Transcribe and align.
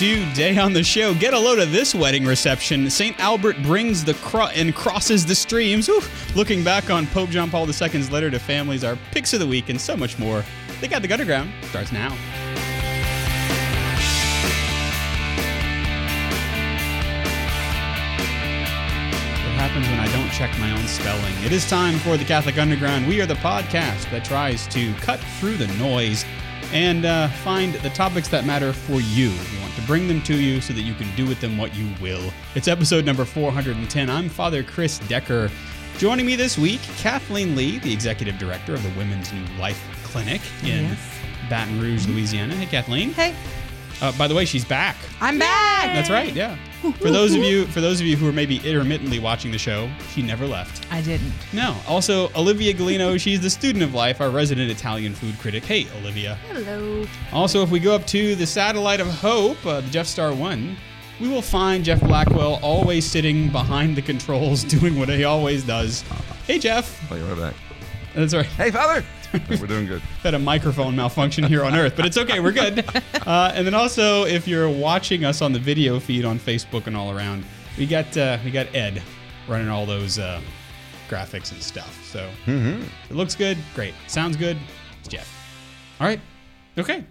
Today 0.00 0.56
on 0.56 0.72
the 0.72 0.82
show, 0.82 1.12
get 1.12 1.34
a 1.34 1.38
load 1.38 1.58
of 1.58 1.72
this 1.72 1.94
wedding 1.94 2.24
reception. 2.24 2.88
St. 2.88 3.20
Albert 3.20 3.62
brings 3.62 4.02
the 4.02 4.14
cro- 4.14 4.46
and 4.46 4.74
crosses 4.74 5.26
the 5.26 5.34
streams. 5.34 5.90
Looking 6.34 6.64
back 6.64 6.88
on 6.88 7.06
Pope 7.08 7.28
John 7.28 7.50
Paul 7.50 7.66
II's 7.66 8.10
letter 8.10 8.30
to 8.30 8.38
families, 8.38 8.82
our 8.82 8.96
picks 9.10 9.34
of 9.34 9.40
the 9.40 9.46
week, 9.46 9.68
and 9.68 9.78
so 9.78 9.98
much 9.98 10.18
more. 10.18 10.42
They 10.80 10.88
got 10.88 11.02
the 11.02 11.12
underground 11.12 11.52
starts 11.64 11.92
now. 11.92 12.08
What 12.08 12.18
happens 19.60 19.86
when 19.86 20.00
I 20.00 20.10
don't 20.12 20.30
check 20.30 20.58
my 20.58 20.70
own 20.70 20.88
spelling? 20.88 21.34
It 21.44 21.52
is 21.52 21.68
time 21.68 21.98
for 21.98 22.16
the 22.16 22.24
Catholic 22.24 22.56
Underground. 22.56 23.06
We 23.06 23.20
are 23.20 23.26
the 23.26 23.34
podcast 23.34 24.10
that 24.12 24.24
tries 24.24 24.66
to 24.68 24.94
cut 24.94 25.20
through 25.38 25.58
the 25.58 25.68
noise 25.76 26.24
and 26.72 27.04
uh, 27.04 27.28
find 27.28 27.74
the 27.74 27.90
topics 27.90 28.28
that 28.28 28.46
matter 28.46 28.72
for 28.72 29.02
you. 29.02 29.34
Want 29.70 29.82
to 29.82 29.86
bring 29.86 30.08
them 30.08 30.20
to 30.22 30.34
you 30.34 30.60
so 30.60 30.72
that 30.72 30.80
you 30.82 30.94
can 30.94 31.06
do 31.14 31.24
with 31.28 31.40
them 31.40 31.56
what 31.56 31.76
you 31.76 31.88
will. 32.02 32.32
It's 32.56 32.66
episode 32.66 33.04
number 33.04 33.24
410. 33.24 34.10
I'm 34.10 34.28
Father 34.28 34.64
Chris 34.64 34.98
Decker. 35.06 35.48
Joining 35.96 36.26
me 36.26 36.34
this 36.34 36.58
week, 36.58 36.80
Kathleen 36.96 37.54
Lee, 37.54 37.78
the 37.78 37.92
executive 37.92 38.36
director 38.36 38.74
of 38.74 38.82
the 38.82 38.88
Women's 38.98 39.32
New 39.32 39.44
Life 39.60 39.80
Clinic 40.02 40.40
in 40.64 40.86
Yes. 40.86 40.98
Baton 41.48 41.80
Rouge, 41.80 42.04
Louisiana. 42.08 42.52
Hey, 42.56 42.66
Kathleen. 42.66 43.12
Hey, 43.12 43.32
Uh, 44.02 44.10
by 44.18 44.26
the 44.26 44.34
way, 44.34 44.44
she's 44.44 44.64
back. 44.64 44.96
I'm 45.20 45.38
back. 45.38 45.94
That's 45.94 46.10
right. 46.10 46.34
Yeah. 46.34 46.56
For 46.98 47.10
those 47.10 47.34
of 47.34 47.42
you, 47.42 47.66
for 47.66 47.82
those 47.82 48.00
of 48.00 48.06
you 48.06 48.16
who 48.16 48.26
are 48.26 48.32
maybe 48.32 48.56
intermittently 48.58 49.18
watching 49.18 49.50
the 49.50 49.58
show, 49.58 49.90
she 50.12 50.22
never 50.22 50.46
left. 50.46 50.90
I 50.90 51.02
didn't. 51.02 51.32
No. 51.52 51.76
Also, 51.86 52.30
Olivia 52.34 52.72
Galino, 52.72 53.20
she's 53.20 53.40
the 53.40 53.50
student 53.50 53.84
of 53.84 53.92
life, 53.92 54.20
our 54.20 54.30
resident 54.30 54.70
Italian 54.70 55.14
food 55.14 55.38
critic. 55.38 55.62
Hey, 55.64 55.86
Olivia. 56.00 56.36
Hello. 56.50 57.04
Also, 57.32 57.62
if 57.62 57.70
we 57.70 57.80
go 57.80 57.94
up 57.94 58.06
to 58.08 58.34
the 58.34 58.46
satellite 58.46 59.00
of 59.00 59.08
hope, 59.08 59.64
uh, 59.66 59.82
the 59.82 59.90
Jeff 59.90 60.06
Star 60.06 60.34
One, 60.34 60.76
we 61.20 61.28
will 61.28 61.42
find 61.42 61.84
Jeff 61.84 62.00
Blackwell 62.00 62.58
always 62.62 63.04
sitting 63.04 63.50
behind 63.50 63.94
the 63.94 64.02
controls, 64.02 64.64
doing 64.78 64.98
what 64.98 65.10
he 65.10 65.24
always 65.24 65.62
does. 65.64 66.02
Hey, 66.46 66.58
Jeff. 66.58 67.12
Oh, 67.12 67.16
you're 67.16 67.26
right 67.26 67.52
back. 67.52 67.54
That's 68.14 68.32
right. 68.34 68.46
Hey, 68.46 68.70
Father! 68.70 69.04
We're 69.48 69.66
doing 69.66 69.86
good. 69.86 70.00
Had 70.22 70.34
a 70.34 70.38
microphone 70.38 70.96
malfunction 70.96 71.44
here 71.44 71.64
on 71.64 71.74
Earth, 71.74 71.94
but 71.96 72.06
it's 72.06 72.16
okay. 72.18 72.40
We're 72.40 72.52
good. 72.52 72.84
Uh, 73.26 73.52
and 73.54 73.66
then 73.66 73.74
also, 73.74 74.24
if 74.24 74.48
you're 74.48 74.68
watching 74.68 75.24
us 75.26 75.42
on 75.42 75.52
the 75.52 75.58
video 75.58 76.00
feed 76.00 76.24
on 76.24 76.38
Facebook 76.38 76.86
and 76.86 76.96
all 76.96 77.12
around, 77.16 77.44
we 77.78 77.86
got 77.86 78.16
uh, 78.16 78.38
we 78.44 78.50
got 78.50 78.74
Ed 78.74 79.02
running 79.46 79.68
all 79.68 79.84
those 79.84 80.18
uh, 80.18 80.40
graphics 81.08 81.52
and 81.52 81.62
stuff. 81.62 82.02
So 82.04 82.28
it 82.46 83.14
looks 83.14 83.34
good. 83.36 83.58
Great. 83.74 83.94
Sounds 84.08 84.36
good. 84.36 84.56
It's 85.00 85.08
Jeff. 85.08 85.28
All 86.00 86.06
right. 86.06 86.18
Okay. 86.78 87.04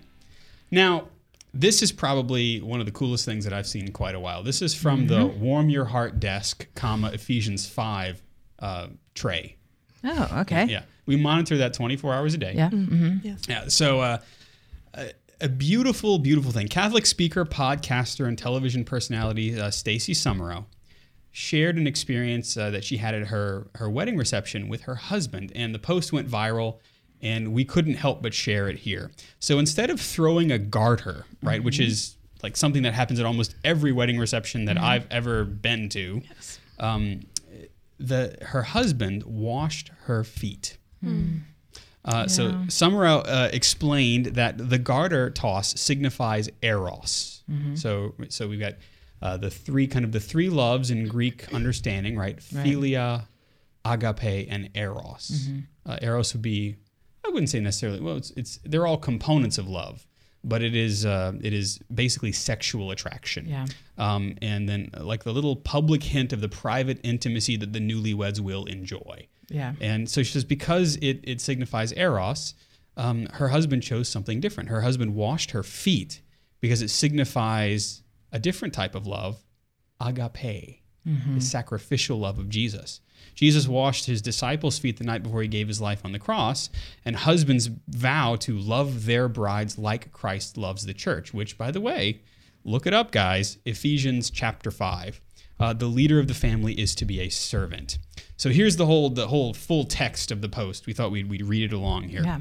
Now, 0.72 1.08
this 1.54 1.81
is 1.81 1.92
probably 1.92 2.59
one 2.59 2.80
of 2.80 2.86
the 2.86 2.92
coolest 2.92 3.23
things 3.23 3.44
that 3.45 3.54
I've 3.54 3.67
seen 3.67 3.86
in 3.86 3.92
quite 3.92 4.16
a 4.16 4.20
while. 4.20 4.44
This 4.44 4.61
is 4.61 4.73
from 4.76 5.08
the 5.08 5.26
Warm 5.28 5.70
Your 5.70 5.86
Heart 5.86 6.20
Desk, 6.20 6.67
comma 6.76 7.11
Ephesians 7.11 7.67
five 7.67 8.22
uh, 8.59 8.88
tray. 9.14 9.58
Oh, 10.04 10.39
okay. 10.42 10.66
Yeah, 10.66 10.83
we 11.10 11.18
monitor 11.18 11.58
that 11.58 11.74
24 11.74 12.14
hours 12.14 12.36
a 12.36 12.38
day. 12.38 12.54
Yeah. 12.56 12.70
Mm-hmm. 12.70 13.28
Yeah. 13.50 13.68
So, 13.68 14.00
uh, 14.00 14.18
a, 14.94 15.12
a 15.42 15.50
beautiful, 15.50 16.20
beautiful 16.20 16.52
thing. 16.52 16.68
Catholic 16.68 17.08
speaker, 17.08 17.46
podcaster, 17.46 18.28
and 18.28 18.38
television 18.38 18.86
personality 18.86 19.60
uh, 19.60 19.72
Stacy 19.72 20.14
Sumereau 20.14 20.66
shared 21.32 21.78
an 21.78 21.88
experience 21.88 22.56
uh, 22.58 22.70
that 22.70 22.84
she 22.84 22.98
had 22.98 23.16
at 23.16 23.28
her 23.28 23.68
her 23.76 23.90
wedding 23.90 24.18
reception 24.18 24.70
with 24.70 24.82
her 24.82 24.96
husband, 24.96 25.52
and 25.56 25.74
the 25.74 25.80
post 25.80 26.14
went 26.14 26.30
viral. 26.30 26.78
And 27.22 27.52
we 27.54 27.66
couldn't 27.66 27.96
help 27.96 28.22
but 28.22 28.34
share 28.34 28.70
it 28.70 28.78
here. 28.78 29.12
So 29.40 29.60
instead 29.60 29.90
of 29.90 30.00
throwing 30.00 30.54
a 30.54 30.58
garter, 30.58 31.26
right, 31.44 31.62
which 31.62 31.78
is 31.78 32.16
like 32.42 32.56
something 32.56 32.84
that 32.84 32.94
happens 32.94 33.20
at 33.20 33.26
almost 33.26 33.56
every 33.66 33.92
wedding 33.92 34.18
reception 34.18 34.64
that 34.66 34.78
I've 34.78 35.06
ever 35.12 35.44
been 35.44 35.90
to, 35.90 36.22
um, 36.80 37.20
the 38.00 38.38
her 38.42 38.64
husband 38.64 39.23
washed 39.23 39.92
her 40.06 40.23
feet. 40.23 40.78
Uh, 42.05 42.27
So 42.27 42.52
Sumereau 42.67 43.23
uh, 43.27 43.49
explained 43.54 44.27
that 44.27 44.70
the 44.70 44.77
garter 44.80 45.30
toss 45.30 45.80
signifies 45.80 46.49
eros. 46.61 47.43
So 47.76 48.14
so 48.30 48.48
we've 48.48 48.60
got 48.60 48.76
uh, 49.21 49.38
the 49.38 49.49
three 49.49 49.88
kind 49.88 50.05
of 50.05 50.11
the 50.11 50.20
three 50.20 50.49
loves 50.49 50.92
in 50.92 51.08
Greek 51.08 51.52
understanding, 51.54 52.15
right? 52.17 52.38
Philia, 52.38 53.26
agape, 53.83 54.48
and 54.49 54.70
eros. 54.76 55.49
Uh, 55.86 55.98
eros 56.02 56.33
would 56.33 56.42
be 56.43 56.76
I 57.26 57.30
wouldn't 57.30 57.49
say 57.49 57.59
necessarily. 57.59 57.99
Well, 57.99 58.17
it's, 58.17 58.32
it's 58.32 58.59
they're 58.64 58.88
all 58.88 58.98
components 58.98 59.58
of 59.58 59.67
love, 59.67 60.05
but 60.43 60.61
it 60.64 60.76
is 60.76 61.05
uh, 61.05 61.33
it 61.42 61.54
is 61.54 61.80
basically 61.93 62.32
sexual 62.32 62.92
attraction. 62.92 63.48
Yeah. 63.48 63.65
Um, 63.98 64.36
and 64.42 64.70
then 64.70 64.89
like 64.98 65.23
the 65.26 65.33
little 65.33 65.55
public 65.55 66.04
hint 66.04 66.32
of 66.33 66.39
the 66.42 66.49
private 66.49 66.99
intimacy 67.04 67.58
that 67.58 67.73
the 67.73 67.80
newlyweds 67.80 68.39
will 68.39 68.65
enjoy. 68.65 69.27
Yeah. 69.49 69.73
And 69.82 70.10
so 70.10 70.23
she 70.23 70.33
says 70.33 70.43
because 70.43 70.95
it, 70.98 71.20
it 71.23 71.42
signifies 71.42 71.92
eros, 71.93 72.54
um, 72.98 73.27
her 73.33 73.49
husband 73.49 73.83
chose 73.83 74.10
something 74.10 74.39
different. 74.39 74.70
Her 74.70 74.82
husband 74.82 75.15
washed 75.15 75.52
her 75.52 75.64
feet 75.64 76.21
because 76.60 76.82
it 76.82 76.89
signifies 76.89 78.04
a 78.32 78.39
different 78.39 78.73
type 78.73 78.93
of 78.95 79.08
love, 79.08 79.43
agape, 79.99 80.83
the 81.05 81.42
sacrificial 81.42 82.20
love 82.20 82.38
of 82.38 82.49
Jesus. 82.49 83.02
Jesus 83.33 83.67
washed 83.67 84.05
his 84.05 84.21
disciples' 84.21 84.77
feet 84.77 84.98
the 84.98 85.04
night 85.04 85.23
before 85.23 85.42
he 85.42 85.48
gave 85.48 85.67
his 85.67 85.82
life 85.82 86.04
on 86.05 86.11
the 86.11 86.20
cross, 86.20 86.70
and 87.05 87.15
husbands 87.15 87.70
vow 87.88 88.36
to 88.38 88.58
love 88.58 89.05
their 89.05 89.27
brides 89.27 89.77
like 89.77 90.11
Christ 90.11 90.58
loves 90.58 90.86
the 90.86 90.93
church, 90.93 91.33
which, 91.33 91.58
by 91.58 91.71
the 91.71 91.82
way, 91.82 92.21
look 92.64 92.86
it 92.86 92.93
up, 92.93 93.11
guys. 93.11 93.58
Ephesians 93.65 94.30
chapter 94.30 94.71
5. 94.71 95.21
Uh, 95.59 95.73
the 95.73 95.87
leader 95.87 96.20
of 96.20 96.27
the 96.27 96.33
family 96.33 96.73
is 96.73 96.95
to 96.95 97.05
be 97.05 97.20
a 97.20 97.30
servant. 97.30 97.97
So 98.37 98.49
here's 98.49 98.77
the 98.77 98.86
whole 98.86 99.09
the 99.09 99.27
whole 99.27 99.53
full 99.53 99.83
text 99.83 100.31
of 100.31 100.42
the 100.42 100.49
post. 100.49 100.86
We 100.86 100.93
thought 100.93 101.11
we'd, 101.11 101.30
we'd 101.30 101.43
read 101.43 101.64
it 101.71 101.75
along 101.75 102.03
here. 102.03 102.23
Yeah. 102.23 102.39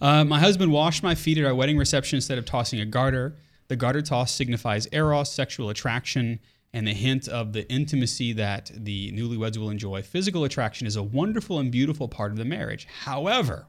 Uh, 0.00 0.24
my 0.24 0.38
husband 0.38 0.70
washed 0.70 1.02
my 1.02 1.14
feet 1.14 1.38
at 1.38 1.44
our 1.44 1.54
wedding 1.54 1.78
reception 1.78 2.16
instead 2.16 2.38
of 2.38 2.44
tossing 2.44 2.80
a 2.80 2.86
garter. 2.86 3.36
The 3.68 3.76
garter 3.76 4.02
toss 4.02 4.32
signifies 4.32 4.86
eros, 4.92 5.32
sexual 5.32 5.70
attraction, 5.70 6.38
and 6.72 6.86
the 6.86 6.92
hint 6.92 7.28
of 7.28 7.52
the 7.52 7.70
intimacy 7.70 8.32
that 8.34 8.70
the 8.74 9.12
newlyweds 9.12 9.56
will 9.56 9.70
enjoy. 9.70 10.02
Physical 10.02 10.44
attraction 10.44 10.86
is 10.86 10.96
a 10.96 11.02
wonderful 11.02 11.58
and 11.58 11.70
beautiful 11.72 12.08
part 12.08 12.32
of 12.32 12.36
the 12.36 12.44
marriage. 12.44 12.86
However, 13.02 13.66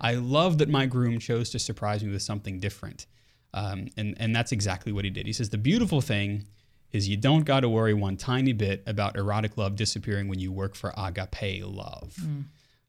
I 0.00 0.14
love 0.14 0.58
that 0.58 0.68
my 0.68 0.86
groom 0.86 1.20
chose 1.20 1.50
to 1.50 1.58
surprise 1.60 2.02
me 2.02 2.10
with 2.10 2.22
something 2.22 2.58
different. 2.58 3.06
Um, 3.54 3.86
and, 3.96 4.16
and 4.18 4.34
that's 4.34 4.50
exactly 4.50 4.90
what 4.92 5.04
he 5.04 5.10
did. 5.10 5.26
He 5.26 5.32
says, 5.32 5.50
The 5.50 5.58
beautiful 5.58 6.00
thing 6.00 6.46
is 6.92 7.08
you 7.08 7.16
don't 7.16 7.44
got 7.44 7.60
to 7.60 7.68
worry 7.68 7.94
one 7.94 8.16
tiny 8.16 8.52
bit 8.52 8.82
about 8.86 9.16
erotic 9.16 9.56
love 9.56 9.76
disappearing 9.76 10.28
when 10.28 10.38
you 10.38 10.50
work 10.52 10.74
for 10.74 10.92
agape 10.96 11.64
love. 11.64 12.16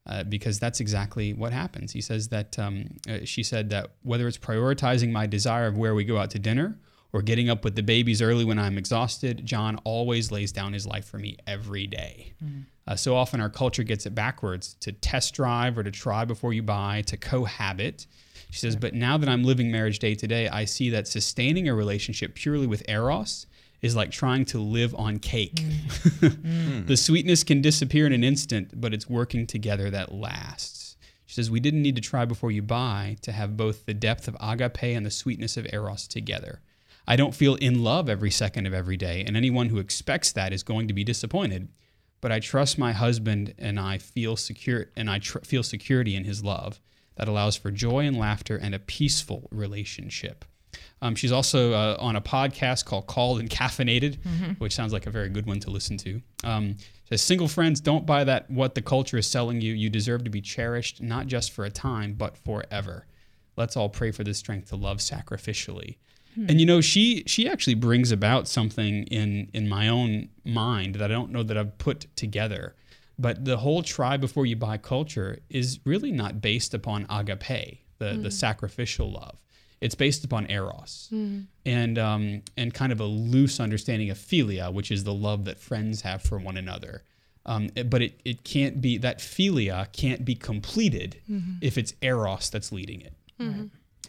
Uh, 0.04 0.24
because 0.24 0.58
that's 0.58 0.80
exactly 0.80 1.32
what 1.32 1.52
happens. 1.52 1.92
He 1.92 2.00
says 2.00 2.26
that 2.28 2.58
um, 2.58 2.96
uh, 3.08 3.18
she 3.24 3.44
said 3.44 3.70
that 3.70 3.92
whether 4.02 4.26
it's 4.26 4.36
prioritizing 4.38 5.12
my 5.12 5.28
desire 5.28 5.68
of 5.68 5.76
where 5.76 5.94
we 5.94 6.02
go 6.04 6.18
out 6.18 6.30
to 6.30 6.40
dinner 6.40 6.76
or 7.12 7.22
getting 7.22 7.48
up 7.48 7.62
with 7.62 7.76
the 7.76 7.84
babies 7.84 8.20
early 8.20 8.44
when 8.44 8.58
I'm 8.58 8.78
exhausted, 8.78 9.46
John 9.46 9.78
always 9.84 10.32
lays 10.32 10.50
down 10.50 10.72
his 10.72 10.88
life 10.88 11.04
for 11.04 11.18
me 11.18 11.36
every 11.46 11.86
day. 11.86 12.32
Uh, 12.88 12.96
so 12.96 13.14
often 13.14 13.40
our 13.40 13.48
culture 13.50 13.84
gets 13.84 14.04
it 14.04 14.12
backwards 14.12 14.74
to 14.80 14.90
test 14.90 15.34
drive 15.34 15.78
or 15.78 15.84
to 15.84 15.90
try 15.92 16.24
before 16.24 16.52
you 16.52 16.64
buy, 16.64 17.02
to 17.02 17.16
cohabit. 17.16 18.06
She 18.50 18.58
says, 18.58 18.74
but 18.74 18.94
now 18.94 19.16
that 19.18 19.28
I'm 19.28 19.44
living 19.44 19.70
marriage 19.70 20.00
day 20.00 20.16
to 20.16 20.26
day, 20.26 20.48
I 20.48 20.64
see 20.64 20.90
that 20.90 21.06
sustaining 21.06 21.68
a 21.68 21.74
relationship 21.76 22.34
purely 22.34 22.66
with 22.66 22.82
Eros 22.88 23.46
is 23.82 23.96
like 23.96 24.12
trying 24.12 24.44
to 24.46 24.58
live 24.58 24.94
on 24.94 25.18
cake. 25.18 25.56
Mm. 25.56 26.20
the 26.86 26.94
mm. 26.94 26.98
sweetness 26.98 27.44
can 27.44 27.60
disappear 27.60 28.06
in 28.06 28.12
an 28.12 28.24
instant, 28.24 28.80
but 28.80 28.94
it's 28.94 29.10
working 29.10 29.46
together 29.46 29.90
that 29.90 30.14
lasts. 30.14 30.96
She 31.26 31.34
says, 31.34 31.50
We 31.50 31.60
didn't 31.60 31.82
need 31.82 31.96
to 31.96 32.02
try 32.02 32.24
before 32.24 32.52
you 32.52 32.62
buy 32.62 33.16
to 33.22 33.32
have 33.32 33.56
both 33.56 33.84
the 33.84 33.94
depth 33.94 34.28
of 34.28 34.36
agape 34.40 34.82
and 34.82 35.04
the 35.04 35.10
sweetness 35.10 35.56
of 35.56 35.66
eros 35.72 36.06
together. 36.06 36.60
I 37.06 37.16
don't 37.16 37.34
feel 37.34 37.56
in 37.56 37.82
love 37.82 38.08
every 38.08 38.30
second 38.30 38.66
of 38.66 38.74
every 38.74 38.96
day, 38.96 39.24
and 39.26 39.36
anyone 39.36 39.68
who 39.68 39.78
expects 39.78 40.30
that 40.32 40.52
is 40.52 40.62
going 40.62 40.86
to 40.86 40.94
be 40.94 41.02
disappointed. 41.02 41.68
But 42.20 42.30
I 42.30 42.38
trust 42.38 42.78
my 42.78 42.92
husband, 42.92 43.54
and 43.58 43.80
I 43.80 43.98
feel 43.98 44.36
secure, 44.36 44.90
and 44.94 45.10
I 45.10 45.18
tr- 45.18 45.40
feel 45.40 45.64
security 45.64 46.14
in 46.14 46.22
his 46.22 46.44
love 46.44 46.80
that 47.16 47.26
allows 47.28 47.56
for 47.56 47.72
joy 47.72 48.06
and 48.06 48.16
laughter 48.16 48.56
and 48.56 48.74
a 48.74 48.78
peaceful 48.78 49.48
relationship. 49.50 50.44
Um, 51.02 51.14
she's 51.16 51.32
also 51.32 51.72
uh, 51.72 51.96
on 51.98 52.16
a 52.16 52.20
podcast 52.20 52.84
called 52.86 53.06
Called 53.08 53.40
and 53.40 53.50
Caffeinated, 53.50 54.58
which 54.58 54.72
sounds 54.74 54.92
like 54.92 55.06
a 55.06 55.10
very 55.10 55.28
good 55.28 55.46
one 55.46 55.58
to 55.60 55.70
listen 55.70 55.98
to. 55.98 56.22
Um, 56.44 56.76
says, 57.08 57.20
single 57.22 57.48
friends, 57.48 57.80
don't 57.80 58.06
buy 58.06 58.24
that 58.24 58.48
what 58.48 58.74
the 58.74 58.82
culture 58.82 59.18
is 59.18 59.26
selling 59.26 59.60
you. 59.60 59.74
You 59.74 59.90
deserve 59.90 60.22
to 60.24 60.30
be 60.30 60.40
cherished, 60.40 61.02
not 61.02 61.26
just 61.26 61.50
for 61.52 61.64
a 61.64 61.70
time, 61.70 62.14
but 62.14 62.38
forever. 62.38 63.06
Let's 63.56 63.76
all 63.76 63.88
pray 63.88 64.12
for 64.12 64.24
the 64.24 64.32
strength 64.32 64.68
to 64.68 64.76
love 64.76 64.98
sacrificially. 64.98 65.96
And 66.48 66.58
you 66.60 66.64
know, 66.66 66.80
she 66.80 67.24
she 67.26 67.46
actually 67.46 67.74
brings 67.74 68.10
about 68.10 68.48
something 68.48 69.04
in 69.08 69.50
in 69.52 69.68
my 69.68 69.88
own 69.88 70.30
mind 70.44 70.94
that 70.94 71.10
I 71.10 71.14
don't 71.14 71.30
know 71.30 71.42
that 71.42 71.58
I've 71.58 71.76
put 71.76 72.06
together. 72.16 72.74
But 73.18 73.44
the 73.44 73.58
whole 73.58 73.82
try 73.82 74.16
before 74.16 74.46
you 74.46 74.56
buy 74.56 74.78
culture 74.78 75.40
is 75.50 75.80
really 75.84 76.10
not 76.10 76.40
based 76.40 76.72
upon 76.72 77.06
agape, 77.10 77.80
the, 77.98 78.14
the 78.14 78.30
sacrificial 78.30 79.12
love. 79.12 79.36
It's 79.82 79.94
based 79.94 80.24
upon 80.24 80.50
eros. 80.50 81.08
And 81.66 81.98
um, 81.98 82.42
and 82.56 82.72
kind 82.72 82.92
of 82.92 83.00
a 83.00 83.04
loose 83.04 83.60
understanding 83.60 84.08
of 84.10 84.16
philia, 84.18 84.72
which 84.72 84.90
is 84.90 85.04
the 85.04 85.12
love 85.14 85.44
that 85.44 85.58
friends 85.60 86.02
have 86.02 86.22
for 86.22 86.38
one 86.38 86.56
another. 86.56 87.02
Um, 87.44 87.70
but 87.86 88.00
it, 88.02 88.20
it 88.24 88.44
can't 88.44 88.80
be 88.80 88.98
that 88.98 89.18
philia 89.18 89.92
can't 89.92 90.24
be 90.24 90.34
completed 90.36 91.16
if 91.60 91.76
it's 91.76 91.92
eros 92.00 92.48
that's 92.50 92.70
leading 92.72 93.00
it. 93.02 93.14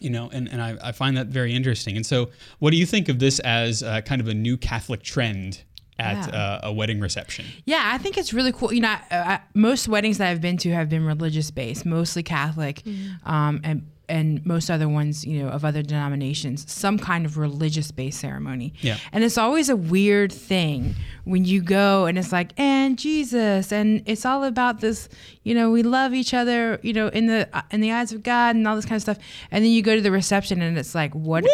You 0.00 0.10
know 0.10 0.28
and, 0.32 0.48
and 0.48 0.60
I, 0.62 0.76
I 0.82 0.92
find 0.92 1.16
that 1.16 1.26
very 1.28 1.52
interesting. 1.54 1.96
And 1.96 2.06
so 2.06 2.30
what 2.60 2.70
do 2.70 2.76
you 2.76 2.86
think 2.86 3.08
of 3.08 3.18
this 3.18 3.38
as 3.40 3.82
uh, 3.82 4.00
kind 4.02 4.20
of 4.20 4.28
a 4.28 4.34
new 4.34 4.56
catholic 4.56 5.02
trend 5.02 5.62
at 5.98 6.28
Yeah. 6.28 6.34
uh, 6.40 6.60
a 6.64 6.72
wedding 6.72 7.00
reception? 7.00 7.44
Yeah, 7.64 7.82
I 7.94 7.98
think 7.98 8.18
it's 8.18 8.32
really 8.32 8.52
cool. 8.52 8.72
You 8.72 8.80
know, 8.82 8.88
I, 8.88 9.02
I, 9.10 9.40
most 9.54 9.86
weddings 9.88 10.18
that 10.18 10.28
I've 10.30 10.40
been 10.40 10.56
to 10.58 10.70
have 10.72 10.88
been 10.88 11.04
religious 11.04 11.50
based, 11.52 11.84
mostly 11.86 12.22
Catholic, 12.24 12.82
um, 13.24 13.60
and 13.64 13.88
and 14.08 14.44
most 14.44 14.70
other 14.70 14.88
ones, 14.88 15.24
you 15.24 15.42
know, 15.42 15.48
of 15.48 15.64
other 15.64 15.82
denominations, 15.82 16.70
some 16.70 16.98
kind 16.98 17.24
of 17.26 17.38
religious 17.38 17.90
based 17.90 18.20
ceremony. 18.20 18.74
Yeah. 18.80 18.98
And 19.12 19.24
it's 19.24 19.38
always 19.38 19.68
a 19.68 19.76
weird 19.76 20.32
thing 20.32 20.94
when 21.24 21.44
you 21.44 21.62
go 21.62 22.06
and 22.06 22.18
it's 22.18 22.32
like, 22.32 22.52
and 22.58 22.98
Jesus, 22.98 23.72
and 23.72 24.02
it's 24.06 24.24
all 24.26 24.44
about 24.44 24.80
this, 24.80 25.08
you 25.42 25.54
know, 25.54 25.70
we 25.70 25.82
love 25.82 26.12
each 26.14 26.34
other, 26.34 26.78
you 26.82 26.92
know, 26.92 27.08
in 27.08 27.26
the 27.26 27.48
in 27.70 27.80
the 27.80 27.92
eyes 27.92 28.12
of 28.12 28.22
God 28.22 28.56
and 28.56 28.66
all 28.68 28.76
this 28.76 28.84
kind 28.84 28.96
of 28.96 29.02
stuff. 29.02 29.18
And 29.50 29.64
then 29.64 29.72
you 29.72 29.82
go 29.82 29.94
to 29.94 30.00
the 30.02 30.10
reception 30.10 30.60
and 30.60 30.76
it's 30.76 30.94
like, 30.94 31.14
what, 31.14 31.44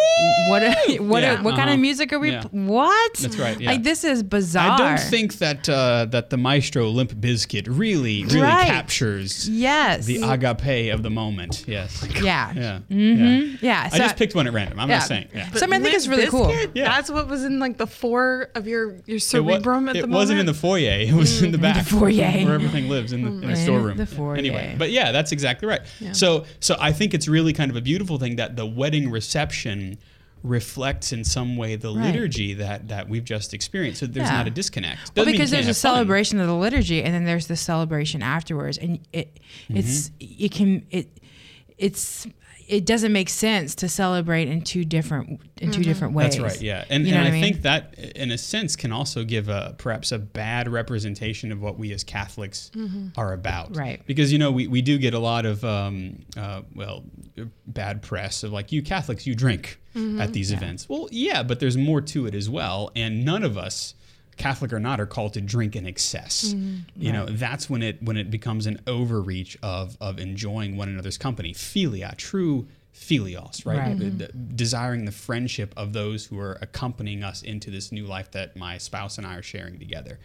what, 0.49 0.63
what, 0.99 1.23
Yeah, 1.23 1.43
what 1.43 1.51
kind 1.55 1.69
uh-huh. 1.69 1.75
of 1.75 1.81
music 1.81 2.13
are 2.13 2.19
we? 2.19 2.33
Yeah. 2.33 2.45
What? 2.51 3.15
That's 3.15 3.37
right, 3.39 3.61
yeah. 3.61 3.71
Like 3.71 3.83
this 3.83 4.05
is 4.05 4.23
bizarre. 4.23 4.73
I 4.73 4.77
don't 4.79 5.01
think 5.01 5.39
that 5.39 5.69
uh, 5.69 6.07
that 6.07 6.31
the 6.31 6.37
maestro 6.37 6.89
Limp 6.89 7.13
Bizkit 7.13 7.67
really 7.69 8.25
really 8.25 8.41
Right. 8.41 8.67
captures 8.67 9.49
Yes. 9.49 10.07
the 10.07 10.23
agape 10.23 10.93
of 10.93 11.03
the 11.03 11.11
moment. 11.11 11.65
Yes. 11.67 12.05
yeah. 12.23 12.40
Yeah. 12.57 12.79
Mm-hmm. 12.91 13.65
yeah. 13.65 13.85
Yeah. 13.85 13.89
I 13.93 13.99
just 13.99 14.17
picked 14.17 14.35
one 14.35 14.47
at 14.47 14.53
random. 14.53 14.79
I'm 14.81 14.89
yeah. 14.89 14.97
just 14.97 15.09
saying. 15.09 15.29
Yeah. 15.35 15.51
So 15.53 15.65
I, 15.65 15.69
mean, 15.69 15.81
I 15.81 15.85
think 15.85 15.95
it's 15.95 16.07
really 16.09 16.27
cool. 16.27 16.49
Biscuit? 16.49 16.71
Yeah. 16.75 16.85
That's 16.85 17.11
what 17.11 17.29
was 17.29 17.45
in 17.45 17.59
like 17.59 17.77
the 17.77 17.87
four 17.87 18.49
of 18.55 18.67
your 18.67 18.93
your 18.93 18.99
It, 19.07 19.13
wa- 19.15 19.19
cerebrum 19.19 19.89
at 19.89 19.97
it 19.97 20.03
the 20.03 20.07
moment. 20.07 20.13
It 20.13 20.17
wasn't 20.17 20.39
in 20.41 20.47
the 20.47 20.55
foyer. 20.55 20.91
It 21.01 21.13
was 21.15 21.43
in 21.43 21.53
the 21.53 21.59
back, 21.59 21.85
the 21.85 21.91
foyer. 21.97 22.11
where 22.45 22.55
everything 22.55 22.89
lives 22.89 23.13
in 23.13 23.23
the, 23.23 23.29
in 23.31 23.41
the 23.43 23.49
In 23.51 23.57
storeroom. 23.57 23.97
the 23.97 24.07
foyer. 24.07 24.37
Anyway, 24.37 24.75
but 24.79 24.91
yeah, 24.91 25.13
that's 25.13 25.33
exactly 25.33 25.69
right. 25.69 25.81
So, 26.13 26.45
so 26.61 26.77
I 26.81 26.93
think 26.93 27.15
it's 27.15 27.29
really 27.29 27.53
kind 27.53 27.71
of 27.71 27.77
a 27.77 27.81
beautiful 27.83 28.19
thing 28.19 28.37
that 28.37 28.57
the 28.57 28.67
wedding 28.67 29.11
reception 29.11 29.99
reflects 30.43 31.13
in 31.13 31.23
some 31.23 31.57
way 31.57 31.77
the 31.77 31.93
Right. 31.93 32.07
liturgy 32.07 32.55
that 32.55 32.89
that 32.89 33.09
we've 33.11 33.25
just 33.25 33.53
experienced. 33.53 34.01
So 34.01 34.07
there's 34.07 34.29
Yeah. 34.29 34.39
not 34.39 34.47
a 34.47 34.51
disconnect. 34.51 35.13
Well, 35.15 35.27
because 35.27 35.51
there's 35.51 35.67
a 35.67 35.69
have 35.69 35.77
fun. 35.77 35.95
celebration 35.95 36.41
of 36.41 36.47
the 36.47 36.55
liturgy, 36.55 37.03
and 37.03 37.13
then 37.15 37.25
there's 37.25 37.47
the 37.47 37.57
celebration 37.57 38.23
afterwards, 38.23 38.79
and 38.79 39.01
it 39.13 39.39
it's 39.69 40.09
Mm-hmm. 40.11 40.45
it 40.45 40.51
can 40.53 40.83
it 40.91 41.09
it's 41.81 42.27
it 42.69 42.87
doesn't 42.87 43.13
make 43.13 43.29
sense 43.29 43.75
to 43.75 43.89
celebrate 43.89 44.47
in 44.47 44.63
two 44.63 44.85
different 44.85 45.41
in 45.57 45.73
two 45.73 45.83
different 45.83 46.15
ways. 46.15 46.37
That's 46.37 46.55
right. 46.55 46.63
Yeah, 46.63 46.85
and, 46.89 47.05
You 47.05 47.13
know 47.13 47.19
and 47.19 47.27
I, 47.27 47.31
I 47.31 47.33
mean? 47.33 47.43
think 47.43 47.63
that, 47.63 47.95
in 48.15 48.31
a 48.31 48.39
sense, 48.39 48.77
can 48.77 48.93
also 48.93 49.25
give 49.25 49.49
a 49.49 49.75
perhaps 49.77 50.13
a 50.13 50.19
bad 50.21 50.69
representation 50.69 51.51
of 51.51 51.61
what 51.61 51.79
we 51.79 51.93
as 51.93 52.05
Catholics 52.05 52.71
are 53.17 53.33
about. 53.33 53.77
Right. 53.77 54.01
Because 54.07 54.33
you 54.33 54.39
know 54.39 54.53
we, 54.53 54.69
we 54.69 54.83
do 54.83 54.99
get 54.99 55.15
a 55.15 55.19
lot 55.19 55.47
of 55.47 55.65
um, 55.65 56.21
uh, 56.37 56.63
well 56.77 57.03
bad 57.67 58.03
press 58.03 58.45
of 58.45 58.53
like 58.53 58.71
you 58.71 58.83
Catholics 58.83 59.27
you 59.27 59.35
drink 59.35 59.81
at 60.21 60.33
these 60.33 60.53
events. 60.53 60.89
Well, 60.89 61.09
yeah, 61.11 61.43
but 61.43 61.59
there's 61.59 61.77
more 61.77 62.01
to 62.01 62.27
it 62.27 62.35
as 62.37 62.49
well, 62.49 62.93
and 62.95 63.25
none 63.25 63.43
of 63.43 63.59
us. 63.59 63.95
Catholic 64.41 64.73
or 64.73 64.81
not, 64.81 65.01
are 65.01 65.07
called 65.07 65.35
to 65.35 65.41
drink 65.41 65.77
in 65.77 65.87
excess. 65.87 66.55
Mm-hmm. 66.55 67.03
You 67.03 67.13
know, 67.13 67.27
that's 67.27 67.69
when 67.69 67.83
it 67.83 68.03
when 68.03 68.17
it 68.17 68.31
becomes 68.31 68.67
an 68.67 68.81
overreach 68.87 69.59
of 69.63 69.97
of 70.01 70.19
enjoying 70.19 70.77
one 70.77 70.89
another's 70.89 71.19
company. 71.19 71.53
Philia, 71.53 72.17
true 72.17 72.67
philios, 72.95 73.65
right? 73.65 73.79
Right. 73.79 73.99
The- 73.99 74.11
the- 74.11 74.25
mm-hmm. 74.27 74.57
desiring 74.57 75.05
the 75.05 75.13
friendship 75.13 75.73
of 75.77 75.93
those 75.93 76.27
who 76.27 76.39
are 76.39 76.59
accompanying 76.61 77.23
us 77.23 77.43
into 77.43 77.71
this 77.71 77.93
new 77.93 78.07
life 78.07 78.31
that 78.33 78.57
my 78.57 78.79
spouse 78.79 79.19
and 79.19 79.27
I 79.27 79.37
are 79.37 79.43
sharing 79.43 79.79
together. 79.79 80.19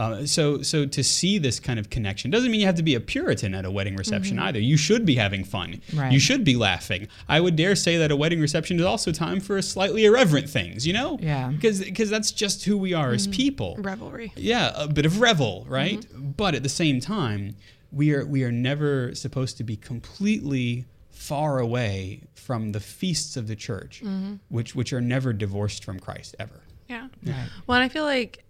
Uh, 0.00 0.24
so, 0.24 0.62
so 0.62 0.86
to 0.86 1.04
see 1.04 1.36
this 1.36 1.60
kind 1.60 1.78
of 1.78 1.90
connection 1.90 2.30
doesn't 2.30 2.50
mean 2.50 2.58
you 2.58 2.64
have 2.64 2.74
to 2.76 2.82
be 2.82 2.94
a 2.94 3.00
Puritan 3.00 3.54
at 3.54 3.66
a 3.66 3.70
wedding 3.70 3.96
reception 3.96 4.38
mm-hmm. 4.38 4.46
either. 4.46 4.58
You 4.58 4.78
should 4.78 5.04
be 5.04 5.16
having 5.16 5.44
fun. 5.44 5.82
Right. 5.94 6.10
You 6.10 6.18
should 6.18 6.42
be 6.42 6.56
laughing. 6.56 7.06
I 7.28 7.38
would 7.38 7.54
dare 7.54 7.76
say 7.76 7.98
that 7.98 8.10
a 8.10 8.16
wedding 8.16 8.40
reception 8.40 8.80
is 8.80 8.86
also 8.86 9.12
time 9.12 9.40
for 9.40 9.60
slightly 9.60 10.06
irreverent 10.06 10.48
things. 10.48 10.86
You 10.86 10.94
know? 10.94 11.18
Yeah. 11.20 11.50
Because 11.50 11.84
because 11.84 12.08
that's 12.08 12.32
just 12.32 12.64
who 12.64 12.78
we 12.78 12.94
are 12.94 13.12
as 13.12 13.24
mm-hmm. 13.26 13.36
people. 13.36 13.76
revelry. 13.78 14.32
Yeah, 14.36 14.72
a 14.74 14.88
bit 14.88 15.04
of 15.04 15.20
revel, 15.20 15.66
right? 15.68 16.00
Mm-hmm. 16.00 16.30
But 16.30 16.54
at 16.54 16.62
the 16.62 16.70
same 16.70 17.00
time, 17.00 17.56
we 17.92 18.14
are 18.14 18.24
we 18.24 18.42
are 18.42 18.52
never 18.52 19.14
supposed 19.14 19.58
to 19.58 19.64
be 19.64 19.76
completely 19.76 20.86
far 21.10 21.58
away 21.58 22.22
from 22.34 22.72
the 22.72 22.80
feasts 22.80 23.36
of 23.36 23.48
the 23.48 23.56
church, 23.56 24.02
which 24.48 24.74
which 24.74 24.94
are 24.94 25.02
never 25.02 25.34
divorced 25.34 25.84
from 25.84 26.00
Christ 26.00 26.36
ever. 26.38 26.62
Yeah. 26.88 27.08
Right. 27.24 27.48
Well, 27.66 27.76
and 27.76 27.84
I 27.84 27.88
feel 27.88 28.04
like, 28.04 28.44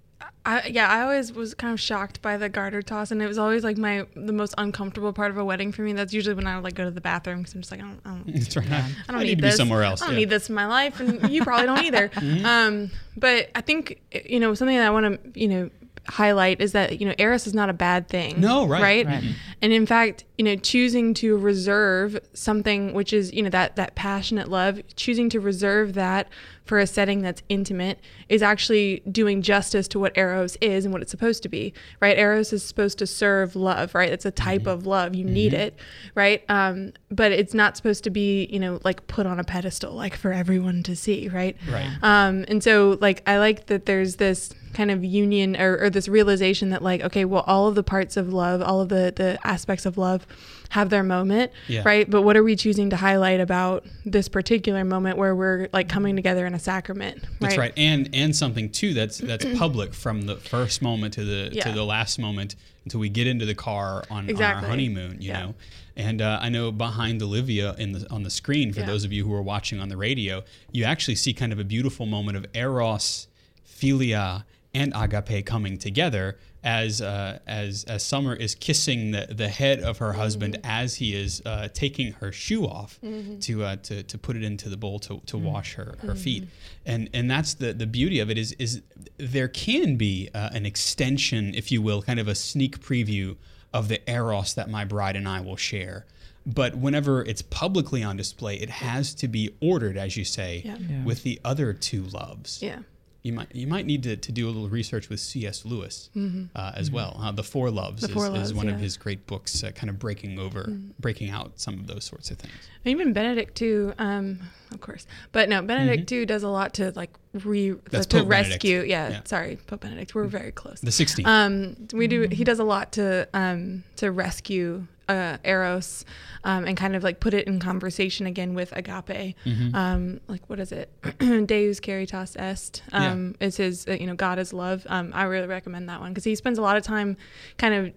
I 0.45 0.67
yeah, 0.69 0.89
I 0.89 1.03
always 1.03 1.33
was 1.33 1.55
kind 1.55 1.73
of 1.73 1.81
shocked 1.81 2.23
by 2.23 2.37
the 2.37 2.49
garter 2.49 2.83
toss, 2.83 3.11
and 3.11 3.23
it 3.23 3.27
was 3.27 3.39
always 3.39 3.63
like 3.63 3.77
my 3.77 4.07
the 4.15 4.33
most 4.33 4.55
uncomfortable 4.59 5.13
part 5.13 5.31
of 5.31 5.39
a 5.39 5.45
wedding 5.45 5.71
for 5.71 5.83
me. 5.83 5.93
That's 5.93 6.13
usually 6.13 6.35
when 6.35 6.47
I 6.47 6.57
would 6.57 6.65
like 6.65 6.75
go 6.75 6.85
to 6.85 6.91
the 6.91 7.01
bathroom 7.01 7.39
because 7.39 7.55
I'm 7.55 7.61
just 7.61 7.71
like 7.71 7.81
I 7.81 7.85
don't, 7.85 8.01
I 8.05 8.09
don't, 8.11 8.57
right. 8.71 8.85
I 9.09 9.13
don't 9.13 9.21
need 9.21 9.29
need, 9.29 9.37
to 9.37 9.43
this 9.43 9.55
be 9.55 9.59
somewhere 9.59 9.83
else. 9.83 10.03
I 10.03 10.07
don't 10.07 10.15
yeah. 10.15 10.21
need 10.21 10.31
this 10.31 10.49
in 10.49 10.55
my 10.55 10.67
life, 10.67 10.99
and 11.01 11.31
you 11.31 11.45
probably 11.45 11.67
don't 11.67 11.85
either. 11.85 12.11
Um, 12.51 12.91
but 13.17 13.51
I 13.55 13.61
think 13.61 14.01
you 14.25 14.41
know 14.41 14.55
something 14.55 14.77
that 14.77 14.87
I 14.87 14.91
want 14.91 15.23
to 15.35 15.41
you 15.41 15.49
know 15.49 15.71
highlight 16.11 16.61
is 16.61 16.73
that 16.73 17.01
you 17.01 17.07
know 17.07 17.15
Eros 17.19 17.47
is 17.47 17.55
not 17.55 17.71
a 17.71 17.73
bad 17.73 18.09
thing. 18.09 18.41
No, 18.41 18.67
right. 18.67 18.83
right, 18.83 19.07
Right. 19.07 19.25
and 19.63 19.73
in 19.73 19.87
fact, 19.87 20.25
you 20.37 20.45
know, 20.45 20.57
choosing 20.57 21.15
to 21.15 21.37
reserve 21.39 22.19
something 22.35 22.93
which 22.95 23.13
is 23.13 23.33
you 23.33 23.43
know 23.43 23.51
that 23.51 23.77
that 23.77 23.95
passionate 23.95 24.49
love, 24.49 24.81
choosing 24.97 25.29
to 25.31 25.41
reserve 25.41 25.95
that 25.95 26.29
for 26.65 26.79
a 26.79 26.87
setting 26.87 27.21
that's 27.23 27.43
intimate 27.49 27.99
is 28.29 28.43
actually 28.43 29.03
doing 29.11 29.43
justice 29.43 29.89
to 29.89 29.99
what 29.99 30.17
Eros 30.17 30.57
is 30.61 30.85
and 30.85 30.93
what 30.93 31.03
it's 31.03 31.11
supposed 31.11 31.43
to 31.43 31.49
be, 31.49 31.73
right? 32.01 32.17
Eros 32.17 32.53
is 32.53 32.63
supposed 32.63 32.97
to 32.99 33.09
serve 33.09 33.57
love, 33.57 33.93
right? 33.93 34.13
It's 34.13 34.25
a 34.25 34.31
type 34.31 34.69
of 34.69 34.87
love. 34.87 35.17
You 35.17 35.25
need 35.25 35.53
it, 35.53 35.77
right? 36.15 36.45
Um, 36.49 36.93
but 37.11 37.33
it's 37.33 37.55
not 37.55 37.77
supposed 37.77 38.05
to 38.05 38.11
be, 38.11 38.47
you 38.53 38.61
know, 38.61 38.79
like 38.85 39.05
put 39.09 39.27
on 39.27 39.41
a 39.41 39.45
pedestal, 39.45 39.95
like 39.95 40.15
for 40.15 40.33
everyone 40.33 40.85
to 40.85 40.95
see, 40.95 41.29
right? 41.29 41.57
Right. 41.69 41.91
Um, 42.03 42.45
and 42.47 42.63
so, 42.63 42.97
like, 43.01 43.23
I 43.29 43.39
like 43.39 43.67
that 43.67 43.87
there's 43.87 44.17
this 44.17 44.53
kind 44.73 44.91
of 44.91 45.05
union 45.05 45.57
or, 45.61 45.79
or 45.85 45.91
this 45.91 46.09
realization 46.09 46.71
that, 46.71 46.83
like, 46.83 47.03
okay, 47.03 47.25
well, 47.25 47.43
all 47.47 47.67
of 47.69 47.75
the 47.75 47.83
parts 47.83 48.17
of 48.17 48.33
love, 48.33 48.63
all 48.63 48.81
of 48.81 48.89
the 48.89 49.13
the 49.15 49.39
aspects 49.45 49.85
of 49.87 49.99
love, 49.99 50.27
have 50.71 50.89
their 50.91 51.03
moment, 51.03 51.51
Yeah. 51.67 51.83
right? 51.85 52.09
But 52.09 52.23
what 52.23 52.37
are 52.37 52.45
we 52.45 52.55
choosing 52.55 52.91
to 52.91 52.97
highlight 52.97 53.41
about 53.41 53.85
this 54.07 54.29
particular 54.29 54.85
moment 54.85 55.19
where 55.19 55.35
we're 55.35 55.69
like 55.73 55.89
coming 55.89 56.15
together 56.15 56.47
in 56.47 56.55
a 56.55 56.59
sacrament, 56.61 57.19
right? 57.23 57.31
That's 57.41 57.59
right, 57.59 57.73
and 57.77 58.09
and 58.13 58.35
something 58.37 58.71
too 58.71 58.95
that's 58.95 59.19
that's 59.19 59.45
public 59.59 59.93
from 59.95 60.23
the 60.23 60.37
first 60.37 60.81
moment 60.83 61.15
to 61.15 61.25
the 61.25 61.51
to 61.63 61.73
the 61.73 61.85
last 61.85 62.19
moment 62.19 62.55
until 62.85 63.01
we 63.01 63.09
get 63.09 63.27
into 63.27 63.45
the 63.47 63.55
car 63.55 64.05
on, 64.11 64.31
on 64.35 64.43
our 64.43 64.55
honeymoon. 64.57 65.17
You 65.21 65.29
Yeah. 65.31 65.41
know, 65.43 65.55
and 65.97 66.23
uh, 66.23 66.39
I 66.41 66.49
know 66.49 66.71
behind 66.71 67.21
Olivia 67.23 67.75
in 67.77 67.91
the 67.93 68.07
on 68.09 68.23
the 68.23 68.31
screen 68.31 68.73
for 68.73 68.81
Yeah. 68.81 68.87
those 68.87 69.03
of 69.05 69.13
you 69.13 69.25
who 69.27 69.35
are 69.35 69.43
watching 69.43 69.81
on 69.81 69.89
the 69.89 69.97
radio, 69.97 70.45
you 70.71 70.85
actually 70.85 71.17
see 71.17 71.33
kind 71.35 71.53
of 71.53 71.59
a 71.59 71.65
beautiful 71.65 72.07
moment 72.07 72.37
of 72.37 72.47
eros, 72.55 73.27
philia, 73.67 74.45
and 74.73 74.93
agape 74.95 75.45
coming 75.47 75.77
together 75.79 76.39
as 76.63 77.01
uh, 77.01 77.39
as 77.47 77.85
as 77.85 78.03
Summer 78.05 78.35
is 78.35 78.55
kissing 78.55 79.11
the, 79.13 79.27
the 79.31 79.49
head 79.49 79.81
of 79.81 79.99
her 79.99 80.13
husband 80.13 80.55
Mm-hmm. 80.55 80.71
as 80.71 80.95
he 80.97 81.15
is 81.15 81.43
uh, 81.47 81.69
taking 81.73 82.13
her 82.15 82.31
shoe 82.33 82.67
off 82.67 83.01
to, 83.41 83.65
uh, 83.65 83.77
to 83.77 84.03
to 84.03 84.19
put 84.19 84.37
it 84.37 84.43
into 84.45 84.69
the 84.69 84.77
bowl 84.77 84.99
to, 85.01 85.21
to 85.27 85.39
wash 85.39 85.75
her, 85.75 85.97
her 86.03 86.15
feet, 86.15 86.45
Mm-hmm. 86.45 86.91
and 86.93 87.11
and 87.15 87.31
that's 87.31 87.55
the 87.55 87.73
the 87.73 87.87
beauty 87.87 88.21
of 88.21 88.31
it 88.31 88.39
is 88.39 88.53
is 88.53 88.83
there 89.17 89.49
can 89.49 89.97
be 89.97 90.29
uh, 90.35 90.51
an 90.53 90.67
extension, 90.67 91.55
if 91.55 91.73
you 91.73 91.81
will, 91.83 92.03
kind 92.03 92.21
of 92.21 92.29
a 92.29 92.35
sneak 92.35 92.79
preview 92.81 93.37
of 93.73 93.89
the 93.89 94.01
eros 94.11 94.55
that 94.55 94.69
my 94.69 94.85
bride 94.85 95.17
and 95.17 95.29
I 95.29 95.41
will 95.41 95.57
share. 95.57 96.05
But 96.47 96.75
whenever 96.75 97.23
it's 97.23 97.43
publicly 97.43 98.03
on 98.03 98.17
display, 98.17 98.57
it 98.57 98.71
has 98.71 99.15
to 99.17 99.29
be 99.29 99.55
ordered, 99.61 99.97
as 99.97 100.17
you 100.17 100.25
say, 100.25 100.63
Yeah. 100.65 100.77
Yeah. 100.79 101.05
with 101.05 101.23
the 101.23 101.39
other 101.45 101.73
two 101.73 102.03
loves 102.05 102.63
Yeah. 102.63 102.81
You 103.23 103.33
might 103.33 103.55
you 103.55 103.67
might 103.67 103.87
need 103.87 104.03
to, 104.05 104.17
to 104.17 104.33
do 104.33 104.47
a 104.47 104.51
little 104.51 104.69
research 104.69 105.09
with 105.09 105.21
C.S. 105.21 105.65
Lewis 105.65 106.11
uh, 106.57 106.73
as 106.75 106.91
well. 106.91 107.17
Uh, 107.21 107.33
the 107.33 107.43
Four 107.43 107.71
Loves, 107.71 108.03
Mm-hmm. 108.03 108.13
The 108.15 108.21
is, 108.21 108.29
Four 108.29 108.37
is 108.43 108.55
one 108.55 108.67
of 108.67 108.71
yeah. 108.73 108.75
Mm-hmm. 108.77 108.83
his 108.85 108.97
great 108.97 109.27
books, 109.27 109.63
uh, 109.63 109.71
kind 109.73 109.91
of 109.91 109.99
breaking 109.99 110.39
over, 110.39 110.73
breaking 110.99 111.31
out 111.31 111.59
some 111.61 111.75
of 111.75 111.87
those 111.87 112.05
sorts 112.05 112.31
of 112.31 112.39
things. 112.39 112.55
Even 112.85 113.13
Benedict 113.13 113.55
too, 113.57 113.93
um, 113.99 114.41
of 114.73 114.81
course. 114.81 115.07
But 115.33 115.49
no, 115.49 115.63
Benedict 115.63 116.09
too 116.09 116.27
does 116.27 116.43
a 116.43 116.49
lot 116.49 116.75
to 116.75 116.93
like 116.97 117.11
re 117.33 117.71
Mm-hmm. 117.71 117.79
That's 117.91 118.07
to 118.07 118.19
Pope 118.21 118.29
rescue. 118.29 118.81
Yeah, 118.87 119.09
Yeah. 119.09 119.21
sorry, 119.25 119.59
Pope 119.67 119.81
Benedict. 119.81 120.15
We're 120.15 120.25
very 120.27 120.53
close. 120.53 120.81
The 120.81 120.91
16th. 120.91 121.27
Um, 121.27 121.77
we 121.93 122.07
do. 122.07 122.29
He 122.31 122.45
does 122.45 122.59
a 122.59 122.65
lot 122.65 122.93
to 122.93 123.29
um, 123.35 123.85
to 123.97 124.11
rescue 124.11 124.87
uh, 125.09 125.39
Eros, 125.45 126.05
um, 126.45 126.65
and 126.67 126.77
kind 126.77 126.95
of 126.95 127.03
like 127.03 127.19
put 127.21 127.35
it 127.35 127.47
in 127.49 127.59
conversation 127.59 128.27
again 128.27 128.55
with 128.55 128.73
agape. 128.77 129.35
Mm-hmm. 129.45 129.75
Um, 129.75 130.21
like 130.29 130.49
what 130.49 130.61
is 130.61 130.71
it? 130.73 130.89
Deus 131.47 131.81
caritas 131.81 132.37
est. 132.37 132.83
Um, 132.93 133.35
It's 133.41 133.57
his. 133.57 133.87
Uh, 133.89 133.93
you 133.93 134.07
know, 134.07 134.15
God 134.15 134.39
is 134.39 134.53
love. 134.53 134.87
Um, 134.89 135.11
I 135.15 135.25
really 135.25 135.49
recommend 135.49 135.89
that 135.89 136.01
one 136.01 136.11
because 136.13 136.25
he 136.25 136.35
spends 136.37 136.59
a 136.59 136.63
lot 136.63 136.77
of 136.77 136.83
time, 136.85 137.17
kind 137.59 137.75
of. 137.75 137.93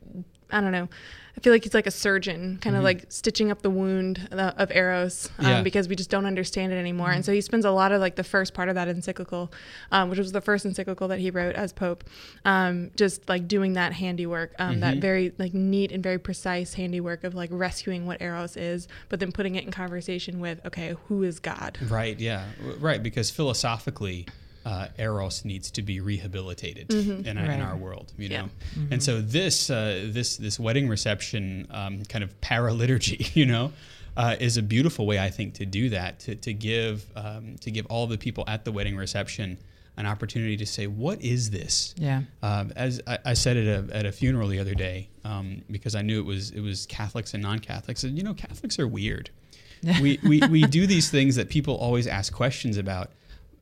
I 0.51 0.61
don't 0.61 0.71
know. 0.71 0.87
I 1.35 1.39
feel 1.41 1.51
like 1.51 1.63
he's 1.63 1.73
like 1.73 1.87
a 1.87 1.91
surgeon, 1.91 2.59
kind 2.61 2.75
of 2.75 2.83
like 2.83 3.05
stitching 3.09 3.49
up 3.49 3.63
the 3.63 3.69
wound 3.69 4.27
uh, 4.31 4.53
of 4.55 4.71
Eros 4.71 5.29
um, 5.39 5.45
Yeah. 5.47 5.61
because 5.63 5.87
we 5.87 5.95
just 5.95 6.09
don't 6.11 6.25
understand 6.27 6.71
it 6.71 6.75
anymore. 6.75 7.09
And 7.11 7.25
so 7.25 7.33
he 7.33 7.41
spends 7.41 7.65
a 7.65 7.71
lot 7.71 7.91
of 7.91 7.99
like 7.99 8.15
the 8.15 8.23
first 8.23 8.53
part 8.53 8.69
of 8.69 8.75
that 8.75 8.87
encyclical, 8.87 9.51
um, 9.91 10.09
which 10.09 10.19
was 10.19 10.31
the 10.31 10.41
first 10.41 10.63
encyclical 10.63 11.07
that 11.07 11.19
he 11.19 11.31
wrote 11.31 11.55
as 11.55 11.73
Pope, 11.73 12.03
um, 12.45 12.91
just 12.95 13.27
like 13.27 13.47
doing 13.47 13.73
that 13.73 13.93
handiwork, 13.93 14.53
um, 14.59 14.79
that 14.81 14.97
very 14.99 15.33
like 15.39 15.53
neat 15.55 15.91
and 15.91 16.03
very 16.03 16.19
precise 16.19 16.75
handiwork 16.75 17.23
of 17.23 17.33
like 17.33 17.49
rescuing 17.51 18.05
what 18.05 18.21
Eros 18.21 18.55
is, 18.55 18.87
but 19.09 19.19
then 19.19 19.31
putting 19.31 19.55
it 19.55 19.63
in 19.63 19.71
conversation 19.71 20.39
with, 20.39 20.63
okay, 20.65 20.95
who 21.07 21.23
is 21.23 21.39
God? 21.39 21.79
Right. 21.89 22.19
Yeah. 22.19 22.45
Right. 22.79 23.01
Because 23.01 23.31
philosophically, 23.31 24.27
uh, 24.65 24.87
eros 24.97 25.43
needs 25.45 25.71
to 25.71 25.81
be 25.81 25.99
rehabilitated 25.99 26.91
in, 26.93 27.25
in 27.25 27.37
Right. 27.37 27.59
our 27.59 27.75
world. 27.75 28.13
You 28.17 28.29
Yeah. 28.29 28.41
know. 28.43 28.49
And 28.91 29.03
so 29.03 29.21
this 29.21 29.69
uh, 29.69 30.07
this 30.11 30.37
this 30.37 30.59
wedding 30.59 30.87
reception 30.87 31.67
um, 31.71 32.03
kind 32.05 32.23
of 32.23 32.39
paraliturgy, 32.41 33.35
you 33.35 33.45
know. 33.45 33.71
Uh, 34.15 34.35
is 34.39 34.57
a 34.57 34.61
beautiful 34.61 35.07
way, 35.07 35.17
I 35.17 35.31
think, 35.31 35.55
to 35.55 35.65
do 35.65 35.89
that. 35.89 36.19
To, 36.19 36.35
to 36.35 36.53
give 36.53 37.03
um, 37.15 37.55
to 37.61 37.71
give 37.71 37.87
all 37.87 38.05
the 38.05 38.17
people 38.17 38.43
at 38.47 38.63
the 38.63 38.71
wedding 38.71 38.95
reception 38.95 39.57
an 39.97 40.05
opportunity 40.05 40.55
to 40.57 40.67
say, 40.67 40.85
"What 40.85 41.19
is 41.23 41.49
this?" 41.49 41.95
Yeah. 41.97 42.21
Um, 42.43 42.71
as 42.75 43.01
I, 43.07 43.17
I 43.25 43.33
said 43.33 43.57
at 43.57 43.67
a, 43.89 43.95
at 43.97 44.05
a 44.05 44.11
funeral 44.11 44.47
the 44.49 44.59
other 44.59 44.75
day, 44.75 45.09
um, 45.25 45.63
because 45.71 45.95
I 45.95 46.03
knew 46.03 46.19
it 46.19 46.25
was 46.27 46.51
it 46.51 46.59
was 46.61 46.85
Catholics 46.85 47.33
and 47.33 47.41
non-Catholics, 47.41 48.03
and 48.03 48.15
you 48.15 48.23
know 48.23 48.35
Catholics 48.35 48.77
are 48.77 48.87
weird. 48.87 49.31
we, 49.99 50.19
we 50.21 50.41
we 50.47 50.61
do 50.67 50.85
these 50.85 51.09
things 51.09 51.35
that 51.35 51.49
people 51.49 51.75
always 51.75 52.05
ask 52.05 52.31
questions 52.31 52.77
about, 52.77 53.09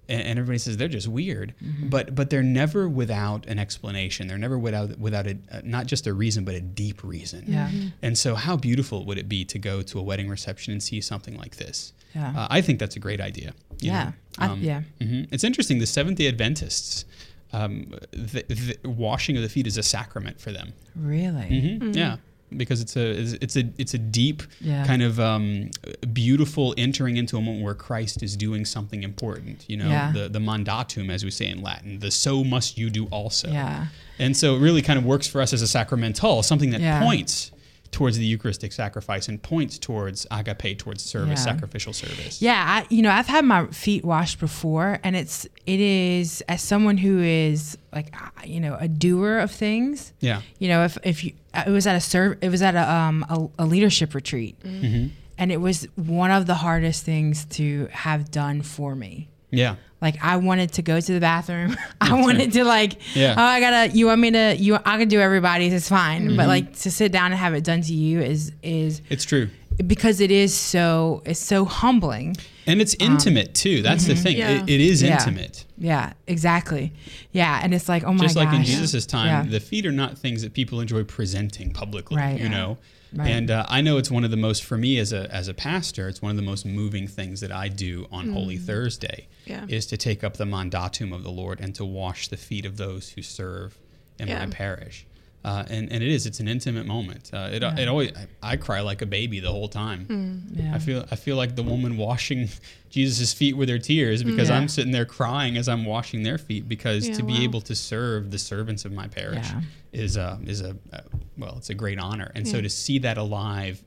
and, 0.10 0.22
and 0.22 0.40
everybody 0.40 0.58
says 0.58 0.78
they're 0.78 0.88
just 0.88 1.08
weird, 1.08 1.54
but 1.84 2.16
but 2.16 2.30
they're 2.30 2.44
never 2.44 2.90
without 2.90 3.46
an 3.46 3.60
explanation. 3.60 4.28
They're 4.28 4.38
never 4.38 4.58
without 4.60 4.98
without 5.00 5.28
a, 5.28 5.38
uh, 5.52 5.62
not 5.64 5.86
just 5.86 6.08
a 6.08 6.14
reason, 6.14 6.44
but 6.46 6.56
a 6.56 6.62
deep 6.62 7.04
reason. 7.04 7.46
Yeah. 7.48 7.70
And 8.02 8.18
so, 8.18 8.36
how 8.36 8.56
beautiful 8.58 9.06
would 9.06 9.18
it 9.18 9.30
be 9.30 9.46
to 9.46 9.60
go 9.60 9.82
to 9.84 10.00
a 10.00 10.02
wedding 10.02 10.30
reception 10.30 10.74
and 10.74 10.82
see 10.84 11.02
something 11.02 11.38
like 11.38 11.58
this? 11.58 11.94
Yeah. 12.16 12.34
Uh, 12.36 12.48
I 12.50 12.62
think 12.62 12.80
that's 12.80 12.96
a 12.96 13.00
great 13.00 13.22
idea. 13.22 13.54
you 13.80 13.92
Yeah. 13.92 14.04
know? 14.06 14.14
I- 14.46 14.54
yeah. 14.56 14.82
mhm. 15.00 15.28
It's 15.32 15.44
interesting. 15.44 15.80
The 15.80 15.86
Seventh 15.88 16.18
Day 16.18 16.28
Adventists, 16.28 17.06
um, 17.54 17.94
the, 18.12 18.44
the 18.50 18.90
washing 18.90 19.38
of 19.38 19.44
the 19.44 19.50
feet 19.50 19.66
is 19.68 19.78
a 19.78 19.84
sacrament 19.84 20.40
for 20.42 20.52
them. 20.52 20.74
Really? 20.96 21.44
Mhm, 21.50 21.96
Yeah, 21.96 22.18
because 22.58 22.82
it's 22.82 22.96
a 22.98 23.12
it's 23.42 23.56
a 23.56 23.64
it's 23.78 23.94
a 23.94 23.98
deep 23.98 24.44
Yeah. 24.60 24.86
kind 24.86 25.02
of 25.02 25.20
um, 25.20 25.72
beautiful 26.14 26.74
entering 26.78 27.18
into 27.18 27.38
a 27.38 27.42
moment 27.42 27.64
where 27.64 27.74
Christ 27.74 28.22
is 28.24 28.36
doing 28.36 28.66
something 28.66 29.04
important. 29.04 29.66
You 29.68 29.78
know, 29.78 29.88
Yeah. 29.88 30.12
the 30.12 30.30
the 30.30 30.40
mandatum, 30.40 31.10
as 31.12 31.24
we 31.24 31.32
say 31.32 31.48
in 31.48 31.62
Latin, 31.62 32.00
the 32.00 32.12
so 32.12 32.44
must 32.44 32.78
you 32.78 32.90
do 32.90 33.06
also. 33.06 33.50
Yeah. 33.52 33.88
And 34.20 34.36
so 34.36 34.56
it 34.56 34.60
really 34.60 34.82
kind 34.82 35.00
of 35.00 35.06
works 35.06 35.28
for 35.28 35.42
us 35.42 35.54
as 35.54 35.62
a 35.62 35.68
sacramental, 35.68 36.44
something 36.44 36.72
that 36.72 36.82
Yeah. 36.82 37.02
points 37.02 37.52
towards 37.92 38.18
the 38.18 38.26
Eucharistic 38.26 38.72
sacrifice 38.72 39.28
and 39.28 39.42
points 39.42 39.78
towards 39.78 40.26
agape, 40.32 40.78
towards 40.80 41.04
service, 41.04 41.40
Yeah. 41.40 41.52
sacrificial 41.54 41.92
service. 41.94 42.42
Yeah, 42.42 42.64
I, 42.66 42.88
you 42.90 43.02
know, 43.02 43.12
I've 43.12 43.28
had 43.28 43.44
my 43.46 43.68
feet 43.68 44.06
washed 44.06 44.40
before, 44.40 45.00
and 45.04 45.16
it's 45.16 45.46
it 45.66 45.80
is 45.80 46.42
as 46.48 46.62
someone 46.62 46.98
who 46.98 47.20
is 47.20 47.78
like 47.94 48.14
uh, 48.20 48.30
you 48.46 48.60
know 48.62 48.78
a 48.80 48.88
doer 48.88 49.40
of 49.40 49.52
things. 49.52 50.14
Yeah. 50.22 50.42
You 50.60 50.70
know, 50.70 50.86
if 50.86 50.98
if 51.04 51.24
you 51.24 51.34
it 51.54 51.70
was 51.70 51.86
at 51.86 51.96
a 51.96 52.00
serve 52.00 52.38
it 52.42 52.50
was 52.50 52.62
at 52.62 52.76
a 52.76 52.90
um 52.90 53.26
a, 53.30 53.64
a 53.64 53.66
leadership 53.66 54.16
retreat, 54.16 54.58
Mm-hmm. 54.64 55.08
and 55.38 55.52
it 55.52 55.58
was 55.60 55.86
one 55.96 56.32
of 56.32 56.46
the 56.46 56.56
hardest 56.56 57.04
things 57.04 57.44
to 57.58 57.88
have 57.92 58.32
done 58.32 58.62
for 58.62 58.96
me. 58.96 59.28
Yeah. 59.52 59.76
Like 60.02 60.18
I 60.24 60.38
wanted 60.38 60.72
to 60.74 60.82
go 60.82 61.00
to 61.00 61.14
the 61.14 61.20
bathroom. 61.20 61.78
I 62.02 62.20
wanted 62.20 62.54
to 62.54 62.64
like, 62.64 62.94
Yeah. 63.16 63.36
oh, 63.38 63.42
I 63.44 63.60
gotta. 63.60 63.96
You 63.96 64.08
want 64.08 64.20
me 64.22 64.32
to? 64.32 64.56
You, 64.58 64.76
I 64.84 64.98
can 64.98 65.08
do 65.08 65.20
everybody's. 65.20 65.74
It's 65.74 65.90
fine. 65.90 66.30
Mm-hmm. 66.30 66.38
But 66.38 66.48
like 66.48 66.76
to 66.80 66.90
sit 66.92 67.12
down 67.12 67.32
and 67.32 67.36
have 67.36 67.54
it 67.54 67.64
done 67.64 67.82
to 67.84 67.94
you 67.94 68.20
is 68.22 68.52
is 68.64 69.02
It's 69.10 69.24
true. 69.26 69.50
because 69.86 70.20
it 70.20 70.32
is 70.32 70.56
so 70.56 71.22
it's 71.26 71.40
so 71.40 71.66
humbling. 71.66 72.36
And 72.68 72.82
it's 72.82 72.96
intimate 73.00 73.54
too. 73.54 73.82
That's 73.82 74.06
the 74.06 74.16
thing. 74.16 74.38
Yeah. 74.38 74.64
It, 74.64 74.70
it 74.70 74.82
is 74.82 75.04
Um, 75.04 75.10
mm-hmm. 75.10 75.14
Yeah. 75.14 75.20
intimate. 75.28 75.66
Yeah, 75.78 76.14
exactly. 76.28 76.94
Yeah, 77.32 77.60
and 77.64 77.74
it's 77.74 77.90
like, 77.90 78.04
oh 78.04 78.12
my 78.14 78.18
god. 78.18 78.24
Just 78.24 78.36
like 78.36 78.50
in 78.54 78.62
gosh. 78.62 78.68
Jesus' 78.68 79.06
time, 79.06 79.28
Yeah. 79.28 79.44
the 79.52 79.60
feet 79.60 79.86
are 79.86 79.92
not 79.92 80.18
things 80.18 80.42
that 80.44 80.54
people 80.54 80.80
enjoy 80.80 81.04
presenting 81.04 81.72
publicly. 81.74 82.18
Right. 82.18 82.40
You 82.40 82.50
know, 82.50 82.78
Right. 83.14 83.28
and 83.30 83.52
uh, 83.52 83.66
I 83.68 83.82
know 83.82 83.98
it's 83.98 84.10
one 84.10 84.24
of 84.24 84.32
the 84.32 84.38
most 84.38 84.64
for 84.64 84.78
me 84.78 84.98
as 84.98 85.12
a 85.12 85.30
as 85.34 85.48
a 85.50 85.54
pastor. 85.54 86.08
It's 86.08 86.22
one 86.22 86.32
of 86.32 86.38
the 86.38 86.44
most 86.44 86.66
moving 86.66 87.08
things 87.08 87.42
that 87.42 87.52
I 87.52 87.68
do 87.68 88.08
on 88.12 88.32
Holy 88.32 88.58
Thursday. 88.58 89.28
Yeah. 89.46 89.66
Is 89.68 89.86
to 89.88 89.98
take 89.98 90.24
up 90.24 90.38
the 90.38 90.46
mandatum 90.46 91.14
of 91.14 91.24
the 91.24 91.32
Lord 91.32 91.60
and 91.60 91.76
to 91.76 91.84
wash 91.86 92.30
the 92.30 92.38
feet 92.38 92.66
of 92.66 92.78
those 92.78 93.10
who 93.10 93.22
serve 93.22 93.78
in 94.20 94.28
Yeah. 94.30 94.46
my 94.46 94.52
parish. 94.52 95.06
Uh, 95.44 95.66
and, 95.70 95.92
and 95.92 96.04
it 96.04 96.10
is. 96.10 96.28
It's 96.28 96.40
an 96.40 96.48
intimate 96.48 96.86
moment. 96.86 97.32
Uh, 97.34 97.50
it, 97.52 97.64
it 97.64 97.88
always. 97.88 98.12
I, 98.44 98.54
I 98.54 98.58
cry 98.58 98.82
like 98.82 99.02
a 99.02 99.08
baby 99.08 99.40
the 99.40 99.50
whole 99.52 99.68
time. 99.68 100.48
Yeah. 100.54 100.76
I 100.76 100.80
feel 100.80 101.04
I 101.12 101.16
feel 101.16 101.36
like 101.36 101.56
the 101.56 101.64
woman 101.64 101.98
washing 101.98 102.48
Jesus' 102.92 103.34
feet 103.34 103.56
with 103.58 103.68
their 103.70 103.80
tears 103.80 104.24
because 104.24 104.50
Yeah. 104.50 104.58
I'm 104.58 104.68
sitting 104.68 104.92
there 104.92 105.06
crying 105.06 105.58
as 105.58 105.68
I'm 105.70 105.86
washing 105.86 106.24
their 106.24 106.38
feet 106.38 106.68
because 106.68 107.08
Yeah, 107.08 107.16
to 107.16 107.24
be 107.24 107.34
wow. 107.34 107.42
able 107.42 107.62
to 107.62 107.76
serve 107.76 108.30
the 108.32 108.38
servants 108.38 108.86
of 108.86 108.92
my 108.92 109.08
parish 109.08 109.48
Yeah. 109.48 109.62
is 109.94 110.18
a 110.18 110.40
is 110.46 110.62
a 110.62 110.76
uh, 110.94 111.00
well 111.38 111.56
it's 111.58 111.70
a 111.70 111.74
great 111.74 112.00
honor 112.00 112.32
and 112.36 112.48
so 112.48 112.62
to 112.62 112.70
see 112.70 113.00
that 113.00 113.18
alive 113.18 113.82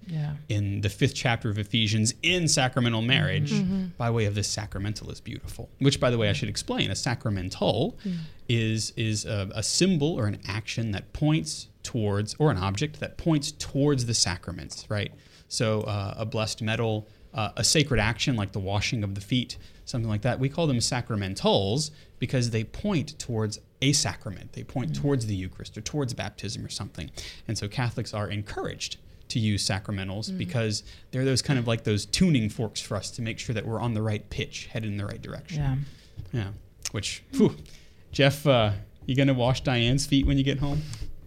in 0.48 0.80
the 0.80 0.88
fifth 0.88 1.14
chapter 1.14 1.48
of 1.50 1.58
Ephesians 1.58 2.14
in 2.22 2.48
sacramental 2.48 3.02
marriage 3.02 3.52
Mm-hmm. 3.52 3.84
by 3.98 4.10
way 4.10 4.24
of 4.24 4.34
this 4.34 4.48
sacramental 4.48 5.10
is 5.10 5.20
beautiful 5.20 5.68
which 5.78 6.00
by 6.00 6.10
the 6.10 6.18
way 6.18 6.28
I 6.28 6.32
should 6.32 6.48
explain 6.48 6.90
a 6.90 6.96
sacramental 6.96 7.98
Mm. 8.06 8.16
is 8.48 8.92
is 8.96 9.24
a, 9.24 9.50
a 9.54 9.62
symbol 9.62 10.14
or 10.18 10.26
an 10.26 10.38
action 10.46 10.90
that 10.92 11.12
points 11.12 11.68
towards 11.82 12.34
or 12.38 12.50
an 12.50 12.56
object 12.58 13.00
that 13.00 13.16
points 13.18 13.52
towards 13.52 14.06
the 14.06 14.14
sacraments 14.14 14.86
right 14.88 15.12
so 15.48 15.82
uh, 15.82 16.14
a 16.16 16.24
blessed 16.26 16.62
medal 16.62 17.06
uh, 17.34 17.50
a 17.56 17.64
sacred 17.64 18.00
action 18.00 18.36
like 18.36 18.52
the 18.52 18.60
washing 18.60 19.04
of 19.04 19.14
the 19.14 19.20
feet, 19.20 19.58
something 19.84 20.08
like 20.08 20.22
that. 20.22 20.38
We 20.38 20.48
call 20.48 20.66
them 20.66 20.78
sacramentals 20.78 21.90
because 22.18 22.50
they 22.50 22.64
point 22.64 23.18
towards 23.18 23.58
a 23.82 23.92
sacrament. 23.92 24.52
They 24.52 24.62
point 24.62 24.94
towards 24.94 25.26
the 25.26 25.34
Eucharist 25.34 25.76
or 25.76 25.80
towards 25.80 26.14
baptism 26.14 26.64
or 26.64 26.70
something. 26.70 27.10
And 27.48 27.58
so 27.58 27.68
Catholics 27.68 28.14
are 28.14 28.28
encouraged 28.28 28.96
to 29.28 29.38
use 29.38 29.66
sacramentals 29.66 30.36
because 30.36 30.84
they're 31.10 31.24
those 31.24 31.42
kind 31.42 31.58
of 31.58 31.66
like 31.66 31.84
those 31.84 32.06
tuning 32.06 32.48
forks 32.48 32.80
for 32.80 32.96
us 32.96 33.10
to 33.12 33.22
make 33.22 33.38
sure 33.38 33.54
that 33.54 33.66
we're 33.66 33.80
on 33.80 33.94
the 33.94 34.02
right 34.02 34.28
pitch, 34.30 34.66
headed 34.66 34.90
in 34.90 34.96
the 34.96 35.06
right 35.06 35.20
direction. 35.20 35.58
Yeah. 35.58 35.76
Yeah. 36.32 36.48
Which, 36.92 37.24
whew, 37.32 37.56
Jeff, 38.12 38.46
uh, 38.46 38.72
you 39.06 39.16
gonna 39.16 39.34
wash 39.34 39.62
Diane's 39.62 40.06
feet 40.06 40.26
when 40.26 40.38
you 40.38 40.44
get 40.44 40.58
home? 40.60 40.82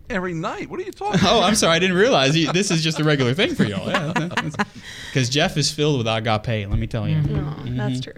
Every 0.10 0.34
night. 0.34 0.70
What 0.70 0.80
are 0.80 0.84
you 0.84 0.92
talking 0.92 1.20
Oh, 1.26 1.42
I'm 1.42 1.56
sorry. 1.56 1.76
I 1.76 1.80
didn't 1.80 1.98
realize 1.98 2.36
you, 2.36 2.52
this 2.54 2.72
is 2.72 2.82
just 2.84 3.00
a 3.00 3.04
regular 3.04 3.34
thing 3.34 3.56
for 3.56 3.64
y'all. 3.66 4.14
Because 5.12 5.30
Jeff 5.30 5.58
is 5.58 5.72
filled 5.72 5.98
with 5.98 6.08
agape. 6.08 6.70
Let 6.70 6.80
me 6.80 6.88
tell 6.88 7.08
you. 7.08 7.22
No, 7.22 7.56
that's 7.66 8.02
true. 8.02 8.14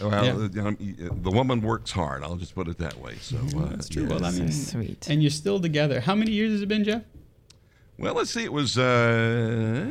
Well, 0.00 0.24
Yeah. 0.24 0.32
uh, 0.64 0.72
you 0.78 0.94
know, 0.98 1.08
the 1.22 1.30
woman 1.30 1.60
works 1.62 1.90
hard. 1.90 2.22
I'll 2.22 2.36
just 2.36 2.54
put 2.54 2.68
it 2.68 2.78
that 2.78 2.98
way. 2.98 3.14
So 3.20 3.36
uh, 3.56 3.66
That's 3.66 3.88
true. 3.88 4.06
Well, 4.06 4.24
I 4.24 4.30
yes. 4.30 4.38
mean, 4.38 4.52
sweet. 4.52 5.08
And 5.10 5.22
you're 5.22 5.30
still 5.30 5.60
together. 5.60 6.00
How 6.00 6.14
many 6.14 6.32
years 6.32 6.52
has 6.52 6.62
it 6.62 6.68
been, 6.68 6.84
Jeff? 6.84 7.02
well, 7.98 8.12
let's 8.12 8.30
see. 8.30 8.44
It 8.44 8.52
was 8.52 8.76
uh, 8.76 9.90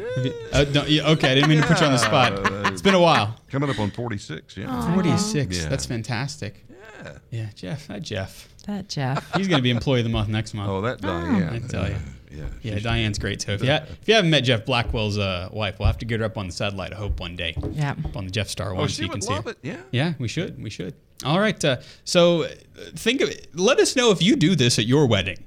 Uh, 0.53 0.65
no, 0.73 0.85
yeah, 0.85 1.09
okay, 1.09 1.31
I 1.31 1.35
didn't 1.35 1.49
mean 1.49 1.61
to 1.61 1.67
put 1.67 1.79
you 1.79 1.87
on 1.87 1.91
the 1.91 1.97
spot. 1.97 2.33
It's 2.71 2.81
been 2.83 2.93
a 2.93 2.99
while. 2.99 3.35
coming 3.49 3.67
up 3.69 3.79
on 3.79 3.89
46. 3.89 4.57
Yeah. 4.57 4.93
46. 4.93 5.57
Yeah. 5.57 5.69
That's 5.69 5.85
fantastic. 5.87 6.63
Yeah. 7.05 7.17
Yeah, 7.31 7.49
Jeff. 7.55 7.87
That 7.87 8.01
Jeff. 8.01 8.49
That 8.67 8.89
Jeff. 8.89 9.31
He's 9.35 9.47
going 9.47 9.59
to 9.59 9.63
be 9.63 9.69
employee 9.71 9.99
of 9.99 10.05
the 10.05 10.09
month 10.11 10.29
next 10.29 10.53
month. 10.53 10.69
Oh, 10.69 10.81
that 10.81 11.01
Diane. 11.01 11.53
I 11.63 11.67
tell 11.67 11.87
you. 11.87 11.95
Yeah. 12.31 12.43
yeah, 12.63 12.79
Diane's 12.79 13.17
great. 13.17 13.41
So 13.41 13.53
if 13.53 13.63
you, 13.63 13.69
ha- 13.71 13.85
if 14.01 14.07
you 14.09 14.13
haven't 14.13 14.29
met 14.29 14.41
Jeff 14.41 14.65
Blackwell's 14.65 15.17
uh, 15.17 15.47
wife, 15.53 15.79
we'll 15.79 15.85
have 15.87 15.99
to 15.99 16.05
get 16.05 16.19
her 16.19 16.25
up 16.25 16.37
on 16.37 16.47
the 16.47 16.51
satellite, 16.51 16.91
I 16.91 16.97
hope, 16.97 17.21
one 17.21 17.37
day. 17.37 17.55
Yeah. 17.71 17.91
Up 18.03 18.17
on 18.17 18.25
the 18.25 18.31
Jeff 18.31 18.49
Star 18.49 18.71
Oh, 18.71 18.75
one 18.75 18.89
so 18.89 18.95
she 18.95 19.03
you 19.03 19.07
can 19.07 19.17
would 19.19 19.23
see 19.23 19.29
her. 19.29 19.35
love 19.37 19.47
it. 19.47 19.57
Yeah. 19.61 19.77
Yeah, 19.91 20.13
we 20.19 20.27
should. 20.27 20.61
We 20.61 20.69
should. 20.69 20.95
All 21.23 21.39
right. 21.39 21.63
Uh, 21.63 21.77
so 22.03 22.43
uh, 22.43 22.49
think 22.95 23.21
of 23.21 23.29
it. 23.29 23.47
Let 23.53 23.79
us 23.79 23.95
know 23.95 24.11
if 24.11 24.21
you 24.21 24.35
do 24.35 24.53
this 24.55 24.77
at 24.79 24.85
your 24.85 25.07
wedding. 25.07 25.37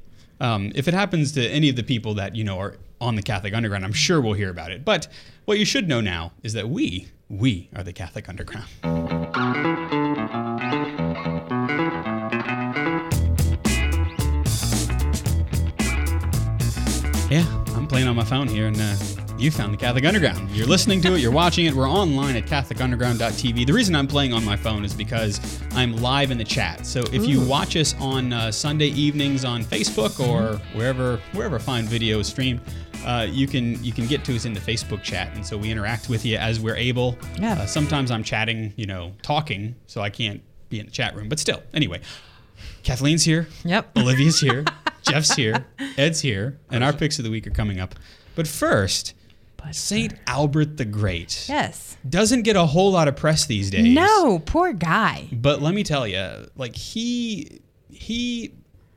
Um, 0.40 0.72
if 0.74 0.88
it 0.88 0.94
happens 0.94 1.32
to 1.32 1.46
any 1.46 1.68
of 1.68 1.76
the 1.76 1.82
people 1.82 2.14
that 2.14 2.34
you 2.36 2.44
know 2.44 2.58
are 2.58 2.76
on 3.02 3.16
the 3.16 3.22
Catholic 3.22 3.52
Underground, 3.52 3.84
I'm 3.84 3.92
sure 3.92 4.20
we'll 4.22 4.32
hear 4.32 4.48
about 4.50 4.70
it. 4.72 4.82
But 4.84 5.08
what 5.44 5.58
you 5.58 5.66
should 5.66 5.88
know 5.88 6.00
now 6.00 6.32
is 6.42 6.54
that 6.54 6.70
we, 6.70 7.08
we 7.28 7.68
are 7.76 7.82
the 7.82 7.92
Catholic 7.92 8.30
Underground. 8.30 8.66
Playing 17.98 18.08
on 18.08 18.14
my 18.14 18.22
phone 18.22 18.46
here, 18.46 18.68
and 18.68 18.80
uh, 18.80 18.94
you 19.38 19.50
found 19.50 19.72
the 19.72 19.76
Catholic 19.76 20.04
Underground. 20.04 20.48
You're 20.52 20.68
listening 20.68 21.00
to 21.00 21.14
it, 21.14 21.18
you're 21.18 21.32
watching 21.32 21.66
it. 21.66 21.74
We're 21.74 21.90
online 21.90 22.36
at 22.36 22.44
CatholicUnderground.tv. 22.44 23.66
The 23.66 23.72
reason 23.72 23.96
I'm 23.96 24.06
playing 24.06 24.32
on 24.32 24.44
my 24.44 24.54
phone 24.54 24.84
is 24.84 24.94
because 24.94 25.60
I'm 25.72 25.96
live 25.96 26.30
in 26.30 26.38
the 26.38 26.44
chat. 26.44 26.86
So 26.86 27.00
if 27.12 27.26
you 27.26 27.44
watch 27.44 27.74
us 27.74 27.96
on 27.98 28.32
uh, 28.32 28.52
Sunday 28.52 28.86
evenings 28.90 29.44
on 29.44 29.64
Facebook 29.64 30.20
or 30.24 30.58
wherever 30.76 31.16
wherever 31.32 31.58
fine 31.58 31.86
video 31.86 32.20
is 32.20 32.28
streamed, 32.28 32.60
uh, 33.04 33.26
you 33.28 33.48
can 33.48 33.82
you 33.82 33.92
can 33.92 34.06
get 34.06 34.24
to 34.26 34.36
us 34.36 34.44
in 34.44 34.52
the 34.52 34.60
Facebook 34.60 35.02
chat, 35.02 35.34
and 35.34 35.44
so 35.44 35.58
we 35.58 35.68
interact 35.68 36.08
with 36.08 36.24
you 36.24 36.36
as 36.36 36.60
we're 36.60 36.76
able. 36.76 37.18
Yeah. 37.36 37.54
Uh, 37.54 37.66
sometimes 37.66 38.12
I'm 38.12 38.22
chatting, 38.22 38.72
you 38.76 38.86
know, 38.86 39.12
talking, 39.22 39.74
so 39.88 40.02
I 40.02 40.10
can't 40.10 40.40
be 40.68 40.78
in 40.78 40.86
the 40.86 40.92
chat 40.92 41.16
room. 41.16 41.28
But 41.28 41.40
still, 41.40 41.64
anyway, 41.74 42.00
Kathleen's 42.84 43.24
here. 43.24 43.48
Yep. 43.64 43.98
Olivia's 43.98 44.38
here. 44.38 44.64
Jeff's 45.02 45.34
here, 45.34 45.66
Ed's 45.98 46.20
here, 46.20 46.58
and 46.70 46.82
our 46.84 46.92
picks 46.92 47.18
of 47.18 47.24
the 47.24 47.30
week 47.30 47.46
are 47.46 47.50
coming 47.50 47.80
up. 47.80 47.94
But 48.34 48.46
first, 48.46 49.14
Saint 49.72 50.14
Albert 50.26 50.76
the 50.76 50.84
Great 50.84 51.46
Yes. 51.48 51.96
doesn't 52.08 52.42
get 52.42 52.56
a 52.56 52.64
whole 52.66 52.92
lot 52.92 53.08
of 53.08 53.16
press 53.16 53.46
these 53.46 53.70
days. 53.70 53.92
No, 53.94 54.38
poor 54.38 54.72
guy. 54.72 55.28
But 55.32 55.60
let 55.62 55.74
me 55.74 55.82
tell 55.82 56.06
you, 56.06 56.46
like 56.56 56.74
he 56.76 57.60
he 57.90 58.52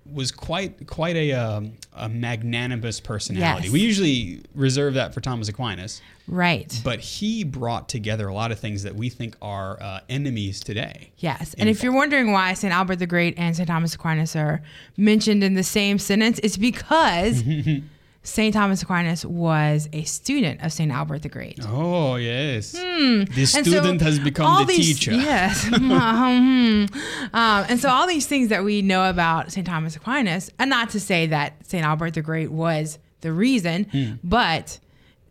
was 0.05 0.31
quite 0.31 0.87
quite 0.87 1.15
a 1.15 1.33
um, 1.33 1.73
a 1.93 2.07
magnanimous 2.09 2.99
personality. 2.99 3.65
Yes. 3.65 3.73
We 3.73 3.79
usually 3.81 4.41
reserve 4.53 4.93
that 4.95 5.13
for 5.13 5.21
Thomas 5.21 5.47
Aquinas, 5.49 6.01
Right. 6.31 6.81
but 6.83 6.99
he 7.01 7.43
brought 7.43 7.87
together 7.89 8.27
a 8.27 8.33
lot 8.33 8.51
of 8.51 8.59
things 8.59 8.83
that 8.83 8.95
we 8.95 9.09
think 9.09 9.35
are 9.41 9.77
uh, 9.81 9.99
enemies 10.09 10.59
today. 10.61 11.11
Yes. 11.17 11.53
And 11.59 11.67
if 11.69 11.83
you're 11.83 11.93
wondering 11.93 12.31
why 12.31 12.53
St. 12.53 12.73
Albert 12.73 12.95
the 12.95 13.05
Great 13.05 13.35
and 13.37 13.55
St. 13.55 13.67
Thomas 13.67 13.93
Aquinas 13.93 14.35
are 14.35 14.61
mentioned 14.97 15.43
in 15.43 15.53
the 15.55 15.63
same 15.63 15.99
sentence, 15.99 16.39
it's 16.41 16.55
because 16.57 17.43
St. 18.23 18.53
Thomas 18.53 18.81
Aquinas 18.83 19.25
was 19.25 19.89
a 19.93 20.03
student 20.03 20.61
of 20.63 20.71
St. 20.71 20.91
Albert 20.91 21.23
the 21.23 21.29
Great. 21.29 21.59
Oh 21.67 22.15
yes, 22.15 22.71
the 22.71 23.25
Hmm. 23.27 23.43
So 23.45 23.61
student 23.63 23.99
has 24.01 24.19
become 24.19 24.65
the 24.65 24.73
these- 24.73 24.99
teacher. 24.99 25.11
Yes. 25.13 25.65
um, 25.73 26.87
and 27.33 27.79
so 27.79 27.89
all 27.89 28.07
these 28.07 28.27
things 28.27 28.49
that 28.49 28.63
we 28.63 28.81
know 28.81 29.09
about 29.09 29.51
St. 29.51 29.65
Thomas 29.65 29.95
Aquinas, 29.95 30.51
and 30.59 30.69
not 30.69 30.89
to 30.91 30.99
say 30.99 31.27
that 31.27 31.53
St. 31.67 31.83
Albert 31.85 32.13
the 32.13 32.21
Great 32.21 32.51
was 32.51 32.99
the 33.21 33.31
reason, 33.31 33.85
Hmm. 33.91 34.11
but 34.23 34.79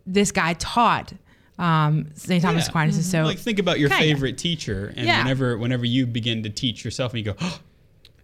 this 0.07 0.33
guy 0.33 0.55
taught 0.55 1.13
um, 1.59 2.07
St. 2.15 2.43
Thomas 2.43 2.65
Yeah. 2.65 2.71
Aquinas. 2.71 2.97
And 2.97 3.05
so 3.05 3.23
like 3.25 3.39
think 3.39 3.59
about 3.59 3.79
your 3.79 3.91
Kinda. 3.91 4.03
favorite 4.05 4.39
teacher, 4.39 4.95
and 4.97 5.07
Yeah. 5.07 5.19
whenever 5.19 5.59
whenever 5.59 5.85
you 5.85 6.07
begin 6.07 6.43
to 6.45 6.49
teach 6.51 6.85
yourself, 6.85 7.13
and 7.13 7.19
you 7.19 7.25
go, 7.33 7.37
oh, 7.41 7.61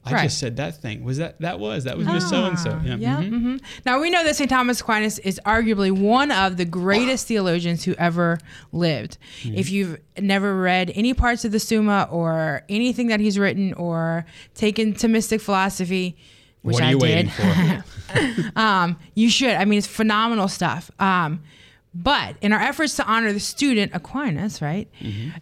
I 0.06 0.12
Right. 0.12 0.22
just 0.22 0.38
said 0.38 0.56
that 0.56 0.80
thing. 0.80 1.04
Was 1.04 1.18
that 1.18 1.38
that 1.40 1.58
was 1.60 1.84
that 1.84 1.98
was 1.98 2.06
Miss 2.06 2.26
So 2.30 2.44
and 2.46 2.58
So? 2.58 2.80
Yeah. 2.84 2.96
Yeah. 2.96 3.16
mhm. 3.18 3.40
hmm 3.40 3.56
Now 3.84 4.00
we 4.00 4.08
know 4.08 4.24
that 4.24 4.36
St. 4.36 4.48
Thomas 4.48 4.80
Aquinas 4.80 5.18
is 5.18 5.38
arguably 5.44 5.90
one 5.90 6.30
of 6.30 6.56
the 6.56 6.64
greatest 6.64 7.26
theologians 7.26 7.84
who 7.84 7.92
ever 7.98 8.38
lived. 8.72 9.18
Mm-hmm. 9.42 9.58
If 9.58 9.68
you've 9.68 9.98
never 10.18 10.58
read 10.58 10.90
any 10.94 11.12
parts 11.12 11.44
of 11.44 11.52
the 11.52 11.58
Summa 11.60 12.08
or 12.10 12.62
anything 12.70 13.08
that 13.08 13.20
he's 13.20 13.36
written 13.38 13.74
or 13.74 14.24
taken 14.54 14.94
Thomistic 14.94 15.40
philosophy, 15.42 16.16
which 16.62 16.80
I 16.80 16.94
did, 16.94 17.30
um, 18.56 18.96
you 19.14 19.28
should. 19.28 19.50
I 19.56 19.64
mean, 19.64 19.78
it's 19.78 19.86
phenomenal 19.86 20.48
stuff. 20.48 20.90
Um, 20.98 21.42
but 22.02 22.36
in 22.40 22.52
our 22.52 22.60
efforts 22.60 22.96
to 22.96 23.06
honor 23.06 23.32
the 23.32 23.40
student 23.40 23.92
Aquinas, 23.94 24.60
right? 24.60 24.88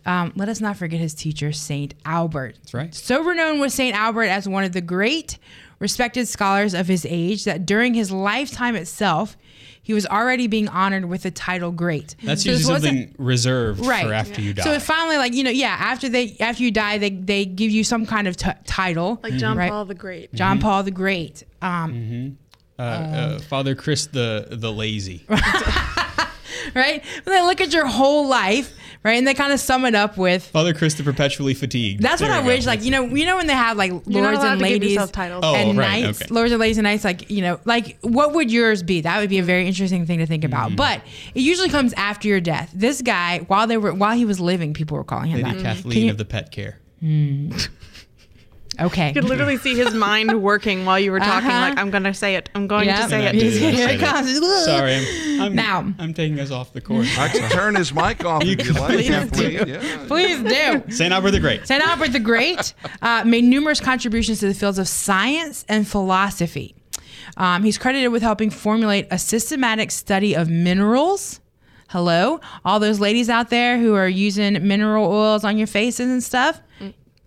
Um, 0.06 0.32
let 0.36 0.48
us 0.48 0.60
not 0.60 0.76
forget 0.76 1.00
his 1.00 1.14
teacher, 1.14 1.52
Saint 1.52 1.94
Albert. 2.04 2.56
That's 2.62 2.74
right. 2.74 2.94
So 2.94 3.22
renowned 3.24 3.60
was 3.60 3.74
Saint 3.74 3.96
Albert 3.96 4.24
as 4.24 4.48
one 4.48 4.62
of 4.64 4.72
the 4.72 4.80
great, 4.80 5.38
respected 5.80 6.28
scholars 6.28 6.72
of 6.74 6.86
his 6.86 7.04
age 7.08 7.44
that 7.44 7.66
during 7.66 7.94
his 7.94 8.10
lifetime 8.12 8.76
itself, 8.76 9.36
he 9.82 9.92
was 9.92 10.06
already 10.06 10.46
being 10.46 10.68
honored 10.68 11.04
with 11.06 11.24
the 11.24 11.30
title 11.30 11.70
great. 11.70 12.14
That's 12.22 12.42
So 12.44 12.50
this 12.50 12.60
usually 12.60 12.72
wasn't- 12.74 12.98
something 13.00 13.14
reserved 13.18 13.84
right 13.84 14.06
for 14.06 14.12
after 14.14 14.40
you 14.40 14.54
die. 14.54 14.62
So 14.62 14.72
it 14.72 14.80
finally, 14.80 15.18
like 15.18 15.34
you 15.34 15.42
know, 15.44 15.50
yeah, 15.50 15.76
after 15.78 16.08
they 16.08 16.36
after 16.40 16.62
you 16.62 16.70
die, 16.70 16.96
they 16.98 17.10
they 17.10 17.44
give 17.44 17.70
you 17.70 17.84
some 17.84 18.06
kind 18.06 18.26
of 18.26 18.36
t- 18.36 18.48
title, 18.64 19.20
Like 19.22 19.34
John 19.34 19.58
Right. 19.58 19.70
Paul 19.70 19.84
the 19.84 19.94
Great. 19.94 20.32
John 20.32 20.58
Paul 20.58 20.84
the 20.84 20.90
Great. 20.90 21.44
Um, 21.60 22.38
uh, 22.78 22.82
uh, 22.82 23.38
Father 23.40 23.74
Chris 23.74 24.06
the 24.06 24.48
the 24.52 24.72
lazy. 24.72 25.26
right? 26.76 27.02
And 27.16 27.26
they 27.26 27.42
look 27.42 27.60
at 27.60 27.72
your 27.72 27.86
whole 27.86 28.26
life, 28.28 28.74
right? 29.02 29.14
And 29.14 29.26
they 29.26 29.34
kind 29.34 29.52
of 29.52 29.60
sum 29.60 29.84
it 29.84 29.94
up 29.94 30.16
with. 30.16 30.46
Father 30.46 30.74
Chris 30.74 30.94
the 30.94 31.02
perpetually 31.02 31.54
fatigued. 31.54 32.02
That's 32.02 32.20
There 32.20 32.28
what 32.30 32.38
I 32.38 32.40
go. 32.42 32.48
wish, 32.48 32.66
like 32.66 32.82
you 32.82 32.90
know, 32.90 33.04
you 33.04 33.24
know 33.26 33.36
when 33.36 33.46
they 33.46 33.52
have 33.54 33.76
like 33.76 33.92
lords 34.06 34.42
and 34.42 34.60
ladies 34.60 34.92
yourself 34.92 35.12
titles. 35.12 35.42
Oh, 35.44 35.54
and 35.54 35.78
right, 35.78 36.04
knights, 36.04 36.22
okay. 36.22 36.34
lords 36.34 36.52
and 36.52 36.60
ladies 36.60 36.78
and 36.78 36.84
knights, 36.84 37.04
like 37.04 37.30
you 37.30 37.42
know, 37.42 37.60
like 37.64 37.98
what 38.02 38.32
would 38.34 38.50
yours 38.50 38.82
be? 38.82 39.00
That 39.02 39.20
would 39.20 39.30
be 39.30 39.38
a 39.38 39.42
very 39.42 39.66
interesting 39.66 40.06
thing 40.06 40.18
to 40.18 40.26
think 40.26 40.44
about. 40.44 40.68
Mm-hmm. 40.68 40.76
But 40.76 41.02
it 41.34 41.40
usually 41.40 41.68
comes 41.68 41.92
after 41.94 42.28
your 42.28 42.40
death. 42.40 42.70
This 42.74 43.02
guy, 43.02 43.40
while 43.48 43.66
they 43.66 43.76
were 43.76 43.92
while 43.94 44.16
he 44.16 44.24
was 44.24 44.40
living, 44.40 44.74
people 44.74 44.96
were 44.96 45.04
calling 45.04 45.30
him 45.30 45.42
Lady 45.42 45.56
that. 45.58 45.62
Kathleen 45.76 46.04
you- 46.06 46.10
of 46.10 46.18
the 46.18 46.24
pet 46.24 46.50
care. 46.50 46.78
okay. 48.80 49.08
You 49.08 49.14
could 49.14 49.24
literally 49.24 49.56
see 49.56 49.74
his 49.76 49.94
mind 49.94 50.42
working 50.42 50.84
while 50.84 50.98
you 50.98 51.12
were 51.12 51.20
talking. 51.20 51.48
Uh-huh. 51.50 51.68
Like, 51.70 51.78
I'm 51.78 51.90
going 51.90 52.04
to 52.04 52.14
say 52.14 52.34
it. 52.36 52.50
I'm 52.54 52.66
going 52.66 52.86
Yeah. 52.86 53.02
to 53.02 53.08
say 53.08 53.26
it. 53.26 53.32
did, 53.32 53.42
I 53.62 53.70
Here 53.70 53.88
said 53.88 53.94
it 53.96 54.00
comes. 54.00 54.64
Sorry, 54.64 54.94
I'm, 54.96 55.40
I'm 55.42 55.54
Now. 55.54 55.92
I'm 55.98 56.14
taking 56.14 56.38
us 56.40 56.50
off 56.50 56.72
the 56.72 56.80
course. 56.80 57.16
I 57.18 57.28
can 57.28 57.50
turn 57.50 57.74
his 57.76 57.92
mic 57.94 58.24
off 58.24 58.42
if 58.44 58.66
you 58.66 58.72
like. 58.74 58.92
please 58.92 59.08
Kathleen. 59.08 59.68
Yeah. 59.68 60.04
Please 60.06 60.42
do. 60.42 60.92
Saint 60.94 61.12
Albert 61.12 61.32
the 61.32 61.40
Great. 61.40 61.66
St. 61.66 61.82
Albert 61.82 62.08
the 62.12 62.20
Great 62.20 62.74
uh, 63.02 63.22
made 63.24 63.44
numerous 63.44 63.80
contributions 63.80 64.40
to 64.40 64.46
the 64.48 64.54
fields 64.54 64.78
of 64.78 64.88
science 64.88 65.64
and 65.68 65.86
philosophy. 65.86 66.74
Um, 67.36 67.64
he's 67.64 67.78
credited 67.78 68.12
with 68.12 68.22
helping 68.22 68.50
formulate 68.50 69.06
a 69.10 69.18
systematic 69.18 69.90
study 69.90 70.34
of 70.34 70.48
minerals. 70.48 71.40
Hello, 71.88 72.40
all 72.64 72.80
those 72.80 72.98
ladies 72.98 73.28
out 73.30 73.50
there 73.50 73.78
who 73.78 73.94
are 73.94 74.08
using 74.08 74.66
mineral 74.66 75.06
oils 75.06 75.44
on 75.44 75.56
your 75.58 75.66
faces 75.66 76.10
and 76.10 76.22
stuff. 76.22 76.60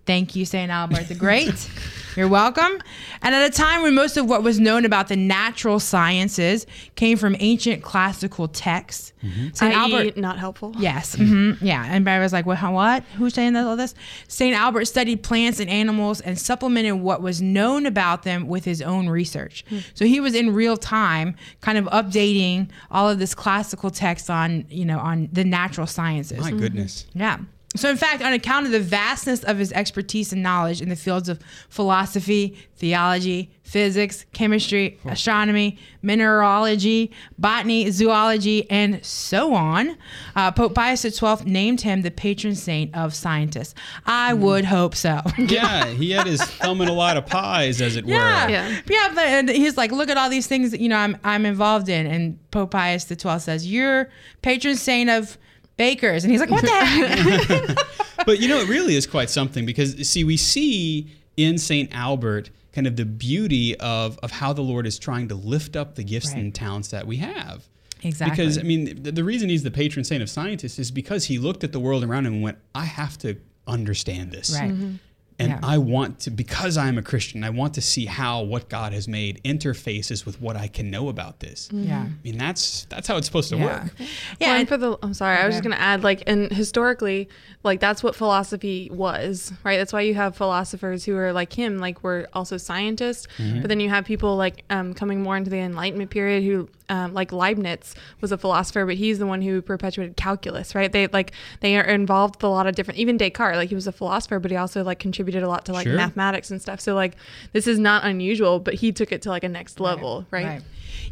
Thank 0.07 0.35
you, 0.35 0.45
St. 0.45 0.71
Albert 0.71 1.09
the 1.09 1.15
Great. 1.15 1.69
You're 2.15 2.27
welcome. 2.27 2.81
And 3.21 3.35
at 3.35 3.45
a 3.47 3.53
time 3.55 3.83
when 3.83 3.93
most 3.93 4.17
of 4.17 4.27
what 4.27 4.41
was 4.41 4.59
known 4.59 4.85
about 4.85 5.07
the 5.07 5.15
natural 5.15 5.79
sciences 5.79 6.65
came 6.95 7.15
from 7.17 7.35
ancient 7.39 7.83
classical 7.83 8.47
texts, 8.47 9.13
St. 9.53 9.61
i.e. 9.61 9.73
Albert. 9.75 10.17
not 10.17 10.39
helpful. 10.39 10.73
Yes. 10.79 11.13
hmm 11.15 11.51
Yeah. 11.61 11.85
And 11.87 12.03
Barry 12.05 12.23
was 12.23 12.33
like, 12.33 12.45
what? 12.47 12.57
how- 12.57 12.73
What? 12.73 13.03
Who's 13.17 13.33
saying 13.35 13.53
that, 13.53 13.65
all 13.67 13.75
this? 13.75 13.93
St. 14.27 14.55
Albert 14.55 14.85
studied 14.85 15.21
plants 15.21 15.59
and 15.59 15.69
animals 15.69 16.21
and 16.21 16.39
supplemented 16.39 16.93
what 16.95 17.21
was 17.21 17.39
known 17.41 17.85
about 17.85 18.23
them 18.23 18.47
with 18.47 18.65
his 18.65 18.81
own 18.81 19.09
research. 19.09 19.63
So 19.93 20.05
he 20.05 20.19
was 20.19 20.33
in 20.33 20.53
real 20.55 20.77
time 20.77 21.35
kind 21.61 21.77
of 21.77 21.85
updating 21.85 22.69
all 22.89 23.09
of 23.09 23.19
this 23.19 23.35
classical 23.35 23.91
text 23.91 24.29
on, 24.31 24.65
you 24.69 24.85
know, 24.85 24.97
on 24.99 25.29
the 25.33 25.43
natural 25.43 25.85
sciences. 25.85 26.39
My 26.39 26.51
goodness. 26.51 27.05
Yeah. 27.13 27.37
So, 27.77 27.89
in 27.89 27.97
fact, 27.97 28.21
on 28.23 28.33
account 28.33 28.65
of 28.65 28.71
the 28.71 28.79
vastness 28.79 29.43
of 29.43 29.57
his 29.57 29.71
expertise 29.71 30.33
and 30.33 30.43
knowledge 30.43 30.81
in 30.81 30.89
the 30.89 30.95
fields 30.95 31.29
of 31.29 31.39
philosophy, 31.69 32.57
theology, 32.75 33.51
physics, 33.63 34.25
chemistry, 34.33 34.99
astronomy, 35.05 35.77
mineralogy, 36.01 37.11
botany, 37.37 37.89
zoology, 37.91 38.69
and 38.69 39.03
so 39.05 39.53
on, 39.53 39.97
uh, 40.35 40.51
Pope 40.51 40.73
Pius 40.75 41.01
XII 41.01 41.35
named 41.45 41.81
him 41.81 42.01
the 42.01 42.11
patron 42.11 42.55
saint 42.55 42.95
of 42.95 43.13
scientists. 43.13 43.73
I 44.05 44.33
would 44.33 44.65
hope 44.65 44.95
so. 44.95 45.21
Yeah, 45.37 45.85
he 45.87 46.11
had 46.11 46.27
his 46.27 46.41
thumb 46.41 46.81
in 46.81 46.87
a 46.89 46.93
lot 46.93 47.15
of 47.17 47.25
pies, 47.25 47.81
as 47.81 47.95
it 47.95 48.05
Yeah, 48.05 48.45
were. 48.45 48.51
Yeah. 48.51 48.81
yeah. 48.89 49.11
But 49.13 49.25
and 49.25 49.49
he's 49.49 49.77
like, 49.77 49.91
look 49.91 50.09
at 50.09 50.17
all 50.17 50.29
these 50.29 50.47
things 50.47 50.71
that 50.71 50.79
you 50.81 50.89
know 50.89 50.97
I'm 50.97 51.17
I'm 51.23 51.45
involved 51.45 51.89
in, 51.89 52.05
and 52.05 52.37
Pope 52.51 52.71
Pius 52.71 53.07
XII 53.07 53.39
says 53.39 53.65
you're 53.71 54.09
patron 54.41 54.75
saint 54.75 55.09
of 55.09 55.37
bakers, 55.77 56.23
and 56.23 56.31
he's 56.31 56.41
like, 56.41 56.49
what 56.49 56.63
the 56.63 56.69
heck? 56.69 57.77
But 58.25 58.39
you 58.39 58.49
know, 58.49 58.57
it 58.59 58.67
really 58.67 58.95
is 58.95 59.07
quite 59.07 59.29
something 59.29 59.65
because 59.65 60.05
see, 60.09 60.23
we 60.25 60.35
see 60.35 61.07
in 61.37 61.57
Saint 61.57 61.95
Albert 61.95 62.49
kind 62.73 62.85
of 62.87 62.95
the 62.97 63.05
beauty 63.05 63.77
of 63.79 64.17
of 64.21 64.31
how 64.31 64.51
the 64.53 64.61
Lord 64.63 64.85
is 64.85 64.99
trying 64.99 65.29
to 65.29 65.35
lift 65.35 65.75
up 65.77 65.95
the 65.95 66.03
gifts 66.03 66.33
Right. 66.33 66.37
and 66.43 66.53
talents 66.53 66.89
that 66.89 67.07
we 67.07 67.17
have. 67.17 67.67
Exactly. 68.03 68.35
Because 68.35 68.57
I 68.57 68.63
mean, 68.63 69.01
the, 69.01 69.11
the 69.13 69.23
reason 69.23 69.47
he's 69.49 69.63
the 69.63 69.71
patron 69.71 70.03
saint 70.03 70.21
of 70.21 70.29
scientists 70.29 70.77
is 70.77 70.91
because 70.91 71.25
he 71.25 71.37
looked 71.39 71.63
at 71.63 71.71
the 71.71 71.79
world 71.79 72.03
around 72.03 72.25
him 72.25 72.33
and 72.33 72.43
went, 72.43 72.57
"I 72.75 72.83
have 72.85 73.17
to 73.19 73.37
understand 73.65 74.31
this." 74.31 74.51
right. 74.59 74.71
Mm-hmm. 74.71 74.95
And 75.39 75.49
Yeah. 75.51 75.59
I 75.61 75.77
want 75.77 76.21
to, 76.21 76.31
because 76.31 76.77
I'm 76.77 76.97
a 76.97 77.03
Christian, 77.03 77.43
I 77.43 77.51
want 77.51 77.75
to 77.75 77.81
see 77.81 78.05
how 78.07 78.41
what 78.41 78.69
God 78.69 78.91
has 78.91 79.07
made 79.07 79.39
interfaces 79.43 80.25
with 80.25 80.41
what 80.41 80.55
I 80.55 80.67
can 80.67 80.89
know 80.89 81.09
about 81.09 81.41
this. 81.41 81.69
Yeah. 81.71 82.05
I 82.07 82.09
mean, 82.23 82.39
that's 82.39 82.85
that's 82.89 83.07
how 83.07 83.17
it's 83.17 83.27
supposed 83.27 83.49
to 83.49 83.57
Yeah. 83.57 83.65
work. 83.83 83.91
Yeah. 83.99 84.05
Well, 84.39 84.49
and 84.49 84.59
and- 84.61 84.67
for 84.67 84.77
the 84.77 84.97
I'm 85.03 85.13
sorry, 85.13 85.37
I 85.37 85.45
was 85.45 85.53
just 85.53 85.63
gonna 85.63 85.75
add 85.75 86.03
like 86.03 86.23
and 86.25 86.51
historically, 86.51 87.29
like 87.63 87.79
that's 87.79 88.01
what 88.01 88.15
philosophy 88.15 88.89
was, 88.91 89.53
right? 89.63 89.77
That's 89.77 89.93
why 89.93 90.01
you 90.01 90.15
have 90.15 90.35
philosophers 90.35 91.05
who 91.05 91.15
are 91.15 91.31
like 91.31 91.53
him, 91.53 91.77
like 91.77 92.03
were 92.03 92.27
also 92.33 92.57
scientists. 92.57 93.27
But 93.37 93.67
then 93.69 93.79
you 93.79 93.89
have 93.89 94.05
people 94.05 94.37
like 94.37 94.63
um, 94.71 94.95
coming 94.95 95.21
more 95.21 95.37
into 95.37 95.51
the 95.51 95.59
Enlightenment 95.59 96.09
period 96.09 96.43
who 96.45 96.67
um, 96.89 97.13
like 97.13 97.31
Leibniz 97.33 97.93
was 98.21 98.31
a 98.31 98.37
philosopher, 98.37 98.85
but 98.85 98.95
he's 98.95 99.19
the 99.19 99.27
one 99.27 99.41
who 99.41 99.61
perpetuated 99.61 100.15
calculus, 100.15 100.73
right? 100.73 100.91
They 100.91 101.05
like 101.07 101.33
they 101.59 101.77
are 101.77 101.83
involved 101.83 102.37
with 102.37 102.43
a 102.45 102.47
lot 102.47 102.65
of 102.65 102.73
different 102.75 102.99
even 102.99 103.17
Descartes, 103.17 103.57
like 103.57 103.69
he 103.69 103.75
was 103.75 103.85
a 103.87 103.91
philosopher, 103.91 104.39
but 104.39 104.49
he 104.49 104.57
also 104.57 104.83
like 104.83 104.97
contributed 104.97 105.26
a 105.35 105.47
lot 105.47 105.65
to 105.65 105.73
like 105.73 105.85
Sure. 105.85 105.95
mathematics 105.95 106.51
and 106.51 106.61
stuff. 106.61 106.79
So 106.79 106.95
like 106.95 107.15
this 107.53 107.67
is 107.67 107.79
not 107.79 108.03
unusual, 108.03 108.59
but 108.59 108.75
he 108.75 108.91
took 108.91 109.11
it 109.11 109.21
to 109.23 109.29
like 109.29 109.43
a 109.43 109.49
next 109.49 109.79
level, 109.79 110.25
right? 110.31 110.61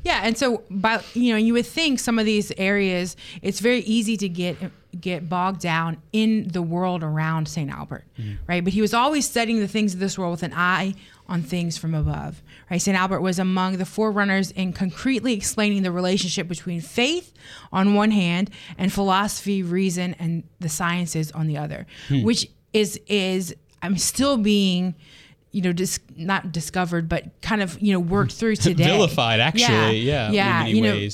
Yeah, 0.04 0.22
and 0.24 0.38
so 0.38 0.64
by 0.70 1.02
you 1.14 1.32
know, 1.32 1.38
you 1.38 1.54
would 1.54 1.66
think 1.66 2.00
some 2.00 2.20
of 2.20 2.26
these 2.26 2.52
areas, 2.58 3.16
it's 3.42 3.60
very 3.60 3.80
easy 3.80 4.18
to 4.18 4.30
get 4.30 4.58
get 5.00 5.28
bogged 5.28 5.62
down 5.62 5.98
in 6.14 6.48
the 6.50 6.62
world 6.62 7.04
around 7.04 7.48
St. 7.48 7.70
Albert, 7.70 8.06
mm-hmm. 8.18 8.36
right? 8.48 8.64
But 8.64 8.74
he 8.74 8.82
was 8.82 8.94
always 8.94 9.28
studying 9.28 9.60
the 9.60 9.68
things 9.68 9.94
of 9.94 10.00
this 10.00 10.18
world 10.18 10.32
with 10.32 10.44
an 10.44 10.54
eye 10.54 10.94
on 11.28 11.42
things 11.42 11.78
from 11.78 11.94
above, 11.94 12.42
right? 12.70 12.82
St. 12.82 12.98
Albert 12.98 13.22
was 13.22 13.40
among 13.40 13.78
the 13.78 13.86
forerunners 13.86 14.52
in 14.52 14.74
concretely 14.74 15.34
explaining 15.34 15.84
the 15.84 15.92
relationship 15.92 16.48
between 16.48 16.82
faith 16.82 17.34
on 17.72 17.96
one 17.96 18.12
hand 18.12 18.52
and 18.78 18.94
philosophy, 18.94 19.64
reason, 19.64 20.16
and 20.20 20.44
the 20.60 20.70
sciences 20.70 21.32
on 21.32 21.48
the 21.48 21.58
other, 21.58 21.88
hmm. 22.08 22.24
which 22.24 22.48
is 22.74 23.00
is 23.08 23.56
I'm 23.86 23.98
still 23.98 24.38
being 24.38 24.96
you 25.52 25.62
know, 25.62 25.72
dis- 25.72 26.02
not 26.18 26.52
discovered, 26.52 27.08
but 27.08 27.42
kind 27.42 27.62
of, 27.62 27.82
you 27.82 27.94
know, 27.94 28.00
worked 28.00 28.34
through 28.34 28.56
today. 28.58 28.84
vilified 28.84 29.40
actually 29.40 30.00
yeah, 30.00 30.30
yeah, 30.30 30.66
in 30.66 30.66
many 30.66 30.72
you 30.72 30.82
know, 30.82 31.10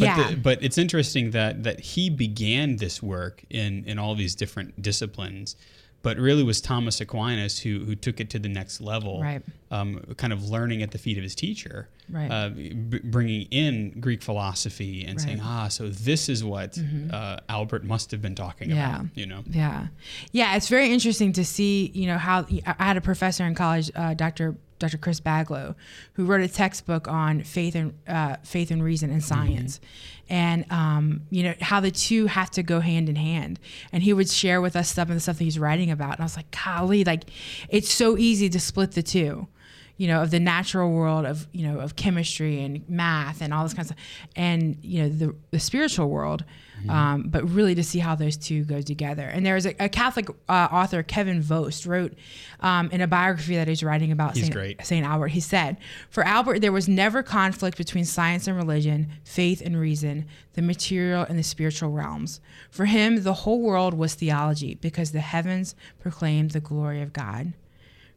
but, 0.00 0.18
yeah. 0.18 0.28
the, 0.30 0.36
but 0.36 0.62
it's 0.62 0.76
interesting 0.76 1.30
that 1.30 1.62
that 1.62 1.80
he 1.80 2.10
began 2.10 2.76
this 2.76 3.02
work 3.02 3.42
in 3.48 3.84
in 3.84 3.98
all 3.98 4.14
these 4.14 4.34
different 4.34 4.82
disciplines 4.82 5.56
but 6.02 6.18
really 6.18 6.42
was 6.42 6.60
Thomas 6.60 7.00
Aquinas 7.00 7.60
who 7.60 7.84
who 7.84 7.94
took 7.94 8.20
it 8.20 8.28
to 8.30 8.38
the 8.38 8.48
next 8.48 8.80
level 8.80 9.22
Right. 9.22 9.42
Um, 9.70 10.00
kind 10.16 10.32
of 10.32 10.48
learning 10.48 10.82
at 10.82 10.90
the 10.92 10.98
feet 10.98 11.16
of 11.16 11.22
his 11.24 11.34
teacher 11.34 11.88
Right. 12.08 12.30
uh, 12.30 12.50
b- 12.50 13.00
bringing 13.02 13.42
in 13.50 13.98
Greek 14.00 14.22
philosophy 14.22 15.04
and 15.04 15.20
saying 15.20 15.40
ah 15.42 15.66
so 15.68 15.88
this 15.88 16.28
is 16.28 16.44
what 16.44 16.78
uh, 17.12 17.38
Albert 17.48 17.82
must 17.84 18.12
have 18.12 18.22
been 18.22 18.36
talking 18.36 18.70
Yeah. 18.70 18.94
about 19.00 19.06
you 19.14 19.26
know 19.26 19.42
Yeah, 19.50 19.88
yeah. 20.30 20.54
It's 20.56 20.68
very 20.68 20.90
interesting 20.92 21.32
to 21.32 21.44
see, 21.44 21.90
you 21.94 22.06
know, 22.06 22.16
how 22.18 22.46
I 22.78 22.84
had 22.84 22.96
a 22.96 23.00
professor 23.00 23.44
in 23.44 23.54
college, 23.56 23.90
uh, 23.96 24.14
Dr. 24.14 24.54
Dr. 24.78 24.98
Chris 24.98 25.20
Baglow, 25.20 25.74
who 26.12 26.26
wrote 26.26 26.42
a 26.42 26.48
textbook 26.48 27.08
on 27.08 27.42
faith 27.42 27.74
and 27.74 27.94
uh, 28.06 28.36
faith 28.44 28.70
and 28.70 28.84
reason 28.84 29.10
and 29.10 29.24
science, 29.24 29.80
and 30.28 30.70
um, 30.70 31.22
you 31.30 31.42
know 31.44 31.54
how 31.62 31.80
the 31.80 31.90
two 31.90 32.26
have 32.26 32.50
to 32.52 32.62
go 32.62 32.80
hand 32.80 33.08
in 33.08 33.16
hand. 33.16 33.58
And 33.90 34.02
he 34.02 34.12
would 34.12 34.28
share 34.28 34.60
with 34.60 34.76
us 34.76 34.90
some 34.92 35.08
of 35.08 35.14
the 35.16 35.20
stuff 35.20 35.38
that 35.38 35.44
he's 35.44 35.58
writing 35.58 35.90
about, 35.90 36.12
and 36.12 36.20
I 36.20 36.24
was 36.24 36.36
like, 36.36 36.54
golly, 36.64 37.04
like 37.04 37.24
it's 37.70 37.90
so 37.90 38.16
easy 38.18 38.48
to 38.50 38.60
split 38.60 38.92
the 38.92 39.02
two 39.02 39.48
you 39.96 40.06
know, 40.08 40.22
of 40.22 40.30
the 40.30 40.40
natural 40.40 40.90
world 40.90 41.24
of, 41.24 41.46
you 41.52 41.66
know, 41.66 41.80
of 41.80 41.96
chemistry 41.96 42.62
and 42.62 42.86
math 42.88 43.40
and 43.40 43.54
all 43.54 43.62
this 43.62 43.72
kind 43.72 43.90
of 43.90 43.96
stuff, 43.96 44.28
and, 44.36 44.76
you 44.82 45.02
know, 45.02 45.08
the, 45.08 45.34
the 45.50 45.58
spiritual 45.58 46.08
world, 46.08 46.44
um, 46.88 47.24
but 47.28 47.48
really 47.48 47.74
to 47.74 47.82
see 47.82 47.98
how 47.98 48.14
those 48.14 48.36
two 48.36 48.64
go 48.64 48.82
together. 48.82 49.22
And 49.22 49.44
there 49.44 49.54
was 49.54 49.66
a, 49.66 49.74
a 49.80 49.88
Catholic 49.88 50.28
uh, 50.48 50.68
author, 50.70 51.02
Kevin 51.02 51.40
Vost, 51.40 51.86
wrote 51.86 52.14
um, 52.60 52.90
in 52.90 53.00
a 53.00 53.06
biography 53.06 53.56
that 53.56 53.66
he's 53.68 53.82
writing 53.82 54.12
about 54.12 54.34
He's 54.34 54.44
Saint, 54.44 54.54
great. 54.54 54.84
Saint 54.84 55.06
Albert. 55.06 55.28
He 55.28 55.40
said, 55.40 55.78
"For 56.10 56.22
Albert, 56.22 56.60
there 56.60 56.72
was 56.72 56.88
never 56.88 57.22
conflict 57.22 57.78
between 57.78 58.04
science 58.04 58.46
and 58.46 58.56
religion, 58.56 59.10
faith 59.24 59.62
and 59.64 59.80
reason, 59.80 60.26
the 60.52 60.62
material 60.62 61.24
and 61.26 61.38
the 61.38 61.42
spiritual 61.42 61.90
realms. 61.90 62.40
For 62.70 62.84
him, 62.84 63.22
the 63.22 63.34
whole 63.34 63.62
world 63.62 63.94
was 63.94 64.14
theology 64.14 64.74
because 64.74 65.12
the 65.12 65.20
heavens 65.20 65.74
proclaimed 65.98 66.50
the 66.50 66.60
glory 66.60 67.00
of 67.00 67.12
God." 67.12 67.54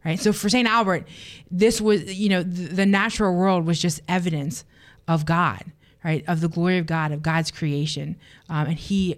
Right? 0.04 0.20
So 0.20 0.34
for 0.34 0.50
St. 0.50 0.68
Albert, 0.68 1.08
this 1.52 1.82
was, 1.82 2.14
you 2.14 2.30
know, 2.30 2.44
the, 2.44 2.68
the 2.68 2.86
natural 2.86 3.36
world 3.36 3.66
was 3.66 3.80
just 3.80 4.02
evidence 4.08 4.64
of 5.08 5.26
God, 5.26 5.64
right? 6.04 6.24
Of 6.28 6.42
the 6.42 6.50
glory 6.50 6.78
of 6.78 6.86
God, 6.86 7.12
of 7.12 7.22
God's 7.22 7.52
creation. 7.52 8.16
Um, 8.50 8.68
and 8.68 8.78
he, 8.78 9.18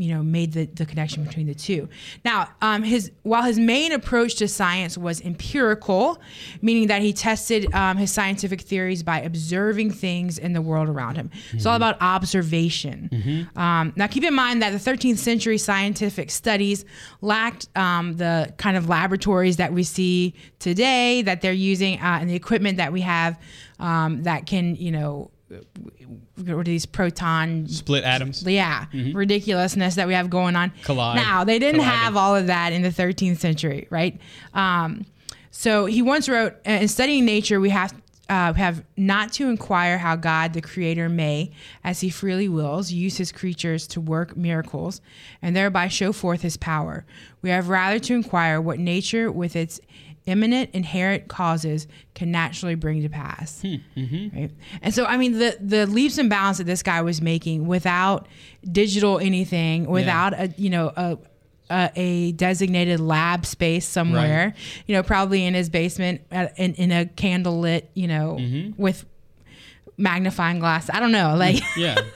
you 0.00 0.14
know, 0.14 0.22
made 0.22 0.52
the, 0.52 0.66
the 0.66 0.86
connection 0.86 1.24
between 1.24 1.46
the 1.46 1.54
two. 1.54 1.88
Now, 2.24 2.48
um, 2.62 2.82
his 2.82 3.10
while 3.22 3.42
his 3.42 3.58
main 3.58 3.92
approach 3.92 4.36
to 4.36 4.48
science 4.48 4.96
was 4.98 5.20
empirical, 5.20 6.18
meaning 6.62 6.88
that 6.88 7.02
he 7.02 7.12
tested 7.12 7.72
um, 7.74 7.96
his 7.96 8.12
scientific 8.12 8.60
theories 8.60 9.02
by 9.02 9.20
observing 9.20 9.90
things 9.92 10.38
in 10.38 10.52
the 10.52 10.62
world 10.62 10.88
around 10.88 11.16
him. 11.16 11.30
It's 11.52 11.66
all 11.66 11.76
about 11.76 11.96
observation. 12.00 13.08
Um, 13.56 13.92
now, 13.96 14.06
keep 14.06 14.24
in 14.24 14.34
mind 14.34 14.62
that 14.62 14.70
the 14.70 14.78
13th 14.78 15.18
century 15.18 15.58
scientific 15.58 16.30
studies 16.30 16.84
lacked 17.20 17.68
um, 17.76 18.16
the 18.16 18.52
kind 18.56 18.76
of 18.76 18.88
laboratories 18.88 19.56
that 19.56 19.72
we 19.72 19.82
see 19.82 20.34
today 20.58 21.22
that 21.22 21.40
they're 21.40 21.52
using 21.52 21.98
uh, 22.00 22.18
and 22.20 22.30
the 22.30 22.34
equipment 22.34 22.76
that 22.78 22.92
we 22.92 23.00
have 23.02 23.38
um, 23.78 24.22
that 24.22 24.46
can, 24.46 24.76
you 24.76 24.90
know, 24.90 25.30
what 25.48 26.48
are 26.48 26.64
these 26.64 26.86
proton 26.86 27.68
split 27.68 28.04
atoms 28.04 28.42
yeah, 28.44 28.86
ridiculousness 28.92 29.94
that 29.94 30.06
we 30.08 30.14
have 30.14 30.28
going 30.28 30.56
on. 30.56 30.70
Mm-hmm. 30.70 30.82
Collide. 30.82 31.16
Now 31.16 31.44
they 31.44 31.58
didn't 31.58 31.80
Colliding. 31.80 31.98
have 31.98 32.16
all 32.16 32.34
of 32.34 32.48
that 32.48 32.72
in 32.72 32.82
the 32.82 32.90
13th 32.90 33.38
century, 33.38 33.86
right? 33.90 34.20
Um, 34.54 35.06
so 35.50 35.86
he 35.86 36.02
once 36.02 36.28
wrote, 36.28 36.54
"Uh, 36.66 36.72
"In 36.72 36.88
studying 36.88 37.24
nature, 37.24 37.60
we 37.60 37.70
have." 37.70 37.94
Uh, 38.28 38.52
have 38.54 38.82
not 38.96 39.32
to 39.32 39.48
inquire 39.48 39.98
how 39.98 40.16
God, 40.16 40.52
the 40.52 40.60
Creator, 40.60 41.08
may, 41.08 41.52
as 41.84 42.00
He 42.00 42.10
freely 42.10 42.48
wills, 42.48 42.90
use 42.90 43.18
His 43.18 43.30
creatures 43.30 43.86
to 43.86 44.00
work 44.00 44.36
miracles 44.36 45.00
and 45.40 45.54
thereby 45.54 45.86
show 45.86 46.12
forth 46.12 46.42
His 46.42 46.56
power. 46.56 47.06
We 47.40 47.50
have 47.50 47.68
rather 47.68 48.00
to 48.00 48.14
inquire 48.14 48.60
what 48.60 48.80
nature, 48.80 49.30
with 49.30 49.54
its 49.54 49.80
immanent 50.26 50.70
inherent 50.72 51.28
causes, 51.28 51.86
can 52.14 52.30
naturally 52.30 52.74
bring 52.74 53.02
to 53.02 53.08
pass 53.08 53.62
hmm, 53.62 53.76
mm-hmm. 53.96 54.36
right? 54.36 54.50
And 54.82 54.94
so, 54.94 55.04
I 55.04 55.16
mean, 55.16 55.38
the 55.38 55.56
the 55.60 55.86
leaps 55.86 56.18
and 56.18 56.28
bounds 56.28 56.58
that 56.58 56.64
this 56.64 56.82
guy 56.82 57.00
was 57.02 57.22
making 57.22 57.66
without 57.66 58.26
digital 58.70 59.18
anything, 59.18 59.86
without 59.86 60.34
a 60.34 60.52
you 60.56 60.70
know 60.70 60.92
a 60.96 61.18
a, 61.70 61.90
a 61.96 62.32
designated 62.32 63.00
lab 63.00 63.44
space 63.46 63.86
somewhere, 63.86 64.54
you 64.86 64.94
know, 64.94 65.02
probably 65.02 65.44
in 65.44 65.54
his 65.54 65.68
basement 65.68 66.20
at, 66.30 66.56
in, 66.58 66.74
in 66.74 66.92
a 66.92 67.06
candle 67.06 67.58
lit, 67.58 67.90
you 67.94 68.06
know, 68.06 68.36
mm-hmm. 68.38 68.80
with 68.80 69.04
magnifying 69.96 70.58
glass. 70.58 70.88
I 70.92 71.00
don't 71.00 71.12
know, 71.12 71.34
like. 71.36 71.60
yeah 71.76 71.96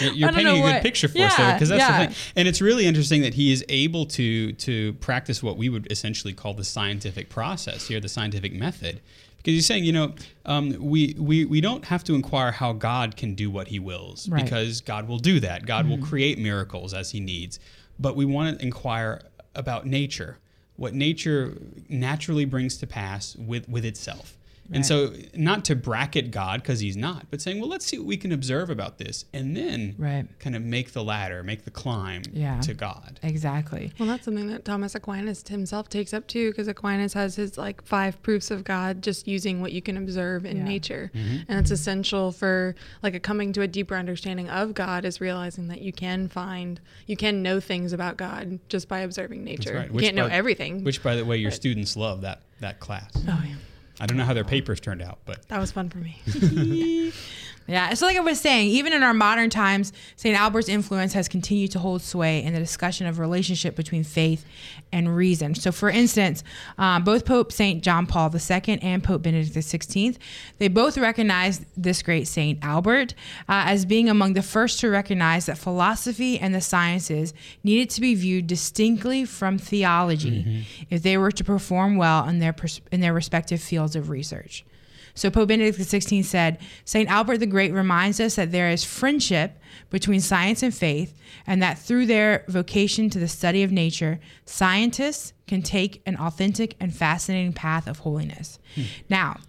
You're- 0.00 0.16
you're 0.16 0.28
I 0.28 0.32
don't 0.32 0.36
painting 0.44 0.54
a 0.54 0.56
know 0.60 0.66
good 0.66 0.72
what- 0.74 0.82
picture 0.82 1.08
for 1.08 1.18
us 1.22 1.36
there 1.36 1.52
because 1.54 1.68
that's 1.68 1.80
yeah. 1.80 2.06
the 2.06 2.14
thing 2.14 2.32
and 2.36 2.48
it's 2.48 2.60
really 2.60 2.86
interesting 2.86 3.22
that 3.22 3.34
he 3.34 3.52
is 3.52 3.64
able 3.68 4.06
to 4.06 4.52
to 4.52 4.92
practice 4.94 5.42
what 5.42 5.56
we 5.56 5.68
would 5.68 5.90
essentially 5.90 6.32
call 6.32 6.54
the 6.54 6.64
scientific 6.64 7.28
process 7.28 7.86
here 7.88 8.00
the 8.00 8.08
scientific 8.08 8.52
method 8.52 9.00
because 9.38 9.54
he's 9.54 9.66
saying 9.66 9.84
you 9.84 9.92
know 9.92 10.14
um, 10.46 10.76
we, 10.80 11.14
we 11.18 11.44
we 11.44 11.60
don't 11.60 11.84
have 11.86 12.04
to 12.04 12.14
inquire 12.14 12.52
how 12.52 12.72
god 12.72 13.16
can 13.16 13.34
do 13.34 13.50
what 13.50 13.68
he 13.68 13.78
wills 13.78 14.28
Right. 14.28 14.44
because 14.44 14.80
god 14.80 15.08
will 15.08 15.18
do 15.18 15.40
that 15.40 15.66
god 15.66 15.84
Mm-hmm. 15.86 16.00
will 16.00 16.06
create 16.06 16.38
miracles 16.38 16.94
as 16.94 17.10
he 17.10 17.20
needs 17.20 17.58
but 17.98 18.16
we 18.16 18.24
want 18.24 18.58
to 18.58 18.64
inquire 18.64 19.20
about 19.54 19.86
nature 19.86 20.38
what 20.76 20.94
nature 20.94 21.58
naturally 21.88 22.44
brings 22.46 22.76
to 22.78 22.86
pass 22.86 23.36
with 23.36 23.68
with 23.68 23.84
itself 23.84 24.38
and 24.66 24.76
Right. 24.76 24.84
so 24.86 25.12
not 25.34 25.64
to 25.66 25.74
bracket 25.76 26.30
god 26.30 26.62
because 26.62 26.80
he's 26.80 26.96
not 26.96 27.26
but 27.30 27.40
saying 27.40 27.58
well 27.60 27.68
let's 27.68 27.84
see 27.84 27.98
what 27.98 28.06
we 28.06 28.16
can 28.16 28.32
observe 28.32 28.70
about 28.70 28.98
this 28.98 29.24
and 29.32 29.56
then 29.56 29.94
Right. 29.98 30.26
kind 30.38 30.54
of 30.56 30.62
make 30.62 30.92
the 30.92 31.02
ladder, 31.04 31.42
make 31.42 31.64
the 31.64 31.70
climb 31.70 32.22
Yeah. 32.32 32.60
to 32.60 32.74
God. 32.74 33.18
Exactly. 33.22 33.92
Well, 33.98 34.08
that's 34.08 34.24
something 34.24 34.46
that 34.48 34.64
Thomas 34.64 34.94
Aquinas 34.94 35.44
himself 35.48 35.88
takes 35.88 36.12
up 36.14 36.26
too, 36.26 36.50
because 36.50 36.68
Aquinas 36.68 37.12
has 37.14 37.36
his 37.36 37.58
like 37.58 37.82
five 37.84 38.22
proofs 38.22 38.50
of 38.50 38.64
God 38.64 39.02
just 39.02 39.26
using 39.28 39.60
what 39.60 39.72
you 39.72 39.82
can 39.82 39.96
observe 39.96 40.44
in 40.46 40.58
Yeah. 40.58 40.64
nature. 40.64 41.10
Mm-hmm. 41.14 41.36
And 41.48 41.58
it's 41.60 41.70
essential 41.70 42.32
for 42.32 42.74
like 43.02 43.14
a 43.14 43.20
coming 43.20 43.52
to 43.54 43.62
a 43.62 43.68
deeper 43.68 43.96
understanding 43.96 44.48
of 44.48 44.74
God 44.74 45.04
is 45.04 45.20
realizing 45.20 45.68
that 45.68 45.82
you 45.82 45.92
can 45.92 46.28
find, 46.28 46.80
you 47.06 47.16
can 47.16 47.42
know 47.42 47.60
things 47.60 47.92
about 47.92 48.16
God 48.16 48.58
just 48.68 48.88
by 48.88 49.00
observing 49.00 49.44
nature. 49.44 49.74
right. 49.74 49.88
You 49.88 49.92
Which 49.94 50.04
can't 50.04 50.16
know 50.16 50.26
everything. 50.26 50.82
Which, 50.84 51.02
by 51.02 51.16
the 51.16 51.24
way, 51.24 51.36
your 51.36 51.50
students 51.50 51.96
love 51.96 52.20
that 52.22 52.42
that 52.60 52.78
class. 52.80 53.10
oh, 53.16 53.42
yeah. 53.46 53.54
I 54.02 54.06
don't 54.06 54.16
know 54.16 54.24
how 54.24 54.34
their 54.34 54.42
papers 54.42 54.80
turned 54.80 55.00
out, 55.00 55.20
but 55.26 55.46
That 55.46 55.60
was 55.60 55.70
fun 55.70 55.88
for 55.88 55.98
me. 55.98 56.20
Yeah, 57.66 57.94
so 57.94 58.06
like 58.06 58.16
I 58.16 58.20
was 58.20 58.40
saying, 58.40 58.68
even 58.68 58.92
in 58.92 59.02
our 59.02 59.14
modern 59.14 59.48
times, 59.48 59.92
St. 60.16 60.36
Albert's 60.36 60.68
influence 60.68 61.12
has 61.12 61.28
continued 61.28 61.70
to 61.72 61.78
hold 61.78 62.02
sway 62.02 62.42
in 62.42 62.52
the 62.52 62.58
discussion 62.58 63.06
of 63.06 63.18
relationship 63.18 63.76
between 63.76 64.02
faith 64.04 64.44
and 64.92 65.14
reason. 65.14 65.54
So, 65.54 65.70
for 65.72 65.88
instance, 65.88 66.42
um, 66.76 67.04
both 67.04 67.24
Pope 67.24 67.52
St. 67.52 67.82
John 67.82 68.06
Paul 68.06 68.34
II 68.34 68.78
and 68.82 69.02
Pope 69.02 69.22
Benedict 69.22 69.54
XVI, 69.54 70.16
they 70.58 70.68
both 70.68 70.98
recognized 70.98 71.64
this 71.76 72.02
great 72.02 72.26
St. 72.26 72.58
Albert 72.62 73.14
uh, 73.48 73.64
as 73.66 73.84
being 73.84 74.08
among 74.08 74.34
the 74.34 74.42
first 74.42 74.80
to 74.80 74.88
recognize 74.88 75.46
that 75.46 75.56
philosophy 75.56 76.38
and 76.38 76.54
the 76.54 76.60
sciences 76.60 77.32
needed 77.62 77.90
to 77.90 78.00
be 78.00 78.14
viewed 78.14 78.46
distinctly 78.46 79.24
from 79.24 79.58
theology 79.58 80.66
if 80.90 81.02
they 81.02 81.16
were 81.16 81.30
to 81.30 81.44
perform 81.44 81.96
well 81.96 82.28
in 82.28 82.38
their 82.38 82.52
pers- 82.52 82.80
in 82.90 83.00
their 83.00 83.12
respective 83.14 83.60
fields 83.62 83.96
of 83.96 84.10
research. 84.10 84.64
So 85.14 85.30
Pope 85.30 85.48
Benedict 85.48 85.78
XVI 85.78 86.24
said, 86.24 86.58
St. 86.84 87.08
Albert 87.08 87.38
the 87.38 87.46
Great 87.46 87.72
reminds 87.72 88.20
us 88.20 88.36
that 88.36 88.52
there 88.52 88.70
is 88.70 88.84
friendship 88.84 89.58
between 89.90 90.20
science 90.20 90.62
and 90.62 90.74
faith, 90.74 91.18
and 91.46 91.62
that 91.62 91.78
through 91.78 92.06
their 92.06 92.44
vocation 92.48 93.10
to 93.10 93.18
the 93.18 93.28
study 93.28 93.62
of 93.62 93.70
nature, 93.72 94.20
scientists 94.44 95.32
can 95.46 95.62
take 95.62 96.02
an 96.06 96.16
authentic 96.16 96.76
and 96.80 96.94
fascinating 96.94 97.52
path 97.52 97.86
of 97.86 97.98
holiness. 97.98 98.58
Hmm. 98.74 98.82
Now, 99.08 99.40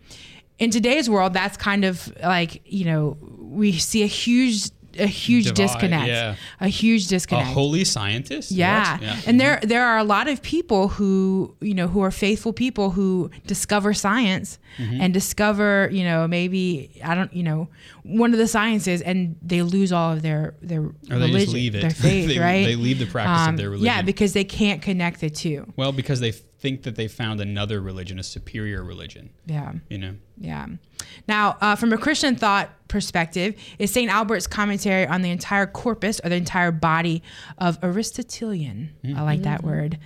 in 0.60 0.70
today's 0.70 1.10
world, 1.10 1.34
that's 1.34 1.58
kind 1.58 1.86
of 1.86 2.14
like, 2.22 2.62
you 2.66 2.86
know, 2.86 3.18
we 3.38 3.74
see 3.74 4.04
a 4.04 4.08
huge 4.08 4.70
a 5.00 5.06
huge 5.08 5.46
Divide, 5.46 5.56
disconnect. 5.56 6.08
yeah. 6.08 6.36
A 6.60 6.68
huge 6.68 7.06
a 7.06 7.10
disconnect. 7.10 7.50
holy 7.50 7.84
scientist? 7.84 8.52
Yeah. 8.52 8.98
What? 9.00 9.28
And 9.28 9.40
there 9.40 9.60
there 9.64 9.86
are 9.86 9.98
a 9.98 10.04
lot 10.04 10.28
of 10.28 10.42
people 10.42 10.88
who, 10.90 11.56
you 11.62 11.74
know, 11.74 11.88
who 11.88 12.02
are 12.02 12.12
faithful 12.12 12.54
people 12.54 12.92
who 12.92 13.30
discover 13.48 13.94
science 13.94 14.60
Mm-hmm. 14.80 15.02
and 15.02 15.14
discover, 15.14 15.88
you 15.92 16.04
know, 16.04 16.28
maybe 16.28 17.00
I 17.06 17.14
don't, 17.14 17.32
you 17.32 17.44
know, 17.44 17.68
one 18.02 18.34
of 18.34 18.40
the 18.40 18.48
sciences 18.48 19.04
and 19.04 19.36
they 19.40 19.62
lose 19.62 19.92
all 19.92 20.14
of 20.14 20.24
their 20.24 20.56
their 20.64 20.82
Or 20.82 20.94
they 21.10 21.16
religion, 21.16 21.40
just 21.42 21.54
leave 21.54 21.76
it. 21.76 21.82
their 21.82 21.90
faith, 22.10 22.28
They- 22.30 22.40
right? 22.40 22.64
Um, 22.66 22.72
they 22.72 22.76
leave 22.76 22.98
the 22.98 23.06
practice 23.06 23.50
of 23.50 23.58
their 23.58 23.70
religion 23.70 23.86
Yeah, 23.86 24.02
because 24.02 24.34
they 24.34 24.44
can't 24.44 24.82
connect 24.82 25.20
the 25.22 25.30
two. 25.30 25.72
Well, 25.76 25.92
because 25.92 26.22
they 26.22 26.34
think 26.64 26.84
that 26.84 26.96
they 26.96 27.10
found 27.10 27.42
another 27.42 27.82
religion, 27.82 28.18
a 28.18 28.24
superior 28.24 28.86
religion. 28.86 29.30
Yeah. 29.46 29.74
You 29.90 29.98
know. 29.98 30.16
Yeah. 30.38 30.66
Now, 31.28 31.58
uh, 31.60 31.76
from 31.76 31.92
a 31.92 31.98
Christian 31.98 32.38
thought 32.38 32.70
perspective, 32.88 33.56
is 33.80 33.92
St. 33.92 34.10
Albert's 34.10 34.48
commentary 34.48 35.06
on 35.06 35.24
the 35.24 35.30
entire 35.30 35.68
corpus 35.68 36.22
or 36.24 36.30
the 36.30 36.38
entire 36.38 36.72
body 36.72 37.22
of 37.58 37.78
Aristotelian. 37.84 38.92
I 39.14 39.24
like 39.24 39.42
that 39.42 39.62
word. 39.62 40.00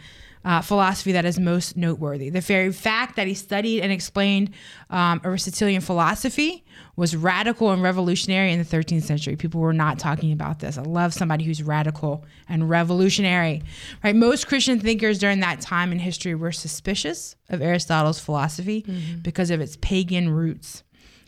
Uh, 0.48 0.62
philosophy 0.62 1.12
that 1.12 1.26
is 1.26 1.38
most 1.38 1.76
noteworthy. 1.76 2.30
The 2.30 2.40
very 2.40 2.72
fact 2.72 3.18
that 3.18 3.28
he 3.28 3.34
studied 3.34 3.82
and 3.82 3.92
explained 3.92 4.52
um, 4.90 5.20
Aristotelian 5.26 5.82
philosophy 5.82 6.64
was 6.96 7.18
radical 7.18 7.72
and 7.72 7.84
revolutionary 7.84 8.54
in 8.54 8.58
the 8.58 8.64
13th 8.64 9.04
century. 9.04 9.36
People 9.36 9.60
were 9.60 9.74
not 9.74 10.00
talking 10.00 10.32
about 10.32 10.60
this. 10.60 10.78
I 10.78 10.84
love 10.84 11.14
somebody 11.14 11.44
who's 11.44 11.62
radical 11.62 12.24
and 12.48 12.70
revolutionary. 12.70 13.62
Right? 14.06 14.16
Most 14.16 14.48
Christian 14.48 14.80
thinkers 14.80 15.20
during 15.20 15.42
that 15.42 15.60
time 15.60 15.92
in 15.92 16.00
history 16.00 16.34
were 16.34 16.54
suspicious 16.54 17.36
of 17.50 17.62
Aristotle's 17.62 18.22
philosophy 18.22 18.86
because 19.22 19.52
of 19.52 19.60
its 19.60 19.78
pagan 19.82 20.30
roots. 20.30 20.82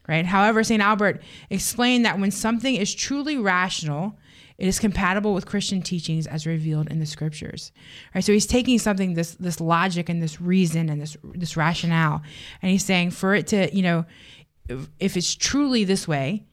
Right? 0.07 0.25
However, 0.25 0.63
St. 0.63 0.81
Albert 0.81 1.21
explained 1.49 2.05
that 2.05 2.19
when 2.19 2.31
something 2.31 2.73
is 2.73 2.95
truly 2.95 3.35
rational, 3.35 4.17
it 4.59 4.67
is 4.67 4.77
compatible 4.77 5.33
with 5.33 5.45
Christian 5.45 5.81
teachings 5.81 6.27
as 6.27 6.45
revealed 6.45 6.91
in 6.91 6.99
the 6.99 7.05
scriptures. 7.05 7.71
Right? 8.13 8.23
So 8.23 8.33
he's 8.33 8.45
taking 8.45 8.77
something 8.77 9.13
this 9.13 9.35
this 9.35 9.61
logic 9.61 10.09
and 10.09 10.21
this 10.21 10.41
reason 10.41 10.89
and 10.89 11.01
this 11.01 11.15
this 11.33 11.55
rationale 11.55 12.21
and 12.61 12.69
he's 12.69 12.83
saying 12.83 13.11
for 13.11 13.33
it 13.33 13.47
to, 13.47 13.73
you 13.75 13.81
know, 13.81 14.05
if, 14.67 14.89
if 14.99 15.17
it's 15.17 15.33
truly 15.33 15.85
this 15.85 16.07
way, 16.07 16.45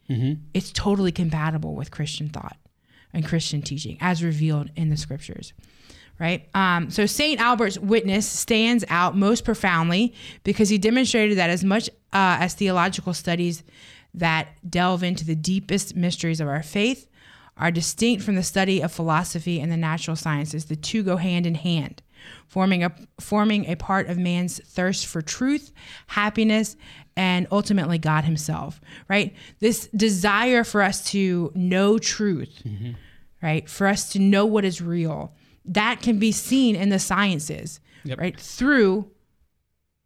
it's 0.55 0.71
totally 0.71 1.12
compatible 1.12 1.75
with 1.75 1.90
Christian 1.90 2.29
thought 2.29 2.57
and 3.12 3.27
Christian 3.27 3.61
teaching 3.61 3.99
as 4.01 4.23
revealed 4.23 4.71
in 4.77 4.88
the 4.88 4.97
scriptures. 4.97 5.53
Right? 6.19 6.49
Um, 6.55 6.90
so 6.90 7.05
St. 7.05 7.38
Albert's 7.40 7.79
witness 7.79 8.27
stands 8.27 8.85
out 8.88 9.16
most 9.16 9.45
profoundly 9.45 10.14
because 10.45 10.71
he 10.71 10.79
demonstrated 10.79 11.37
that 11.37 11.51
as 11.51 11.62
much 11.62 11.90
uh, 12.12 12.38
as 12.40 12.55
theological 12.55 13.12
studies 13.12 13.64
that 14.14 14.49
delve 14.66 15.03
into 15.03 15.27
the 15.27 15.35
deepest 15.35 15.95
mysteries 15.95 16.40
of 16.40 16.49
our 16.49 16.62
faith 16.62 17.07
are 17.57 17.71
distinct 17.71 18.23
from 18.23 18.35
the 18.35 18.42
study 18.42 18.83
of 18.83 18.92
philosophy 18.92 19.61
and 19.61 19.73
the 19.73 19.77
natural 19.77 20.16
sciences, 20.16 20.66
the 20.66 20.77
two 20.77 21.03
go 21.03 21.16
hand 21.16 21.47
in 21.47 21.55
hand 21.55 22.03
forming 22.47 22.85
a 22.85 22.92
forming 23.21 23.66
a 23.66 23.77
part 23.77 24.09
of 24.09 24.19
man's 24.19 24.61
thirst 24.61 25.07
for 25.07 25.23
truth, 25.23 25.73
happiness, 26.07 26.77
and 27.16 27.47
ultimately 27.51 27.99
God 27.99 28.25
Himself. 28.25 28.81
Right? 29.09 29.35
This 29.61 29.87
desire 29.88 30.64
for 30.64 30.83
us 30.83 31.05
to 31.11 31.53
know 31.55 31.99
truth, 31.99 32.62
mm-hmm. 32.64 32.92
right? 33.42 33.69
For 33.69 33.87
us 33.87 34.11
to 34.12 34.19
know 34.19 34.47
what 34.47 34.64
is 34.64 34.81
real, 34.81 35.35
that 35.64 36.01
can 36.03 36.19
be 36.19 36.33
seen 36.33 36.77
in 36.77 36.88
the 36.88 36.99
sciences, 36.99 37.81
Yep. 38.05 38.19
right? 38.19 38.38
Through 38.40 39.11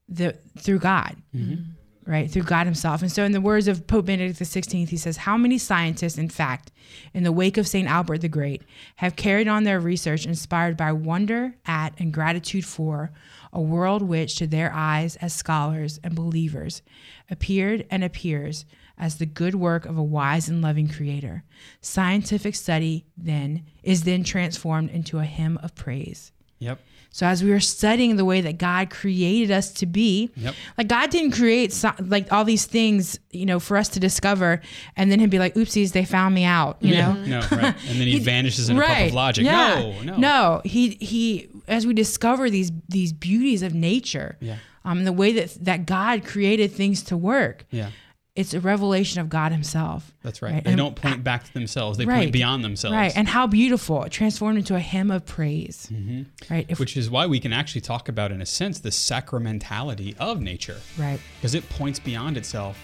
the 0.08 0.36
through 0.58 0.80
God 0.80 1.16
mm-hmm. 1.34 1.62
Right 2.10 2.30
through 2.30 2.42
god 2.42 2.66
himself. 2.66 3.00
And 3.00 3.10
so 3.10 3.24
in 3.24 3.32
the 3.32 3.40
words 3.40 3.68
of 3.68 3.86
pope 3.86 4.06
benedict 4.06 4.38
xvi 4.40 4.88
he 4.88 4.96
says 4.96 5.18
how 5.18 5.36
many 5.36 5.56
scientists 5.56 6.18
in 6.18 6.28
fact 6.28 6.72
in 7.14 7.22
the 7.22 7.32
wake 7.32 7.56
of 7.56 7.68
st 7.68 7.88
albert 7.88 8.18
the 8.18 8.28
great 8.28 8.62
have 8.96 9.16
carried 9.16 9.48
on 9.48 9.64
their 9.64 9.80
research 9.80 10.26
inspired 10.26 10.76
by 10.76 10.92
wonder 10.92 11.54
at 11.64 11.94
and 11.98 12.12
gratitude 12.12 12.64
for 12.64 13.12
a 13.52 13.60
world 13.60 14.02
which 14.02 14.36
to 14.36 14.46
their 14.46 14.72
eyes 14.74 15.16
as 15.16 15.32
scholars 15.32 16.00
and 16.02 16.14
believers 16.14 16.82
appeared 17.30 17.86
and 17.90 18.02
appears 18.02 18.64
as 18.98 19.16
the 19.16 19.26
good 19.26 19.54
work 19.54 19.86
of 19.86 19.96
a 19.96 20.02
wise 20.02 20.48
and 20.48 20.60
loving 20.60 20.86
creator. 20.86 21.42
Scientific 21.80 22.54
study 22.54 23.06
then 23.16 23.64
is 23.82 24.04
then 24.04 24.22
transformed 24.22 24.90
into 24.90 25.18
a 25.18 25.24
hymn 25.24 25.58
of 25.62 25.74
praise. 25.74 26.32
Yep. 26.58 26.78
So 27.12 27.26
as 27.26 27.42
we 27.42 27.50
were 27.50 27.60
studying 27.60 28.16
the 28.16 28.24
way 28.24 28.40
that 28.40 28.56
God 28.58 28.88
created 28.90 29.50
us 29.50 29.72
to 29.74 29.86
be, 29.86 30.30
Yep. 30.36 30.54
like 30.78 30.88
God 30.88 31.10
didn't 31.10 31.32
create 31.32 31.72
so, 31.72 31.90
like 31.98 32.32
all 32.32 32.44
these 32.44 32.66
things, 32.66 33.18
you 33.32 33.44
know, 33.46 33.58
for 33.58 33.76
us 33.76 33.88
to 33.90 34.00
discover, 34.00 34.60
and 34.96 35.10
then 35.10 35.18
He'd 35.20 35.28
be 35.30 35.38
like, 35.40 35.54
"Oopsies, 35.54 35.92
they 35.92 36.04
found 36.04 36.34
me 36.34 36.44
out," 36.44 36.76
you 36.80 36.94
know. 36.94 37.12
No, 37.14 37.40
right. 37.50 37.74
And 37.88 38.00
then 38.00 38.06
he 38.06 38.18
vanishes 38.34 38.68
in 38.70 38.78
a 38.78 38.80
puff 38.80 39.08
of 39.08 39.14
logic. 39.14 39.44
Yeah. 39.44 39.80
No, 39.80 40.02
no. 40.02 40.16
no. 40.16 40.60
He 40.64 40.90
he. 41.00 41.48
As 41.68 41.86
we 41.86 41.94
discover 41.94 42.48
these 42.50 42.70
these 42.88 43.12
beauties 43.12 43.62
of 43.62 43.74
nature, 43.74 44.36
Yeah. 44.40 44.56
um, 44.84 45.04
the 45.04 45.12
way 45.12 45.32
that 45.32 45.56
that 45.64 45.86
God 45.86 46.24
created 46.24 46.72
things 46.72 47.02
to 47.04 47.16
work, 47.16 47.64
Yeah. 47.70 47.90
It's 48.36 48.54
a 48.54 48.60
revelation 48.60 49.20
of 49.20 49.28
God 49.28 49.52
Himself. 49.52 50.12
That's 50.22 50.40
right. 50.40 50.52
Right. 50.54 50.64
They 50.64 50.70
And- 50.70 50.78
don't 50.78 50.94
point 50.96 51.24
back 51.24 51.44
to 51.44 51.52
themselves. 51.52 51.98
They 51.98 52.04
Right. 52.06 52.18
point 52.20 52.32
beyond 52.32 52.62
themselves. 52.64 52.94
Right, 52.96 53.12
and 53.16 53.26
how 53.28 53.46
beautiful! 53.46 54.06
Transformed 54.08 54.58
into 54.58 54.74
a 54.76 54.80
hymn 54.80 55.10
of 55.10 55.26
praise. 55.26 55.88
Mm-hmm. 55.92 56.22
Right, 56.52 56.66
if, 56.68 56.78
Which 56.78 56.96
is 56.96 57.10
why 57.10 57.26
we 57.26 57.40
can 57.40 57.52
actually 57.52 57.80
talk 57.82 58.08
about, 58.08 58.30
in 58.32 58.40
a 58.40 58.46
sense, 58.46 58.78
the 58.80 58.90
sacramentality 58.90 60.16
of 60.18 60.40
nature, 60.40 60.76
right, 60.98 61.18
because 61.38 61.54
it 61.54 61.68
points 61.70 61.98
beyond 61.98 62.36
itself 62.36 62.78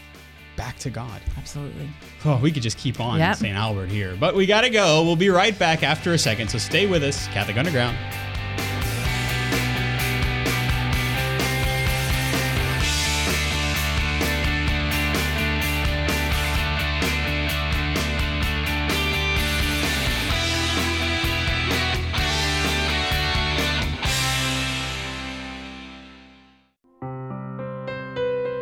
back 0.56 0.78
to 0.78 0.90
God. 0.90 1.20
absolutely. 1.37 1.88
Oh, 2.24 2.38
we 2.38 2.50
could 2.50 2.62
just 2.62 2.78
keep 2.78 2.98
on 2.98 3.18
Yep. 3.18 3.37
St. 3.37 3.54
Albert 3.56 3.90
here, 3.90 4.16
but 4.18 4.35
we 4.35 4.46
got 4.46 4.62
to 4.62 4.70
go. 4.70 5.04
We'll 5.04 5.14
be 5.16 5.28
right 5.28 5.56
back 5.59 5.82
after 5.82 6.12
a 6.14 6.18
second, 6.18 6.48
so 6.48 6.59
stay 6.59 6.87
with 6.87 7.02
us, 7.04 7.26
Catholic 7.28 7.56
Underground. 7.59 7.96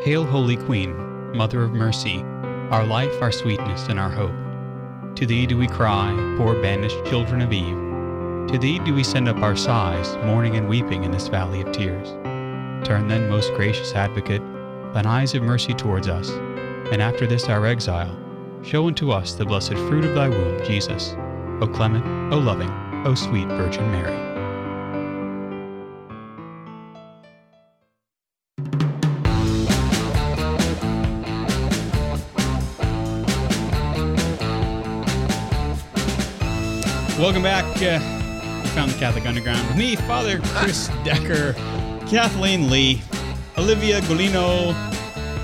Hail, 0.04 0.26
Holy 0.26 0.58
Queen, 0.58 0.94
Mother 1.34 1.62
of 1.62 1.72
Mercy, 1.72 2.20
our 2.70 2.84
life, 2.84 3.22
our 3.22 3.32
sweetness, 3.32 3.88
and 3.88 3.98
our 3.98 4.10
hope. 4.10 4.34
To 5.16 5.24
thee 5.24 5.46
do 5.46 5.56
we 5.56 5.66
cry, 5.66 6.12
poor 6.36 6.60
banished 6.60 7.02
children 7.06 7.40
of 7.40 7.54
Eve. 7.54 7.78
To 8.52 8.58
thee 8.58 8.80
do 8.80 8.92
we 8.92 9.02
send 9.02 9.30
up 9.30 9.38
our 9.38 9.56
sighs, 9.56 10.14
mourning 10.26 10.56
and 10.56 10.68
weeping 10.68 11.04
in 11.04 11.10
this 11.10 11.28
valley 11.28 11.62
of 11.62 11.72
tears. 11.72 12.10
Turn 12.86 13.08
then, 13.08 13.30
most 13.30 13.54
gracious 13.54 13.94
advocate, 13.94 14.42
thine 14.92 15.06
eyes 15.06 15.34
of 15.34 15.42
mercy 15.42 15.72
towards 15.72 16.06
us, 16.06 16.28
and 16.92 17.00
after 17.00 17.26
this 17.26 17.48
our 17.48 17.64
exile, 17.64 18.14
show 18.60 18.88
unto 18.88 19.10
us 19.10 19.32
the 19.32 19.46
blessed 19.46 19.72
fruit 19.72 20.04
of 20.04 20.14
thy 20.14 20.28
womb, 20.28 20.62
Jesus. 20.66 21.14
O 21.62 21.66
clement, 21.66 22.04
O 22.30 22.36
loving, 22.36 22.68
O 23.06 23.14
sweet 23.14 23.48
Virgin 23.48 23.90
Mary. 23.90 24.33
Welcome 37.24 37.42
back. 37.42 37.64
Uh, 37.80 37.98
found 38.74 38.90
the 38.90 38.98
Catholic 38.98 39.24
Underground 39.24 39.66
with 39.68 39.78
me, 39.78 39.96
Father 39.96 40.40
Chris 40.40 40.88
Decker, 41.04 41.54
Kathleen 42.06 42.68
Lee, 42.68 43.00
Olivia 43.56 44.02
Golino, 44.02 44.74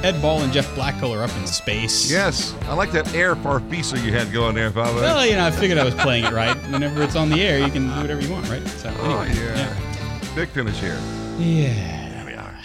Ed 0.04 0.20
Ball, 0.20 0.42
and 0.42 0.52
Jeff 0.52 0.72
Blackwell 0.74 1.14
are 1.14 1.22
up 1.22 1.34
in 1.38 1.46
space. 1.46 2.10
Yes, 2.10 2.54
I 2.64 2.74
like 2.74 2.92
that 2.92 3.14
air 3.14 3.34
farfisa 3.34 3.96
you 4.04 4.12
had 4.12 4.30
going 4.30 4.56
there, 4.56 4.70
Father. 4.70 5.00
Well, 5.00 5.24
you 5.24 5.36
know, 5.36 5.46
I 5.46 5.50
figured 5.50 5.78
I 5.78 5.84
was 5.84 5.94
playing 5.94 6.26
it 6.26 6.34
right. 6.34 6.54
Whenever 6.70 7.02
it's 7.02 7.16
on 7.16 7.30
the 7.30 7.40
air, 7.42 7.58
you 7.58 7.72
can 7.72 7.88
do 7.88 8.00
whatever 8.02 8.20
you 8.20 8.30
want, 8.30 8.50
right? 8.50 8.68
So, 8.68 8.94
oh 8.98 9.20
anyway, 9.20 9.46
yeah. 9.46 10.34
big 10.34 10.50
finish 10.50 10.78
here. 10.80 11.00
Yeah. 11.38 12.10
There 12.10 12.26
we 12.26 12.34
are. 12.34 12.58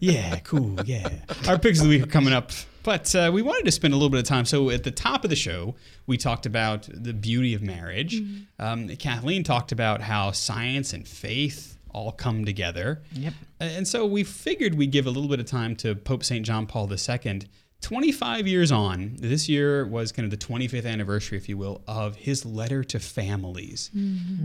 Yeah, 0.00 0.38
cool. 0.38 0.80
Yeah. 0.86 1.06
Our 1.48 1.58
picks 1.58 1.80
of 1.80 1.84
the 1.84 1.90
week 1.90 2.04
are 2.04 2.06
coming 2.06 2.32
up. 2.32 2.50
But 2.84 3.14
uh, 3.14 3.30
we 3.34 3.42
wanted 3.42 3.64
to 3.64 3.72
spend 3.72 3.92
a 3.94 3.96
little 3.96 4.10
bit 4.10 4.20
of 4.20 4.26
time. 4.26 4.44
So 4.44 4.70
at 4.70 4.84
the 4.84 4.90
top 4.92 5.24
of 5.24 5.30
the 5.30 5.36
show, 5.36 5.74
we 6.06 6.16
talked 6.16 6.46
about 6.46 6.88
the 6.92 7.12
beauty 7.14 7.54
of 7.54 7.62
marriage. 7.62 8.22
Um, 8.58 8.88
Kathleen 8.96 9.42
talked 9.42 9.72
about 9.72 10.02
how 10.02 10.30
science 10.30 10.92
and 10.92 11.08
faith 11.08 11.78
all 11.92 12.12
come 12.12 12.44
together. 12.44 13.02
Yep. 13.12 13.32
And 13.60 13.88
so 13.88 14.04
we 14.04 14.22
figured 14.22 14.74
we'd 14.74 14.90
give 14.90 15.06
a 15.06 15.10
little 15.10 15.28
bit 15.30 15.40
of 15.40 15.46
time 15.46 15.74
to 15.76 15.94
Pope 15.94 16.22
St. 16.22 16.44
John 16.44 16.66
Paul 16.66 16.90
II. 16.92 17.40
25 17.80 18.46
years 18.46 18.72
on, 18.72 19.14
this 19.18 19.46
year 19.46 19.86
was 19.86 20.10
kind 20.10 20.24
of 20.24 20.30
the 20.30 20.46
25th 20.46 20.86
anniversary, 20.86 21.36
if 21.36 21.50
you 21.50 21.58
will, 21.58 21.82
of 21.86 22.16
his 22.16 22.44
letter 22.46 22.82
to 22.82 22.98
families. 22.98 23.90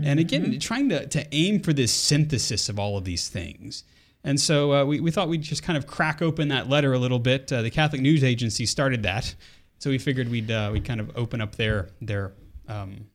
And 0.04 0.20
again, 0.20 0.58
trying 0.60 0.90
to, 0.90 1.06
to 1.06 1.26
aim 1.34 1.60
for 1.60 1.72
this 1.72 1.90
synthesis 1.90 2.68
of 2.68 2.78
all 2.78 2.98
of 2.98 3.04
these 3.04 3.28
things. 3.28 3.84
And 4.24 4.38
so 4.38 4.72
uh, 4.72 4.84
we, 4.84 5.00
we 5.00 5.10
thought 5.10 5.28
we'd 5.28 5.42
just 5.42 5.62
kind 5.62 5.76
of 5.76 5.86
crack 5.86 6.20
open 6.20 6.48
that 6.48 6.68
letter 6.68 6.92
a 6.92 6.98
little 6.98 7.18
bit. 7.18 7.50
Uh, 7.52 7.62
the 7.62 7.70
Catholic 7.70 8.02
News 8.02 8.22
Agency 8.22 8.66
started 8.66 9.02
that. 9.04 9.34
So 9.78 9.88
we 9.90 9.98
figured 9.98 10.28
we'd, 10.28 10.50
uh, 10.50 10.70
we'd 10.72 10.84
kind 10.84 11.00
of 11.00 11.16
open 11.16 11.40
up 11.40 11.56
their, 11.56 11.88
their 12.02 12.32
um, 12.68 13.06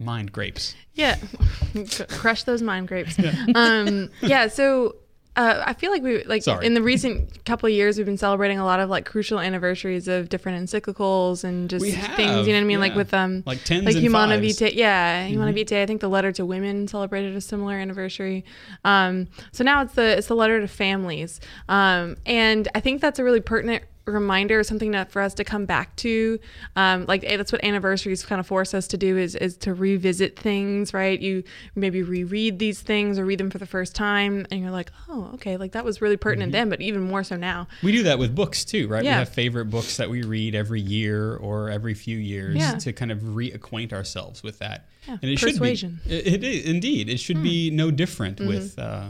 mind 0.00 0.32
grapes. 0.32 0.74
Yeah, 0.94 1.16
crush 2.08 2.42
those 2.42 2.62
mind 2.62 2.88
grapes. 2.88 3.16
Um, 3.54 4.10
yeah. 4.20 4.48
So 4.48 4.96
uh, 5.38 5.62
I 5.64 5.72
feel 5.72 5.92
like 5.92 6.02
we 6.02 6.24
like 6.24 6.42
Sorry. 6.42 6.66
in 6.66 6.74
the 6.74 6.82
recent 6.82 7.44
couple 7.44 7.68
of 7.68 7.72
years 7.72 7.96
we've 7.96 8.04
been 8.04 8.18
celebrating 8.18 8.58
a 8.58 8.64
lot 8.64 8.80
of 8.80 8.90
like 8.90 9.04
crucial 9.04 9.38
anniversaries 9.38 10.08
of 10.08 10.28
different 10.28 10.68
encyclicals 10.68 11.44
and 11.44 11.70
just 11.70 11.80
We 11.80 11.92
things. 11.92 12.48
You 12.48 12.54
know 12.54 12.58
what 12.58 12.62
I 12.62 12.64
mean? 12.64 12.80
Like 12.80 12.96
with 12.96 13.14
um 13.14 13.44
Like 13.46 13.62
tens 13.62 13.84
like 13.84 13.94
Humanae. 13.94 14.38
Mm-hmm. 14.38 14.64
Vitae. 14.64 14.74
Yeah, 14.74 15.26
Humanae 15.26 15.52
Vitae. 15.52 15.80
I 15.80 15.86
think 15.86 16.00
the 16.00 16.08
letter 16.08 16.32
to 16.32 16.44
women 16.44 16.88
celebrated 16.88 17.36
a 17.36 17.40
similar 17.40 17.76
anniversary. 17.76 18.44
Um, 18.84 19.28
so 19.52 19.62
now 19.62 19.80
it's 19.82 19.94
the 19.94 20.18
it's 20.18 20.26
the 20.26 20.34
letter 20.34 20.60
to 20.60 20.66
families, 20.66 21.40
um, 21.68 22.16
and 22.26 22.66
I 22.74 22.80
think 22.80 23.00
that's 23.00 23.20
a 23.20 23.24
really 23.24 23.40
pertinent 23.40 23.84
reminder, 24.10 24.58
or 24.60 24.64
something 24.64 24.90
that 24.92 25.10
for 25.10 25.22
us 25.22 25.34
to 25.34 25.44
come 25.44 25.64
back 25.66 25.94
to. 25.96 26.38
Um, 26.76 27.04
like 27.06 27.24
eh, 27.24 27.36
that's 27.36 27.52
what 27.52 27.62
anniversaries 27.64 28.24
kind 28.24 28.40
of 28.40 28.46
force 28.46 28.74
us 28.74 28.86
to 28.88 28.96
do 28.96 29.16
is 29.16 29.34
is 29.34 29.56
to 29.58 29.74
revisit 29.74 30.38
things, 30.38 30.92
right? 30.94 31.18
You 31.20 31.42
maybe 31.74 32.02
reread 32.02 32.58
these 32.58 32.80
things 32.80 33.18
or 33.18 33.24
read 33.24 33.38
them 33.40 33.50
for 33.50 33.58
the 33.58 33.66
first 33.66 33.94
time, 33.94 34.46
and 34.50 34.60
you're 34.60 34.70
like, 34.70 34.90
oh, 35.08 35.30
okay, 35.34 35.56
like 35.56 35.72
that 35.72 35.84
was 35.84 36.00
really 36.00 36.16
pertinent 36.16 36.52
then, 36.52 36.68
but 36.68 36.80
even 36.80 37.02
more 37.02 37.22
so 37.24 37.36
now. 37.36 37.68
We 37.82 37.92
do 37.92 38.02
that 38.04 38.18
with 38.18 38.34
books 38.34 38.64
too, 38.64 38.88
right? 38.88 39.04
Yeah. 39.04 39.12
We 39.14 39.18
have 39.20 39.28
favorite 39.28 39.66
books 39.66 39.96
that 39.98 40.08
we 40.10 40.22
read 40.22 40.54
every 40.54 40.80
year 40.80 41.36
or 41.36 41.70
every 41.70 41.94
few 41.94 42.18
years 42.18 42.56
Yeah. 42.56 42.74
to 42.78 42.92
kind 42.92 43.10
of 43.12 43.18
reacquaint 43.20 43.92
ourselves 43.92 44.42
with 44.42 44.58
that. 44.60 44.86
Yeah, 45.06 45.16
And 45.22 45.30
it 45.30 45.40
persuasion. 45.40 46.00
Hmm. 46.04 46.10
should 46.10 46.24
be. 46.24 46.30
It, 46.30 46.34
it 46.34 46.44
is 46.44 46.64
indeed. 46.64 47.08
It 47.08 47.18
should 47.20 47.42
be 47.42 47.70
no 47.70 47.90
different 47.90 48.40
with 48.40 48.78
uh, 48.78 49.08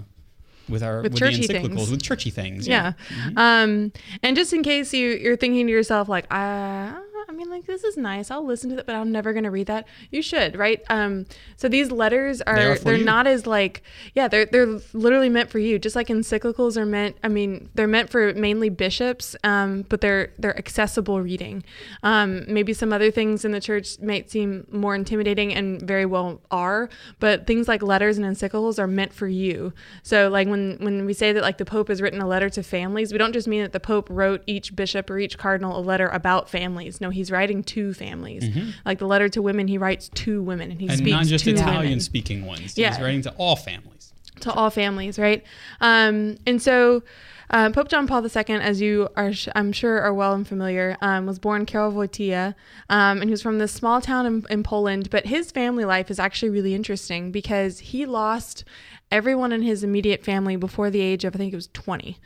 with 0.68 0.83
our 0.83 0.98
Mm-hmm. 0.98 1.02
With 1.04 1.12
with, 1.14 1.20
churchy 1.20 1.46
the 1.46 1.54
encyclicals, 1.54 1.76
things. 1.76 1.90
with 1.90 2.02
churchy 2.02 2.31
things. 2.31 2.66
Yeah. 2.68 2.92
Um, 3.37 3.92
and 4.22 4.37
just 4.37 4.52
in 4.52 4.62
case 4.62 4.92
you, 4.92 5.11
you're 5.11 5.37
thinking 5.37 5.66
to 5.66 5.72
yourself, 5.72 6.09
like, 6.09 6.26
uh, 6.31 6.92
I 7.28 7.33
mean, 7.33 7.50
like, 7.50 7.66
this 7.66 7.85
is 7.85 7.96
nice. 7.96 8.31
I'll 8.31 8.44
listen 8.44 8.70
to 8.70 8.76
that, 8.76 8.87
but 8.87 8.94
I'm 8.94 9.11
never 9.12 9.33
going 9.33 9.44
to 9.44 9.50
read 9.50 9.66
that. 9.66 9.87
You 10.11 10.22
should, 10.22 10.57
right? 10.57 10.83
Um, 10.88 11.26
so 11.57 11.68
these 11.68 11.90
letters 11.90 12.40
are, 12.42 12.76
They 12.78 12.90
are 12.90 12.94
you. 12.94 13.04
not 13.04 13.26
as 13.26 13.46
like, 13.46 13.83
yeah, 14.14 14.28
they're, 14.28 14.46
they're 14.46 14.78
literally 14.92 15.28
meant 15.28 15.50
for 15.50 15.59
you. 15.59 15.78
Just 15.78 15.96
like 15.96 16.09
encyclicals 16.09 16.76
are 16.76 16.87
meant, 16.87 17.16
I 17.22 17.28
mean, 17.28 17.70
they're 17.74 17.87
meant 17.88 18.11
for 18.11 18.33
mainly 18.35 18.68
bishops, 18.68 19.35
um, 19.44 19.83
but 19.88 20.00
they're, 20.00 20.33
they're 20.38 20.57
accessible 20.57 21.20
reading. 21.20 21.64
Um, 22.02 22.44
maybe 22.48 22.72
some 22.72 22.92
other 22.92 23.11
things 23.11 23.44
in 23.44 23.52
the 23.52 23.61
church 23.61 23.98
might 24.00 24.31
seem 24.31 24.66
more 24.70 24.94
intimidating 24.94 25.54
and 25.54 25.81
very 25.83 26.07
well 26.07 26.40
are, 26.50 26.88
but 27.18 27.46
things 27.46 27.68
like 27.68 27.83
letters 27.83 28.18
and 28.18 28.26
encyclicals 28.26 28.78
are 28.78 28.87
meant 28.87 29.12
for 29.12 29.28
you. 29.28 29.72
So 30.02 30.28
like 30.28 30.48
when, 30.48 30.76
when 30.81 31.07
we 31.07 31.12
say 31.12 31.33
that 31.33 31.42
like 31.42 31.59
the 31.59 31.64
Pope 31.64 31.88
has 31.88 32.00
written 32.02 32.20
a 32.20 32.26
letter 32.26 32.50
to 32.50 32.62
families, 32.62 33.12
we 33.12 33.18
don't 33.18 33.33
just 33.33 33.48
mean 33.48 33.62
that 33.62 33.72
the 33.72 33.81
Pope 33.81 34.09
wrote 34.11 34.42
each 34.46 34.74
bishop 34.74 35.11
or 35.11 35.18
each 35.18 35.38
cardinal 35.38 35.78
a 35.78 35.81
letter 35.81 36.09
about 36.09 36.48
families. 36.48 37.00
No, 37.00 37.07
he's 37.10 37.30
writing 37.30 37.62
to 37.64 37.92
families. 37.94 38.44
Like 38.84 38.98
the 38.98 39.06
letter 39.06 39.28
to 39.30 39.42
women, 39.42 39.68
he 39.68 39.78
writes 39.78 40.08
to 40.10 40.42
women 40.42 40.70
and 40.70 40.80
he 40.80 40.88
And 40.88 40.98
speaks 40.98 41.10
not 41.10 41.26
just 41.26 41.44
to 41.44 41.52
Italian 41.52 41.82
women 41.84 42.00
speaking 42.00 42.44
ones. 42.46 42.76
Yeah. 42.76 42.90
He's 42.90 43.00
writing 43.00 43.22
to 43.22 43.30
all 43.38 43.56
families. 43.56 44.12
to 44.40 44.52
all 44.52 44.70
families, 44.70 45.18
right? 45.18 45.42
Um, 45.80 46.36
and 46.46 46.62
so 46.62 47.02
uh, 47.50 47.70
Pope 47.70 47.88
John 47.88 48.06
Paul 48.06 48.22
II, 48.24 48.56
as 48.56 48.80
you 48.80 49.08
are, 49.16 49.32
sh- 49.32 49.48
I'm 49.54 49.72
sure, 49.72 50.00
are 50.00 50.12
well 50.12 50.34
and 50.34 50.46
familiar, 50.46 50.96
um, 51.00 51.24
was 51.26 51.38
born 51.38 51.64
Karol 51.64 51.92
Wojtyla, 51.92 52.54
um, 52.90 53.20
and 53.20 53.24
he 53.24 53.30
was 53.30 53.40
from 53.42 53.58
this 53.58 53.72
small 53.72 54.00
town 54.00 54.26
in, 54.26 54.44
in 54.50 54.62
Poland. 54.62 55.08
But 55.10 55.26
his 55.26 55.50
family 55.50 55.84
life 55.86 56.10
is 56.10 56.18
actually 56.18 56.50
really 56.50 56.74
interesting 56.74 57.32
because 57.32 57.78
he 57.78 58.04
lost 58.04 58.64
everyone 59.10 59.52
in 59.52 59.62
his 59.62 59.82
immediate 59.82 60.22
family 60.24 60.56
before 60.56 60.90
the 60.90 61.00
age 61.00 61.24
of 61.24 61.34
I 61.34 61.38
think 61.38 61.52
it 61.52 61.56
was 61.56 61.68
20, 61.68 62.18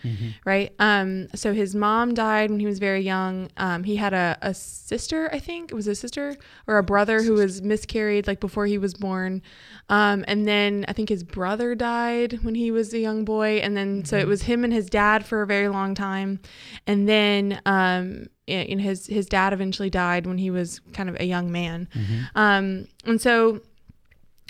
right? 0.45 0.73
Um, 0.79 1.29
so 1.35 1.53
his 1.53 1.75
mom 1.75 2.13
died 2.15 2.51
when 2.51 2.59
he 2.61 2.67
was 2.67 2.79
very 2.79 3.03
young. 3.03 3.49
Um, 3.57 3.85
he 3.85 3.97
had 3.97 4.13
a, 4.13 4.37
a 4.43 4.53
sister, 4.53 5.31
I 5.33 5.39
think 5.39 5.71
it 5.71 5.75
was 5.75 5.87
a 5.87 5.95
sister 5.95 6.37
or 6.67 6.79
a 6.79 6.83
brother 6.83 7.23
who 7.23 7.35
was 7.35 7.63
miscarried 7.63 8.27
like 8.27 8.41
before 8.41 8.67
he 8.67 8.79
was 8.79 8.95
born. 8.95 9.43
Um, 9.89 10.25
and 10.27 10.47
then 10.47 10.85
I 10.89 10.93
think 10.93 11.09
his 11.09 11.23
brother 11.23 11.75
died 11.75 12.41
when 12.43 12.55
he 12.55 12.71
was 12.71 12.93
a 12.95 12.99
young 12.99 13.25
boy. 13.25 13.59
And 13.59 13.77
then 13.77 14.05
so 14.05 14.17
it 14.19 14.27
was 14.27 14.43
him 14.43 14.65
and 14.65 14.73
his 14.73 14.91
dad 14.91 15.25
for 15.25 15.43
a 15.43 15.47
very 15.47 15.69
long 15.69 15.95
time. 15.95 16.41
And 16.87 17.09
then 17.09 17.61
um, 17.65 18.27
you 18.47 18.75
know, 18.77 18.83
his 18.83 19.07
his 19.07 19.27
dad 19.27 19.53
eventually 19.53 19.89
died 19.91 20.27
when 20.27 20.39
he 20.39 20.51
was 20.51 20.81
kind 20.93 21.09
of 21.09 21.17
a 21.21 21.25
young 21.25 21.53
man. 21.53 21.89
Um, 22.35 22.89
and 23.05 23.21
so 23.21 23.61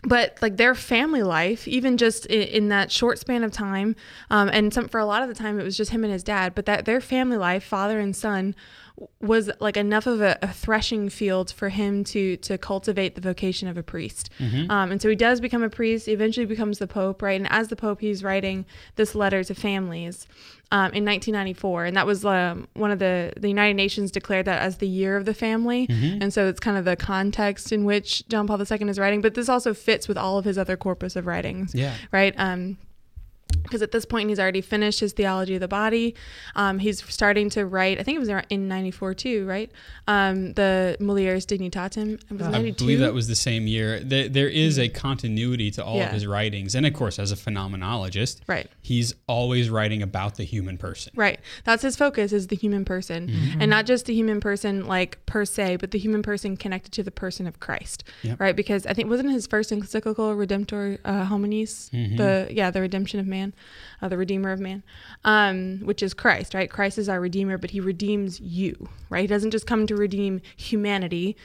but 0.02 0.36
like 0.42 0.56
their 0.56 0.74
family 0.74 1.22
life 1.22 1.66
even 1.68 1.96
just 1.96 2.26
in, 2.26 2.42
in 2.42 2.68
that 2.68 2.90
short 2.90 3.18
span 3.18 3.44
of 3.44 3.52
time 3.52 3.94
um, 4.30 4.48
and 4.52 4.74
some 4.74 4.88
for 4.88 4.98
a 4.98 5.06
lot 5.06 5.22
of 5.22 5.28
the 5.28 5.34
time 5.34 5.58
it 5.58 5.64
was 5.64 5.76
just 5.76 5.90
him 5.90 6.04
and 6.04 6.12
his 6.12 6.24
dad 6.24 6.54
but 6.54 6.66
that 6.66 6.84
their 6.84 7.00
family 7.00 7.36
life 7.36 7.64
father 7.64 7.98
and 7.98 8.16
son 8.16 8.54
was 9.20 9.50
like 9.59 9.76
enough 9.76 10.07
of 10.07 10.20
a, 10.20 10.38
a 10.42 10.48
threshing 10.52 11.09
field 11.09 11.50
for 11.50 11.70
him 11.70 12.05
to 12.05 12.37
to 12.38 12.59
cultivate 12.59 13.14
the 13.14 13.20
vocation 13.20 13.66
of 13.68 13.76
a 13.76 13.83
priest. 13.83 14.31
Um, 14.40 14.92
and 14.92 15.00
so 15.02 15.09
he 15.09 15.16
does 15.16 15.40
become 15.40 15.62
a 15.62 15.70
priest 15.70 16.07
he 16.07 16.12
eventually 16.12 16.46
becomes 16.46 16.78
the 16.78 16.87
pope 16.87 17.22
right? 17.22 17.40
And 17.40 17.50
as 17.50 17.68
the 17.68 17.76
pope 17.76 18.00
he's 18.00 18.22
writing 18.22 18.66
this 18.96 19.14
letter 19.14 19.42
to 19.44 19.55
families 19.55 20.26
um, 20.70 20.92
in 20.92 21.05
1994 21.05 21.87
and 21.87 21.96
that 21.96 22.07
was 22.07 22.24
um, 22.24 22.68
one 22.74 22.90
of 22.90 22.98
the 22.98 23.33
the 23.37 23.48
united 23.48 23.74
nations 23.74 24.11
declared 24.11 24.46
that 24.46 24.61
as 24.62 24.78
the 24.78 24.88
year 24.88 25.16
of 25.16 25.24
the 25.24 25.35
family. 25.35 25.87
And 25.88 26.33
so 26.33 26.46
it's 26.48 26.61
kind 26.61 26.76
of 26.76 26.85
the 26.85 26.96
context 26.96 27.72
in 27.72 27.85
which 27.85 28.26
john 28.28 28.46
paul 28.46 28.61
ii 28.61 28.88
is 28.88 28.98
writing 28.98 29.20
but 29.22 29.35
this 29.35 29.48
also 29.48 29.72
fits 29.74 30.07
with 30.09 30.18
all 30.18 30.38
of 30.38 30.44
his 30.44 30.59
other 30.59 30.76
corpus 30.76 31.16
of 31.16 31.26
writings 31.26 31.74
Yeah. 31.74 31.94
right? 32.12 32.35
Um 32.37 32.78
because 33.62 33.83
at 33.83 33.92
this 33.92 34.05
point 34.05 34.29
he's 34.29 34.40
already 34.40 34.61
finished 34.61 35.01
his 35.01 35.12
theology 35.12 35.55
of 35.55 35.61
the 35.61 35.68
body 35.68 36.14
um, 36.57 36.79
he's 36.79 37.03
starting 37.12 37.48
to 37.51 37.64
write 37.66 37.98
i 37.98 38.03
think 38.03 38.16
it 38.16 38.18
was 38.18 38.29
in 38.51 38.68
94 38.68 39.14
too 39.14 39.46
right 39.46 39.70
um, 40.09 40.53
the 40.55 40.96
it 40.98 42.35
was 42.35 42.46
I 42.46 42.70
believe 42.70 42.98
that 43.01 43.14
was 43.14 43.29
the 43.29 43.35
same 43.35 43.66
year. 43.66 44.01
There, 44.01 44.29
there 44.29 44.48
is 44.48 44.79
a 44.79 44.88
continuity 44.88 45.70
to 45.72 45.85
all 45.85 45.96
Yeah. 45.96 46.07
of 46.07 46.12
his 46.12 46.27
writings. 46.27 46.75
And 46.75 46.87
of 46.87 46.92
course, 46.94 47.18
as 47.18 47.33
a 47.33 47.37
phenomenologist, 47.37 48.40
Right. 48.46 48.68
he's 48.81 49.14
always 49.27 49.70
writing 49.70 50.03
about 50.03 50.37
the 50.37 50.44
human 50.44 50.79
person. 50.79 51.12
Right. 51.16 51.40
That's 51.64 51.83
his 51.83 51.96
focus 51.96 52.33
is 52.33 52.48
the 52.48 52.57
human 52.57 52.85
person. 52.85 53.31
And 53.61 53.70
not 53.70 53.87
just 53.87 54.07
the 54.07 54.14
human 54.14 54.40
person 54.40 54.87
like 54.87 55.25
per 55.27 55.44
se, 55.44 55.77
but 55.77 55.90
the 55.90 55.98
human 55.98 56.22
person 56.22 56.57
connected 56.57 56.92
to 56.92 57.03
the 57.03 57.11
person 57.11 57.46
of 57.46 57.61
Christ. 57.61 58.05
Yep. 58.22 58.40
Right? 58.40 58.57
Because 58.57 58.87
I 58.87 58.92
think 58.94 59.09
wasn't 59.09 59.31
his 59.31 59.46
first 59.46 59.70
encyclical 59.72 60.35
Redemptor 60.35 60.98
uh, 61.05 61.27
Hominis, 61.27 61.90
the 61.90 62.48
yeah, 62.51 62.70
the 62.70 62.81
redemption 62.81 63.20
of 63.20 63.27
man, 63.27 63.51
uh, 64.00 64.08
the 64.08 64.16
redeemer 64.16 64.52
of 64.52 64.60
man. 64.60 64.82
Um, 65.24 65.80
which 65.80 66.02
is 66.02 66.14
Christ, 66.14 66.54
right? 66.54 66.70
Christ 66.70 66.98
is 66.98 67.08
our 67.08 67.20
redeemer, 67.20 67.58
but 67.58 67.70
he 67.70 67.80
redeems 67.80 68.40
you, 68.40 68.88
right? 69.10 69.20
He 69.22 69.26
doesn't 69.26 69.50
just 69.50 69.66
come 69.66 69.86
to 69.86 69.96
redeem 69.96 70.40
humanity, 70.56 71.36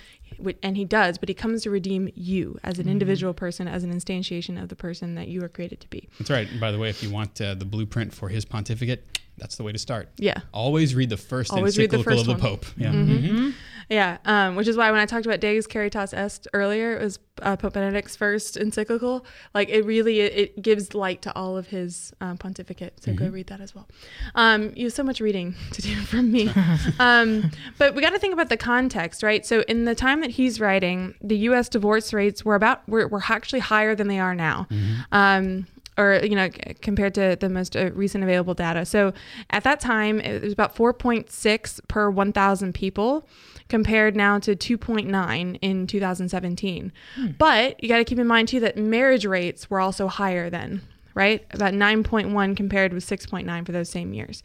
and 0.64 0.76
he 0.78 0.86
does, 0.86 1.18
but 1.18 1.30
he 1.30 1.36
comes 1.36 1.64
to 1.64 1.70
redeem 1.70 2.10
you 2.16 2.58
as 2.64 2.80
an 2.80 2.88
individual 2.90 3.34
person, 3.34 3.68
as 3.68 3.84
an 3.84 3.94
instantiation 3.94 4.62
of 4.62 4.70
the 4.70 4.76
person 4.76 5.16
that 5.16 5.28
you 5.28 5.44
are 5.44 5.50
created 5.50 5.80
to 5.82 5.88
be. 5.90 6.08
That's 6.20 6.30
right. 6.30 6.50
And 6.50 6.60
by 6.60 6.72
the 6.72 6.80
way, 6.80 6.90
if 6.90 7.02
you 7.04 7.10
want 7.12 7.40
uh, 7.42 7.56
the 7.56 7.66
blueprint 7.66 8.14
for 8.14 8.30
his 8.30 8.46
pontificate, 8.46 9.20
that's 9.38 9.56
the 9.56 9.64
way 9.64 9.72
to 9.72 9.78
start. 9.78 10.10
Yeah. 10.18 10.40
Always 10.52 10.96
read 10.96 11.10
the 11.10 11.18
first 11.18 11.52
Always 11.54 11.78
read 11.78 11.92
the 11.92 11.98
encyclical 11.98 12.24
first 12.26 12.30
of 12.30 12.38
the 12.42 12.44
one. 12.44 12.58
Pope. 12.58 12.66
Yeah. 12.76 12.92
Mhm. 12.92 13.54
Yeah, 13.90 14.18
um, 14.26 14.56
which 14.56 14.68
is 14.68 14.76
why 14.76 14.92
when 14.92 15.00
I 15.00 15.06
talked 15.06 15.26
about 15.26 15.40
Deus 15.40 15.66
Caritas 15.66 16.14
Est 16.14 16.48
earlier, 16.54 16.98
it 16.98 17.02
was 17.02 17.20
uh, 17.42 17.56
Pope 17.56 17.74
Benedict's 17.74 18.18
first 18.18 18.58
encyclical. 18.58 19.26
Like 19.54 19.70
it 19.70 19.86
really 19.86 20.20
it, 20.20 20.34
it 20.34 20.62
gives 20.62 20.94
light 20.94 21.22
to 21.22 21.36
all 21.36 21.58
of 21.58 21.68
his 21.68 22.14
um, 22.20 22.38
pontificate. 22.38 23.02
So 23.02 23.14
go 23.14 23.30
read 23.30 23.48
that 23.48 23.62
as 23.62 23.74
well. 23.74 23.88
Um, 24.36 24.74
you 24.76 24.88
have 24.88 24.94
so 24.94 25.04
much 25.04 25.22
reading 25.22 25.56
to 25.72 25.82
do 25.82 25.96
from 26.02 26.32
me, 26.32 26.52
um, 27.00 27.50
but 27.78 27.96
we 27.96 28.02
got 28.02 28.12
to 28.12 28.20
think 28.20 28.34
about 28.34 28.50
the 28.50 28.58
context, 28.58 29.24
right? 29.24 29.46
So 29.46 29.62
in 29.70 29.86
the 29.86 29.96
time 29.96 30.20
that 30.20 30.32
he's 30.32 30.60
writing, 30.60 31.16
the 31.22 31.38
U.S. 31.38 31.70
divorce 31.70 32.12
rates 32.12 32.44
were 32.44 32.56
about 32.56 32.88
were, 32.90 33.08
were 33.08 33.24
actually 33.30 33.60
higher 33.60 33.96
than 33.96 34.10
they 34.10 34.20
are 34.20 34.36
now. 34.36 34.68
Um, 35.12 35.68
or 35.98 36.20
you 36.24 36.36
know 36.36 36.50
compared 36.82 37.16
to 37.16 37.36
the 37.40 37.50
most 37.50 37.76
uh, 37.76 37.92
recent 37.94 38.24
available 38.24 38.54
data 38.54 38.86
so 38.86 39.14
at 39.50 39.64
that 39.64 39.80
time 39.80 40.20
it 40.20 40.44
was 40.44 40.54
about 40.54 40.76
4.6 40.76 41.80
per 41.88 42.10
1000 42.10 42.74
people 42.74 43.28
compared 43.70 44.16
now 44.16 44.40
to 44.40 44.56
2.9 44.56 45.60
in 45.62 45.88
2017 45.88 46.92
but 47.38 47.82
you 47.84 47.90
got 47.90 47.98
to 47.98 48.06
keep 48.06 48.20
in 48.20 48.28
mind 48.28 48.48
too 48.48 48.60
that 48.60 48.78
marriage 48.78 49.26
rates 49.26 49.70
were 49.70 49.80
also 49.80 50.08
higher 50.08 50.50
then 50.50 50.82
right? 51.14 51.48
About 51.50 51.74
9.1 51.74 52.56
compared 52.56 52.94
with 52.94 53.04
6.9 53.04 53.66
for 53.66 53.72
those 53.72 53.90
same 53.90 54.14
years. 54.14 54.44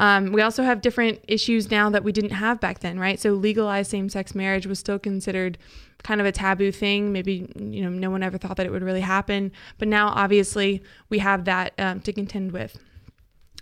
Um, 0.00 0.32
we 0.32 0.42
also 0.42 0.64
have 0.64 0.80
different 0.80 1.20
issues 1.28 1.70
now 1.70 1.90
that 1.90 2.02
we 2.02 2.10
didn't 2.10 2.32
have 2.32 2.58
back 2.58 2.80
then 2.80 2.98
right? 2.98 3.20
So 3.20 3.34
legalized 3.34 3.92
same-sex 3.92 4.34
marriage 4.34 4.66
was 4.66 4.80
still 4.80 4.98
considered 4.98 5.58
kind 6.02 6.20
of 6.20 6.26
a 6.26 6.32
taboo 6.32 6.72
thing. 6.72 7.12
Maybe 7.12 7.48
you 7.56 7.82
know 7.82 7.88
no 7.88 8.10
one 8.10 8.22
ever 8.24 8.36
thought 8.36 8.56
that 8.56 8.66
it 8.66 8.70
would 8.70 8.82
really 8.82 9.00
happen, 9.00 9.52
but 9.78 9.88
now 9.88 10.08
obviously 10.08 10.82
we 11.08 11.18
have 11.20 11.44
that 11.44 11.72
um, 11.78 12.00
to 12.00 12.12
contend 12.12 12.52
with. 12.52 12.76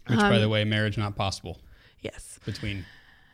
Which, 0.06 0.18
by 0.18 0.36
Um, 0.36 0.40
the 0.40 0.48
way, 0.48 0.64
marriage 0.64 0.96
not 0.96 1.16
possible. 1.16 1.58
Yes, 2.00 2.38
between 2.44 2.86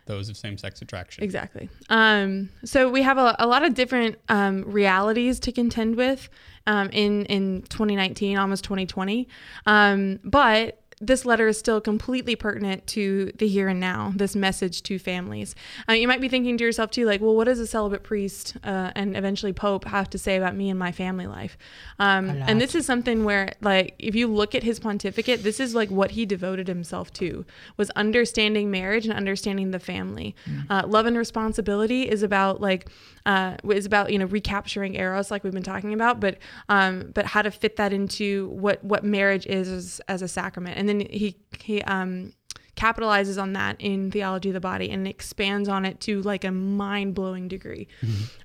those 0.07 0.29
of 0.29 0.37
same-sex 0.37 0.83
attraction. 0.83 1.25
exactly. 1.25 1.69
Um, 1.89 2.51
so 2.65 2.91
we 2.91 3.03
have 3.03 3.19
a, 3.19 3.37
a 3.39 3.47
lot 3.47 3.65
of 3.65 3.75
different 3.75 4.17
um, 4.29 4.63
realities 4.65 5.39
to 5.41 5.53
contend 5.53 5.97
with 5.97 6.29
um, 6.67 6.89
in 6.91 7.25
in 7.27 7.63
2019, 7.63 8.37
almost 8.37 8.65
2020. 8.65 9.29
Um, 9.67 10.21
but 10.25 10.82
this 11.03 11.27
letter 11.27 11.49
is 11.49 11.59
still 11.59 11.81
completely 11.81 12.37
pertinent 12.37 12.87
to 12.87 13.33
the 13.37 13.49
here 13.49 13.69
and 13.69 13.81
now. 13.81 14.13
This 14.15 14.37
message 14.37 14.83
to 14.85 14.99
families. 14.99 15.57
Uh, 15.89 15.95
you 15.95 16.07
might 16.07 16.21
be 16.21 16.29
thinking 16.29 16.57
to 16.57 16.65
yourself 16.65 16.93
too, 16.93 17.07
like, 17.07 17.21
well, 17.21 17.35
what 17.35 17.45
does 17.45 17.59
a 17.59 17.67
celibate 17.67 18.05
priest 18.05 18.57
uh, 18.63 18.93
and 18.95 19.17
eventually 19.17 19.53
pope 19.53 19.85
have 19.85 20.09
to 20.11 20.19
say 20.19 20.37
about 20.37 20.55
me 20.55 20.71
and 20.71 20.79
my 20.79 20.93
family 20.93 21.27
life? 21.27 21.59
Um, 21.99 22.31
and 22.31 22.61
this 22.61 22.77
is 22.77 22.87
something 22.87 23.25
where, 23.25 23.53
like, 23.61 23.97
if 23.99 24.15
you 24.15 24.29
look 24.29 24.55
at 24.55 24.63
his 24.63 24.79
pontificate, 24.79 25.43
this 25.43 25.59
is 25.59 25.75
like 25.75 25.91
what 25.91 26.13
he 26.13 26.25
devoted 26.25 26.69
himself 26.69 27.13
to 27.15 27.45
was 27.77 27.91
understanding 27.91 28.71
marriage 28.71 29.05
and 29.05 29.15
understanding 29.15 29.73
the 29.73 29.81
family. 29.81 30.37
Uh, 30.71 30.83
love 30.87 31.07
and 31.07 31.19
responsibility 31.19 32.09
is 32.09 32.23
about 32.23 32.61
like 32.61 32.89
uh, 33.27 33.57
is 33.71 33.87
about 33.87 34.13
you 34.13 34.19
know 34.19 34.27
recapturing 34.27 34.95
eros, 34.95 35.31
like 35.31 35.43
we've 35.45 35.53
been 35.53 35.63
talking 35.63 35.93
about, 35.95 36.21
but 36.21 36.39
um, 36.69 37.11
but 37.15 37.27
how 37.27 37.43
to 37.43 37.51
fit 37.51 37.77
that 37.77 37.93
into 37.93 38.49
what 38.51 38.83
what 38.85 39.05
marriage 39.05 39.47
is 39.47 39.69
as, 39.69 40.01
as 40.09 40.23
a 40.23 40.29
sacrament. 40.29 40.79
And 40.79 40.92
then 41.01 41.07
he 41.11 41.37
he 41.61 41.83
um, 41.83 42.33
capitalizes 42.77 43.41
on 43.41 43.53
that 43.53 43.77
in 43.79 44.11
theology 44.11 44.49
of 44.51 44.55
the 44.55 44.61
body 44.61 44.91
and 44.91 45.07
expands 45.07 45.69
on 45.69 45.85
it 45.85 46.01
to 46.01 46.23
like 46.23 46.45
a 46.45 46.51
mind 46.51 47.15
blowing 47.15 47.49
degree. 47.49 47.87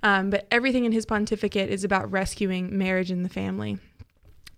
Um, 0.04 0.30
but 0.30 0.48
everything 0.52 0.86
in 0.86 0.92
his 0.92 1.06
pontificate 1.06 1.70
is 1.70 1.84
about 1.84 2.12
rescuing 2.12 2.78
marriage 2.78 3.10
and 3.12 3.24
the 3.24 3.30
family. 3.30 3.78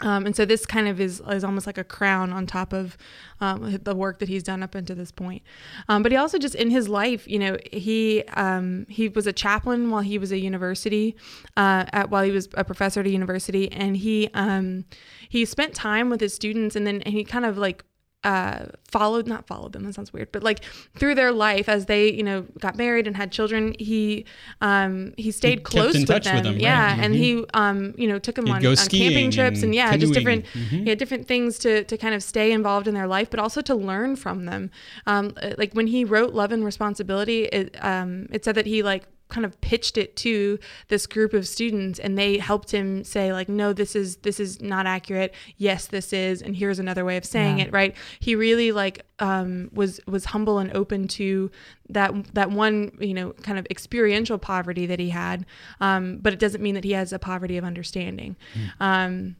Um, 0.02 0.26
and 0.26 0.36
so 0.36 0.46
this 0.46 0.66
kind 0.66 0.88
of 0.88 1.00
is, 1.00 1.22
is 1.30 1.44
almost 1.44 1.68
like 1.68 1.78
a 1.78 1.84
crown 1.84 2.32
on 2.32 2.46
top 2.46 2.74
of 2.74 2.98
um, 3.42 3.80
the 3.84 3.96
work 3.96 4.20
that 4.20 4.30
he's 4.30 4.44
done 4.44 4.64
up 4.64 4.76
until 4.76 4.96
this 4.96 5.12
point. 5.12 5.42
Um, 5.88 6.04
but 6.04 6.12
he 6.12 6.18
also 6.18 6.38
just 6.38 6.56
in 6.56 6.70
his 6.70 6.88
life, 6.88 7.28
you 7.28 7.40
know, 7.40 7.58
he 7.72 8.24
um, 8.36 8.86
he 8.90 9.10
was 9.10 9.28
a 9.28 9.34
chaplain 9.34 9.90
while 9.90 10.02
he 10.02 10.18
was 10.18 10.32
a 10.32 10.40
university, 10.40 11.16
uh, 11.58 11.86
at, 11.92 12.10
while 12.10 12.24
he 12.24 12.32
was 12.32 12.48
a 12.54 12.64
professor 12.64 13.02
at 13.02 13.06
a 13.06 13.10
university, 13.10 13.72
and 13.72 13.98
he 13.98 14.30
um, 14.34 14.86
he 15.28 15.46
spent 15.46 15.74
time 15.74 16.10
with 16.10 16.22
his 16.22 16.34
students, 16.34 16.76
and 16.76 16.88
then 16.88 17.02
and 17.02 17.14
he 17.14 17.24
kind 17.24 17.46
of 17.46 17.58
like 17.58 17.84
uh, 18.26 18.66
followed 18.92 19.28
not 19.28 19.48
followed 19.48 19.72
them 19.72 19.84
that 19.86 19.94
sounds 19.96 20.12
weird 20.12 20.30
but 20.34 20.44
like 20.44 20.60
through 20.98 21.16
their 21.16 21.32
life 21.32 21.70
as 21.70 21.86
they 21.86 22.12
you 22.12 22.22
know 22.24 22.42
got 22.60 22.76
married 22.76 23.08
and 23.08 23.16
had 23.16 23.32
children 23.32 23.74
he 23.80 24.26
um 24.60 25.14
he 25.18 25.32
stayed 25.32 25.60
kept 25.60 25.64
close 25.64 25.94
with, 25.94 26.08
them. 26.08 26.16
with 26.18 26.24
them, 26.44 26.54
right. 26.54 26.60
yeah 26.62 26.98
and 27.00 27.14
Mhm. 27.14 27.18
he 27.18 27.46
um 27.54 27.94
you 27.98 28.08
know 28.10 28.20
took 28.20 28.36
them 28.36 28.46
He'd 28.48 28.52
on, 28.52 28.66
on 28.66 28.76
camping 28.76 29.32
trips 29.32 29.58
and, 29.60 29.66
and 29.66 29.76
yeah 29.76 29.96
just 29.96 30.14
canoeing. 30.14 30.42
different 30.42 30.46
Mhm. 30.72 30.84
he 30.84 30.90
had 30.90 30.98
different 31.00 31.28
things 31.30 31.58
to 31.60 31.86
to 31.86 31.98
kind 31.98 32.14
of 32.14 32.22
stay 32.22 32.52
involved 32.52 32.88
in 32.90 32.94
their 32.94 33.08
life 33.08 33.30
but 33.30 33.40
also 33.40 33.62
to 33.62 33.74
learn 33.76 34.18
from 34.18 34.46
them 34.46 34.70
um 35.08 35.34
like 35.58 35.72
when 35.74 35.88
he 35.88 36.04
wrote 36.04 36.34
love 36.34 36.52
and 36.52 36.66
responsibility 36.66 37.44
it 37.46 37.76
um 37.82 38.28
it 38.32 38.44
said 38.44 38.56
that 38.56 38.66
he 38.66 38.84
like 38.84 39.06
kind 39.30 39.46
of 39.46 39.60
pitched 39.62 39.98
it 39.98 40.16
to 40.18 40.60
this 40.90 41.06
group 41.08 41.34
of 41.34 41.48
students 41.48 42.00
and 42.00 42.18
they 42.18 42.38
helped 42.38 42.72
him 42.72 43.04
say 43.04 43.32
like 43.32 43.48
no 43.48 43.72
this 43.74 43.96
is 43.96 44.18
this 44.18 44.40
is 44.40 44.60
not 44.62 44.86
accurate. 44.86 45.34
Yes 45.58 45.88
this 45.88 46.12
is 46.14 46.42
and 46.42 46.56
here's 46.56 46.80
another 46.80 47.06
way 47.06 47.16
of 47.16 47.24
saying 47.26 47.60
Yeah. 47.60 47.66
it 47.66 47.72
right? 47.74 47.96
He 48.20 48.36
really 48.36 48.72
like 48.72 49.06
um 49.20 49.70
was 49.74 50.00
was 50.08 50.26
humble 50.26 50.58
and 50.60 50.72
open 50.76 51.08
to 51.10 51.52
that 51.90 52.12
that 52.34 52.50
one 52.52 52.92
you 53.00 53.14
know 53.14 53.34
kind 53.44 53.60
of 53.60 53.66
experiential 53.70 54.38
poverty 54.38 54.86
that 54.86 55.00
he 55.00 55.10
had 55.10 55.46
um 55.80 56.18
but 56.22 56.34
it 56.34 56.40
doesn't 56.40 56.62
mean 56.62 56.76
that 56.76 56.84
he 56.84 56.92
has 56.92 57.14
a 57.14 57.20
poverty 57.20 57.58
of 57.58 57.64
understanding. 57.64 58.36
Um 58.80 59.36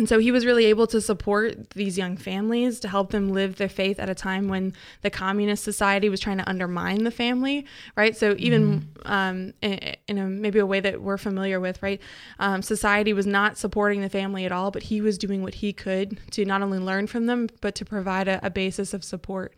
and 0.00 0.08
so 0.08 0.18
he 0.18 0.32
was 0.32 0.46
really 0.46 0.64
able 0.64 0.86
to 0.86 0.98
support 0.98 1.68
these 1.72 1.98
young 1.98 2.16
families 2.16 2.80
to 2.80 2.88
help 2.88 3.10
them 3.10 3.28
live 3.28 3.56
their 3.56 3.68
faith 3.68 4.00
at 4.00 4.08
a 4.08 4.14
time 4.14 4.48
when 4.48 4.72
the 5.02 5.10
communist 5.10 5.62
society 5.62 6.08
was 6.08 6.20
trying 6.20 6.38
to 6.38 6.48
undermine 6.48 7.04
the 7.04 7.10
family, 7.10 7.66
right? 7.96 8.16
So 8.16 8.34
even 8.38 8.88
um, 9.04 9.52
in, 9.60 9.96
in 10.08 10.16
a, 10.16 10.24
maybe 10.24 10.58
a 10.58 10.64
way 10.64 10.80
that 10.80 11.02
we're 11.02 11.18
familiar 11.18 11.60
with, 11.60 11.82
right? 11.82 12.00
Um, 12.38 12.62
society 12.62 13.12
was 13.12 13.26
not 13.26 13.58
supporting 13.58 14.00
the 14.00 14.08
family 14.08 14.46
at 14.46 14.52
all, 14.52 14.70
but 14.70 14.84
he 14.84 15.02
was 15.02 15.18
doing 15.18 15.42
what 15.42 15.52
he 15.52 15.70
could 15.70 16.18
to 16.30 16.46
not 16.46 16.62
only 16.62 16.78
learn 16.78 17.06
from 17.06 17.26
them, 17.26 17.50
but 17.60 17.74
to 17.74 17.84
provide 17.84 18.26
a, 18.26 18.40
a 18.42 18.48
basis 18.48 18.94
of 18.94 19.04
support 19.04 19.54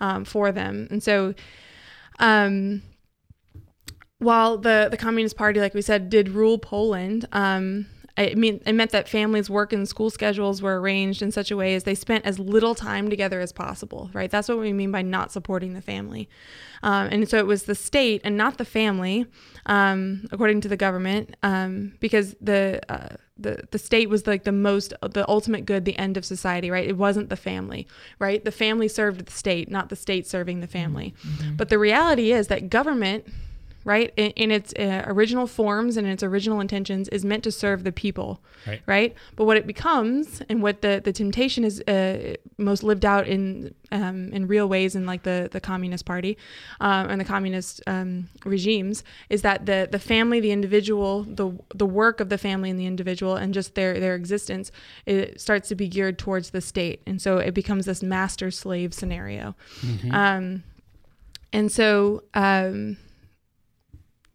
um, 0.00 0.24
for 0.24 0.52
them. 0.52 0.88
And 0.90 1.02
so. 1.02 1.34
Um, 2.18 2.82
while 4.18 4.56
the, 4.56 4.86
the 4.88 4.96
Communist 4.96 5.36
Party, 5.36 5.58
like 5.58 5.74
we 5.74 5.82
said, 5.82 6.08
did 6.08 6.28
rule 6.28 6.56
Poland, 6.56 7.26
um, 7.32 7.86
I 8.16 8.34
mean, 8.34 8.60
it 8.66 8.74
meant 8.74 8.90
that 8.90 9.08
families' 9.08 9.48
work 9.48 9.72
and 9.72 9.88
school 9.88 10.10
schedules 10.10 10.60
were 10.60 10.78
arranged 10.78 11.22
in 11.22 11.32
such 11.32 11.50
a 11.50 11.56
way 11.56 11.74
as 11.74 11.84
they 11.84 11.94
spent 11.94 12.26
as 12.26 12.38
little 12.38 12.74
time 12.74 13.08
together 13.08 13.40
as 13.40 13.52
possible, 13.52 14.10
right? 14.12 14.30
That's 14.30 14.48
what 14.48 14.58
we 14.58 14.72
mean 14.72 14.92
by 14.92 15.00
not 15.00 15.32
supporting 15.32 15.72
the 15.72 15.80
family. 15.80 16.28
Um, 16.82 17.08
and 17.10 17.28
so 17.28 17.38
it 17.38 17.46
was 17.46 17.62
the 17.62 17.74
state 17.74 18.20
and 18.22 18.36
not 18.36 18.58
the 18.58 18.66
family, 18.66 19.26
um, 19.64 20.26
according 20.30 20.60
to 20.62 20.68
the 20.68 20.76
government, 20.76 21.36
um, 21.42 21.94
because 22.00 22.34
the, 22.40 22.80
uh, 22.88 23.16
the 23.38 23.62
the 23.70 23.78
state 23.78 24.10
was 24.10 24.26
like 24.26 24.44
the 24.44 24.52
most, 24.52 24.92
the 25.00 25.26
ultimate 25.28 25.64
good, 25.64 25.84
the 25.86 25.96
end 25.96 26.16
of 26.18 26.24
society, 26.24 26.70
right? 26.70 26.86
It 26.86 26.98
wasn't 26.98 27.30
the 27.30 27.36
family, 27.36 27.88
right? 28.18 28.44
The 28.44 28.52
family 28.52 28.88
served 28.88 29.24
the 29.24 29.32
state, 29.32 29.70
not 29.70 29.88
the 29.88 29.96
state 29.96 30.26
serving 30.26 30.60
the 30.60 30.66
family. 30.66 31.14
But 31.56 31.70
the 31.70 31.78
reality 31.78 32.30
is 32.32 32.48
that 32.48 32.68
government 32.68 33.26
right? 33.84 34.12
In, 34.16 34.30
in 34.32 34.50
its 34.50 34.72
uh, 34.78 35.02
original 35.06 35.46
forms 35.46 35.96
and 35.96 36.06
its 36.06 36.22
original 36.22 36.60
intentions 36.60 37.08
is 37.08 37.24
meant 37.24 37.42
to 37.44 37.50
serve 37.52 37.84
the 37.84 37.92
people 37.92 38.40
Right. 38.86 39.14
but 39.34 39.44
what 39.46 39.56
it 39.56 39.66
becomes 39.66 40.40
and 40.48 40.62
what 40.62 40.82
the, 40.82 41.00
the 41.04 41.12
temptation 41.12 41.64
is 41.64 41.80
uh, 41.88 42.34
most 42.58 42.84
lived 42.84 43.04
out 43.04 43.26
in 43.26 43.74
um, 43.90 44.32
in 44.32 44.46
real 44.46 44.68
ways 44.68 44.94
in 44.94 45.04
like 45.04 45.24
the 45.24 45.48
the 45.50 45.60
communist 45.60 46.04
party 46.06 46.38
um, 46.80 47.10
and 47.10 47.20
the 47.20 47.24
communist 47.24 47.82
um, 47.88 48.28
regimes 48.44 49.02
is 49.28 49.42
that 49.42 49.66
the 49.66 49.88
the 49.90 49.98
family 49.98 50.38
the 50.38 50.52
individual 50.52 51.24
the 51.24 51.50
the 51.74 51.84
work 51.86 52.20
of 52.20 52.28
the 52.28 52.38
family 52.38 52.70
and 52.70 52.78
the 52.78 52.86
individual 52.86 53.34
and 53.34 53.52
just 53.52 53.74
their 53.74 53.98
their 53.98 54.14
existence 54.14 54.70
it 55.06 55.40
starts 55.40 55.68
to 55.68 55.74
be 55.74 55.88
geared 55.88 56.18
towards 56.18 56.50
the 56.50 56.60
state. 56.60 57.02
And 57.06 57.20
so 57.20 57.38
it 57.38 57.52
becomes 57.54 57.86
this 57.86 58.02
master 58.02 58.50
slave 58.50 58.94
scenario. 58.94 59.54
Um, 60.12 60.62
and 61.52 61.70
so 61.70 62.22
um, 62.34 62.96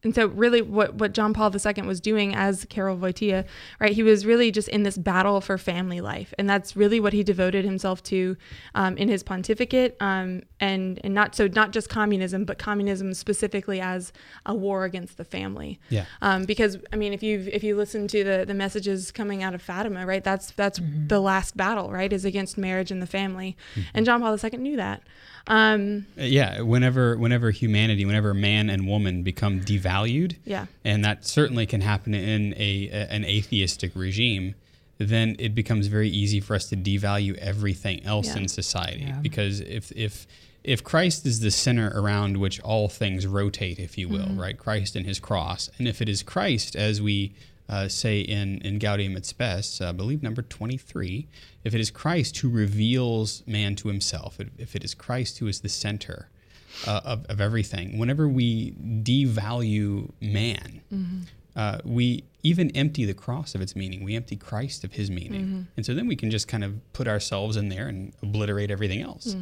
and 0.08 0.16
so 0.16 0.28
really 0.28 0.62
what, 0.62 0.96
what 0.96 1.12
John 1.12 1.34
Paul 1.34 1.54
II 1.54 1.84
was 1.84 2.00
doing 2.00 2.34
as 2.34 2.66
Karol 2.70 2.96
Wojtyla, 2.96 3.44
right, 3.82 3.92
he 3.92 4.04
was 4.04 4.26
really 4.26 4.52
just 4.52 4.70
in 4.70 4.84
this 4.84 4.98
battle 4.98 5.42
for 5.42 5.58
family 5.58 6.00
life. 6.00 6.34
And 6.38 6.50
that's 6.50 6.78
really 6.78 7.02
what 7.02 7.12
he 7.12 7.24
devoted 7.24 7.66
himself 7.66 8.02
to 8.04 8.38
um, 8.74 8.96
in 8.96 9.10
his 9.10 9.22
pontificate 9.22 9.98
um, 10.00 10.44
and, 10.62 11.02
and 11.04 11.14
not 11.14 11.36
so 11.36 11.48
not 11.48 11.72
just 11.72 11.90
communism, 11.90 12.46
but 12.46 12.58
communism 12.58 13.14
specifically 13.14 13.82
as 13.82 14.14
a 14.46 14.56
war 14.56 14.86
against 14.86 15.18
the 15.18 15.26
family. 15.26 15.78
Yeah. 15.90 16.06
Um, 16.22 16.46
because 16.46 16.78
I 16.94 16.96
mean, 16.96 17.12
if 17.12 17.22
you 17.22 17.50
if 17.52 17.62
you 17.62 17.76
listen 17.76 18.08
to 18.08 18.24
the 18.24 18.46
the 18.48 18.54
messages 18.54 19.12
coming 19.12 19.44
out 19.44 19.54
of 19.54 19.62
Fatima, 19.62 20.06
right, 20.06 20.24
that's 20.24 20.52
that's 20.52 20.80
the 21.08 21.20
last 21.20 21.58
battle, 21.58 21.92
right, 21.92 22.14
is 22.14 22.24
against 22.24 22.58
marriage 22.58 22.92
and 22.92 23.02
the 23.02 23.08
family. 23.08 23.58
And 23.94 24.06
John 24.06 24.22
Paul 24.22 24.38
II 24.42 24.58
knew 24.58 24.78
that. 24.78 25.04
Um, 25.48 26.06
yeah 26.18 26.62
whenever 26.62 27.18
whenever 27.18 27.52
humanity 27.52 28.04
whenever 28.06 28.34
man 28.34 28.70
and 28.70 28.88
woman 28.88 29.24
become 29.24 29.62
devalued 29.62 30.36
Yeah. 30.46 30.66
and 30.84 31.06
that 31.06 31.26
certainly 31.26 31.66
can 31.66 31.82
happen 31.82 32.14
in 32.14 32.54
a, 32.58 32.90
a 32.92 33.08
an 33.14 33.24
atheistic 33.26 33.92
regime 33.96 34.56
then 34.98 35.36
it 35.40 35.54
becomes 35.56 35.88
very 35.88 36.10
easy 36.10 36.40
for 36.42 36.56
us 36.56 36.68
to 36.70 36.76
devalue 36.76 37.36
everything 37.38 38.04
else 38.04 38.28
Yeah. 38.28 38.38
in 38.40 38.48
society 38.48 39.06
Yeah. 39.08 39.20
because 39.22 39.60
if 39.62 39.92
if 39.96 40.28
if 40.64 40.84
Christ 40.84 41.26
is 41.26 41.40
the 41.40 41.52
center 41.52 41.94
around 41.96 42.36
which 42.38 42.60
all 42.60 42.90
things 42.90 43.26
rotate, 43.26 43.80
if 43.80 43.98
you 43.98 44.10
will, 44.10 44.26
Mm-hmm. 44.26 44.40
right? 44.42 44.58
Christ 44.58 44.98
and 44.98 45.06
his 45.06 45.18
cross. 45.18 45.70
And 45.78 45.88
if 45.88 46.02
it 46.02 46.10
is 46.10 46.24
Christ, 46.24 46.76
as 46.76 47.02
we 47.02 47.32
uh, 47.70 47.88
say 47.88 48.20
in, 48.22 48.60
in 48.62 48.80
Gaudium 48.80 49.16
et 49.18 49.26
Spes, 49.26 49.82
I 49.82 49.92
believe 49.92 50.24
number 50.24 50.42
23, 50.42 51.28
if 51.64 51.74
it 51.76 51.80
is 51.82 51.92
Christ 51.92 52.38
who 52.38 52.50
reveals 52.50 53.44
man 53.46 53.76
to 53.78 53.88
himself, 53.90 54.40
if- 54.40 54.76
it 54.76 54.84
is 54.84 54.94
Christ 54.94 55.40
who 55.40 55.48
is 55.48 55.62
the 55.62 55.70
center 55.70 56.30
uh, 56.86 57.02
of, 57.04 57.26
of 57.26 57.42
everything, 57.42 57.98
whenever 57.98 58.28
we 58.28 58.72
devalue 59.04 60.12
man, 60.22 60.82
uh, 61.56 61.80
we 61.84 62.24
even 62.44 62.70
empty 62.76 63.04
the 63.04 63.14
cross 63.14 63.56
of 63.56 63.62
its 63.62 63.76
meaning. 63.76 64.04
We 64.04 64.16
empty 64.16 64.36
Christ 64.36 64.84
of 64.84 64.94
his 64.94 65.10
meaning. 65.10 65.68
And 65.76 65.86
so 65.86 65.94
then 65.94 66.08
we 66.08 66.16
can 66.16 66.30
just 66.32 66.48
kind 66.48 66.64
of 66.64 66.76
put 66.94 67.08
ourselves 67.08 67.58
in 67.58 67.70
there 67.70 67.88
and 67.88 68.14
obliterate 68.22 68.70
everything 68.72 69.02
else. 69.02 69.36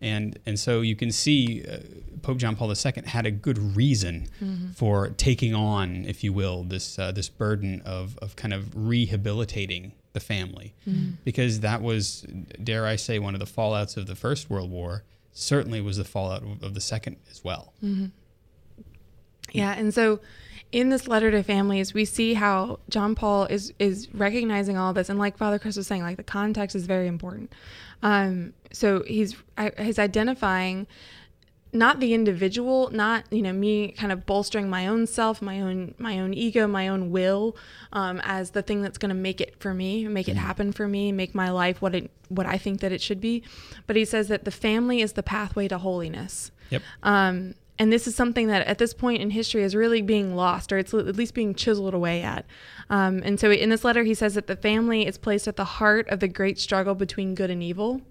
And, 0.00 0.38
and 0.46 0.58
so 0.58 0.80
you 0.80 0.96
can 0.96 1.12
see 1.12 1.64
uh, 1.70 1.78
Pope 2.22 2.38
John 2.38 2.56
Paul 2.56 2.70
II 2.70 3.02
had 3.06 3.26
a 3.26 3.30
good 3.30 3.76
reason 3.76 4.28
for 4.74 5.08
taking 5.10 5.54
on, 5.54 6.04
if 6.06 6.24
you 6.24 6.32
will, 6.32 6.64
this, 6.64 6.98
uh, 6.98 7.12
this 7.12 7.28
burden 7.28 7.82
of, 7.84 8.18
of 8.18 8.36
kind 8.36 8.54
of 8.54 8.70
rehabilitating 8.74 9.92
the 10.12 10.20
family. 10.20 10.74
Because 11.24 11.60
that 11.60 11.82
was, 11.82 12.22
dare 12.62 12.86
I 12.86 12.96
say, 12.96 13.18
one 13.18 13.34
of 13.34 13.40
the 13.40 13.46
fallouts 13.46 13.96
of 13.96 14.06
the 14.06 14.16
First 14.16 14.48
World 14.50 14.70
War, 14.70 15.04
certainly 15.32 15.80
was 15.80 15.96
the 15.98 16.04
fallout 16.04 16.42
of, 16.42 16.62
of 16.62 16.74
the 16.74 16.80
Second 16.80 17.16
as 17.30 17.44
well. 17.44 17.72
Yeah, 19.52 19.72
and 19.72 19.92
so 19.92 20.20
in 20.72 20.90
this 20.90 21.08
letter 21.08 21.30
to 21.30 21.42
families, 21.42 21.92
we 21.92 22.04
see 22.04 22.34
how 22.34 22.78
John 22.88 23.14
Paul 23.14 23.44
is 23.44 23.72
is 23.78 24.08
recognizing 24.14 24.76
all 24.76 24.92
this, 24.92 25.08
and 25.08 25.18
like 25.18 25.36
Father 25.36 25.58
Chris 25.58 25.76
was 25.76 25.86
saying, 25.86 26.02
like 26.02 26.16
the 26.16 26.22
context 26.22 26.76
is 26.76 26.86
very 26.86 27.06
important. 27.06 27.52
Um, 28.02 28.54
so 28.72 29.02
he's 29.04 29.36
he's 29.78 29.98
identifying 29.98 30.86
not 31.72 32.00
the 32.00 32.14
individual, 32.14 32.90
not 32.90 33.24
you 33.32 33.42
know 33.42 33.52
me 33.52 33.92
kind 33.92 34.12
of 34.12 34.26
bolstering 34.26 34.68
my 34.70 34.86
own 34.86 35.06
self, 35.06 35.42
my 35.42 35.60
own 35.60 35.94
my 35.98 36.20
own 36.20 36.34
ego, 36.34 36.66
my 36.66 36.88
own 36.88 37.10
will, 37.10 37.56
um, 37.92 38.20
as 38.24 38.50
the 38.50 38.62
thing 38.62 38.82
that's 38.82 38.98
going 38.98 39.10
to 39.10 39.14
make 39.14 39.40
it 39.40 39.60
for 39.60 39.74
me, 39.74 40.06
make 40.06 40.28
it 40.28 40.36
happen 40.36 40.72
for 40.72 40.86
me, 40.86 41.12
make 41.12 41.34
my 41.34 41.50
life 41.50 41.82
what 41.82 41.94
it 41.94 42.10
what 42.28 42.46
I 42.46 42.58
think 42.58 42.80
that 42.80 42.92
it 42.92 43.00
should 43.00 43.20
be. 43.20 43.42
But 43.86 43.96
he 43.96 44.04
says 44.04 44.28
that 44.28 44.44
the 44.44 44.50
family 44.50 45.00
is 45.00 45.14
the 45.14 45.22
pathway 45.22 45.66
to 45.68 45.78
holiness. 45.78 46.52
Yep. 46.70 46.82
Um, 47.02 47.54
and 47.80 47.90
this 47.90 48.06
is 48.06 48.14
something 48.14 48.48
that 48.48 48.66
at 48.66 48.76
this 48.76 48.92
point 48.92 49.22
in 49.22 49.30
history 49.30 49.62
is 49.62 49.74
really 49.74 50.02
being 50.02 50.36
lost, 50.36 50.70
or 50.70 50.76
it's 50.76 50.92
at 50.92 51.16
least 51.16 51.32
being 51.32 51.54
chiseled 51.54 51.94
away 51.94 52.20
at. 52.20 52.44
Um, 52.90 53.22
and 53.24 53.40
so 53.40 53.50
in 53.50 53.70
this 53.70 53.84
letter, 53.84 54.02
he 54.02 54.12
says 54.12 54.34
that 54.34 54.48
the 54.48 54.54
family 54.54 55.06
is 55.06 55.16
placed 55.16 55.48
at 55.48 55.56
the 55.56 55.64
heart 55.64 56.06
of 56.10 56.20
the 56.20 56.28
great 56.28 56.58
struggle 56.58 56.94
between 56.94 57.34
good 57.34 57.48
and 57.48 57.62
evil, 57.62 58.02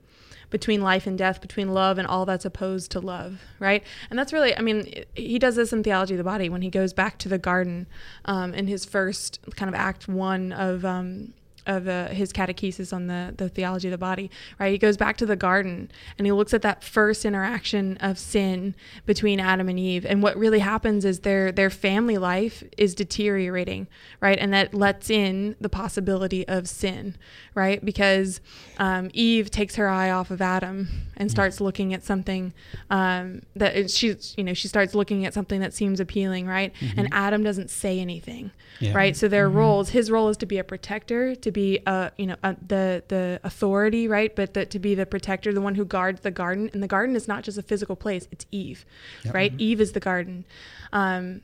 between 0.49 0.81
life 0.81 1.05
and 1.05 1.19
death, 1.19 1.39
between 1.39 1.71
love 1.71 1.99
and 1.99 2.07
all 2.07 2.25
that's 2.25 2.45
opposed 2.45 2.89
to 2.93 2.99
love, 2.99 3.41
right? 3.59 3.83
And 4.09 4.17
that's 4.17 4.33
really, 4.33 4.57
I 4.57 4.61
mean, 4.61 5.05
he 5.13 5.37
does 5.37 5.55
this 5.55 5.71
in 5.71 5.83
Theology 5.83 6.15
of 6.15 6.17
the 6.17 6.23
Body 6.23 6.49
when 6.49 6.63
he 6.63 6.71
goes 6.71 6.91
back 6.91 7.19
to 7.19 7.29
the 7.29 7.37
garden 7.37 7.85
um, 8.25 8.55
in 8.55 8.65
his 8.65 8.85
first 8.85 9.39
kind 9.55 9.69
of 9.69 9.75
act 9.75 10.07
one 10.07 10.51
of. 10.51 10.83
Um, 10.83 11.35
of 11.67 11.87
uh, 11.87 12.07
his 12.09 12.31
catechesis 12.33 12.93
on 12.93 13.07
the 13.07 13.33
the 13.37 13.49
theology 13.49 13.87
of 13.87 13.91
the 13.91 13.97
body. 13.97 14.29
Right, 14.59 14.71
he 14.71 14.77
goes 14.77 14.97
back 14.97 15.17
to 15.17 15.25
the 15.25 15.35
garden 15.35 15.91
and 16.17 16.25
he 16.25 16.31
looks 16.31 16.53
at 16.53 16.61
that 16.61 16.83
first 16.83 17.25
interaction 17.25 17.97
of 17.97 18.17
sin 18.17 18.75
between 19.05 19.39
Adam 19.39 19.69
and 19.69 19.79
Eve, 19.79 20.05
and 20.05 20.21
what 20.23 20.37
really 20.37 20.59
happens 20.59 21.05
is 21.05 21.19
their 21.21 21.51
their 21.51 21.69
family 21.69 22.17
life 22.17 22.63
is 22.77 22.95
deteriorating, 22.95 23.87
right, 24.21 24.37
and 24.39 24.53
that 24.53 24.73
lets 24.73 25.09
in 25.09 25.55
the 25.59 25.69
possibility 25.69 26.47
of 26.47 26.67
sin, 26.67 27.15
right, 27.55 27.83
because 27.83 28.41
um, 28.77 29.09
Eve 29.13 29.49
takes 29.51 29.75
her 29.75 29.87
eye 29.89 30.09
off 30.09 30.31
of 30.31 30.41
Adam 30.41 30.87
and 31.17 31.29
starts 31.29 31.59
looking 31.59 31.93
at 31.93 32.03
something 32.03 32.53
um, 32.89 33.41
that 33.55 33.89
she 33.91 34.15
you 34.37 34.43
know 34.43 34.53
she 34.53 34.67
starts 34.67 34.95
looking 34.95 35.25
at 35.25 35.33
something 35.33 35.59
that 35.59 35.73
seems 35.73 35.99
appealing, 35.99 36.47
right, 36.47 36.73
and 36.97 37.07
Adam 37.11 37.43
doesn't 37.43 37.69
say 37.69 37.99
anything, 37.99 38.51
Yeah. 38.79 38.93
right, 38.95 39.15
so 39.15 39.27
their 39.27 39.49
roles, 39.49 39.89
his 39.89 40.09
role 40.09 40.29
is 40.29 40.37
to 40.37 40.45
be 40.45 40.57
a 40.57 40.63
protector, 40.63 41.35
to 41.35 41.48
be 41.51 41.79
a 41.85 42.11
you 42.17 42.27
know 42.27 42.35
a, 42.43 42.55
the 42.65 43.03
the 43.07 43.39
authority, 43.43 44.07
right? 44.07 44.35
But 44.35 44.53
the, 44.53 44.65
to 44.65 44.79
be 44.79 44.95
the 44.95 45.05
protector, 45.05 45.53
the 45.53 45.61
one 45.61 45.75
who 45.75 45.85
guards 45.85 46.21
the 46.21 46.31
garden. 46.31 46.69
And 46.73 46.83
the 46.83 46.87
garden 46.87 47.15
is 47.15 47.27
not 47.27 47.43
just 47.43 47.57
a 47.57 47.63
physical 47.63 47.95
place; 47.95 48.27
it's 48.31 48.45
Eve, 48.51 48.85
right? 49.31 49.53
Eve 49.57 49.81
is 49.81 49.93
the 49.93 49.99
garden, 49.99 50.45
um, 50.93 51.41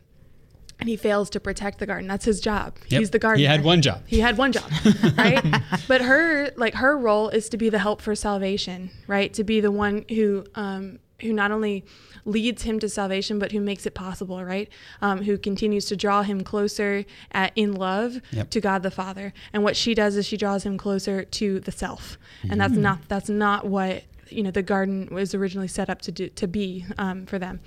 and 0.80 0.90
he 0.90 0.96
fails 0.96 1.30
to 1.32 1.40
protect 1.40 1.80
the 1.80 1.86
garden. 1.86 2.08
That's 2.08 2.26
his 2.26 2.42
job. 2.42 2.78
Yep. 2.90 3.00
He's 3.00 3.10
the 3.12 3.20
gardener. 3.20 3.40
He 3.40 3.46
had 3.46 3.64
one 3.64 3.82
job. 3.82 4.04
He 4.06 4.20
had 4.20 4.38
one 4.38 4.52
job, 4.52 4.70
right? 5.18 5.44
but 5.88 6.02
her 6.02 6.52
like 6.58 6.76
her 6.76 6.98
role 6.98 7.30
is 7.30 7.50
to 7.50 7.58
be 7.58 7.70
the 7.70 7.80
help 7.80 8.02
for 8.02 8.16
salvation, 8.16 8.92
right? 9.08 9.34
To 9.34 9.44
be 9.44 9.60
the 9.60 9.72
one 9.72 10.06
who 10.10 10.46
um, 10.56 11.00
who 11.26 11.34
not 11.34 11.52
only 11.52 11.84
leads 12.24 12.64
him 12.64 12.80
to 12.80 12.90
salvation, 12.90 13.38
but 13.38 13.52
who 13.52 13.60
makes 13.60 13.86
it 13.86 13.94
possible, 13.94 14.44
right? 14.44 14.70
Um, 15.02 15.24
who 15.24 15.38
continues 15.38 15.86
to 15.86 15.96
draw 15.96 16.24
him 16.24 16.44
closer 16.44 17.06
at, 17.32 17.52
in 17.56 17.74
love 17.74 18.20
Yep. 18.32 18.50
to 18.52 18.62
God 18.62 18.82
the 18.84 18.92
Father. 18.92 19.34
And 19.54 19.64
what 19.64 19.76
she 19.76 19.94
does 19.94 20.16
is 20.16 20.26
she 20.26 20.38
draws 20.38 20.64
him 20.66 20.78
closer 20.78 21.24
to 21.24 21.60
the 21.60 21.72
self, 21.72 22.18
and 22.50 22.60
that's 22.60 22.74
not 22.76 23.00
that's 23.08 23.30
not 23.30 23.66
what 23.68 24.04
you 24.30 24.42
know 24.42 24.50
the 24.50 24.64
garden 24.64 25.08
was 25.12 25.36
originally 25.36 25.68
set 25.68 25.88
up 25.88 26.02
to 26.02 26.12
do 26.12 26.30
to 26.30 26.48
be 26.48 26.84
um, 26.98 27.26
for 27.28 27.38
them. 27.38 27.60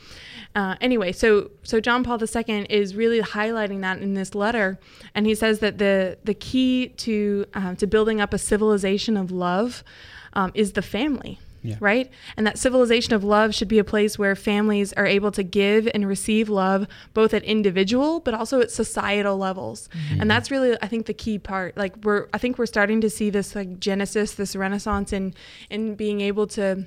Uh, 0.57 0.75
anyway, 0.81 1.13
so 1.13 1.51
so 1.63 1.79
John 1.81 2.03
Paul 2.03 2.19
II 2.21 2.67
is 2.69 2.97
really 2.97 3.21
highlighting 3.21 3.81
that 3.83 3.99
in 4.01 4.15
this 4.15 4.35
letter, 4.35 4.79
and 5.15 5.25
he 5.27 5.35
says 5.37 5.61
that 5.61 5.79
the 5.79 6.19
the 6.25 6.35
key 6.35 6.89
to 6.97 7.45
um, 7.55 7.77
to 7.77 7.87
building 7.87 8.21
up 8.21 8.35
a 8.35 8.39
civilization 8.39 9.17
of 9.17 9.31
love 9.31 9.85
um, 10.33 10.51
is 10.55 10.73
the 10.73 10.83
family. 10.83 11.39
Yeah. 11.63 11.77
Right? 11.81 12.11
And 12.37 12.47
that 12.47 12.59
civilization 12.59 13.15
of 13.15 13.25
love 13.25 13.55
should 13.55 13.69
be 13.69 13.79
a 13.79 13.85
place 13.85 14.19
where 14.19 14.37
families 14.37 14.93
are 14.93 15.07
able 15.07 15.31
to 15.33 15.43
give 15.43 15.89
and 15.93 16.07
receive 16.07 16.49
love 16.49 16.87
both 17.15 17.35
at 17.35 17.43
individual 17.45 18.21
but 18.21 18.35
also 18.35 18.61
at 18.61 18.71
societal 18.71 19.37
levels. 19.37 19.89
Mm-hmm. 19.89 20.21
And 20.21 20.31
that's 20.31 20.51
really 20.51 20.77
I 20.81 20.89
think 20.89 21.07
the 21.07 21.15
key 21.15 21.39
part. 21.39 21.77
Like 21.77 21.97
we're 22.05 22.29
I 22.33 22.39
think 22.39 22.59
we're 22.59 22.67
starting 22.67 23.01
to 23.01 23.11
see 23.11 23.31
this 23.31 23.55
like 23.55 23.81
genesis, 23.81 24.35
this 24.35 24.55
renaissance 24.55 25.13
in 25.13 25.35
in 25.71 25.95
being 25.95 26.21
able 26.21 26.47
to 26.49 26.87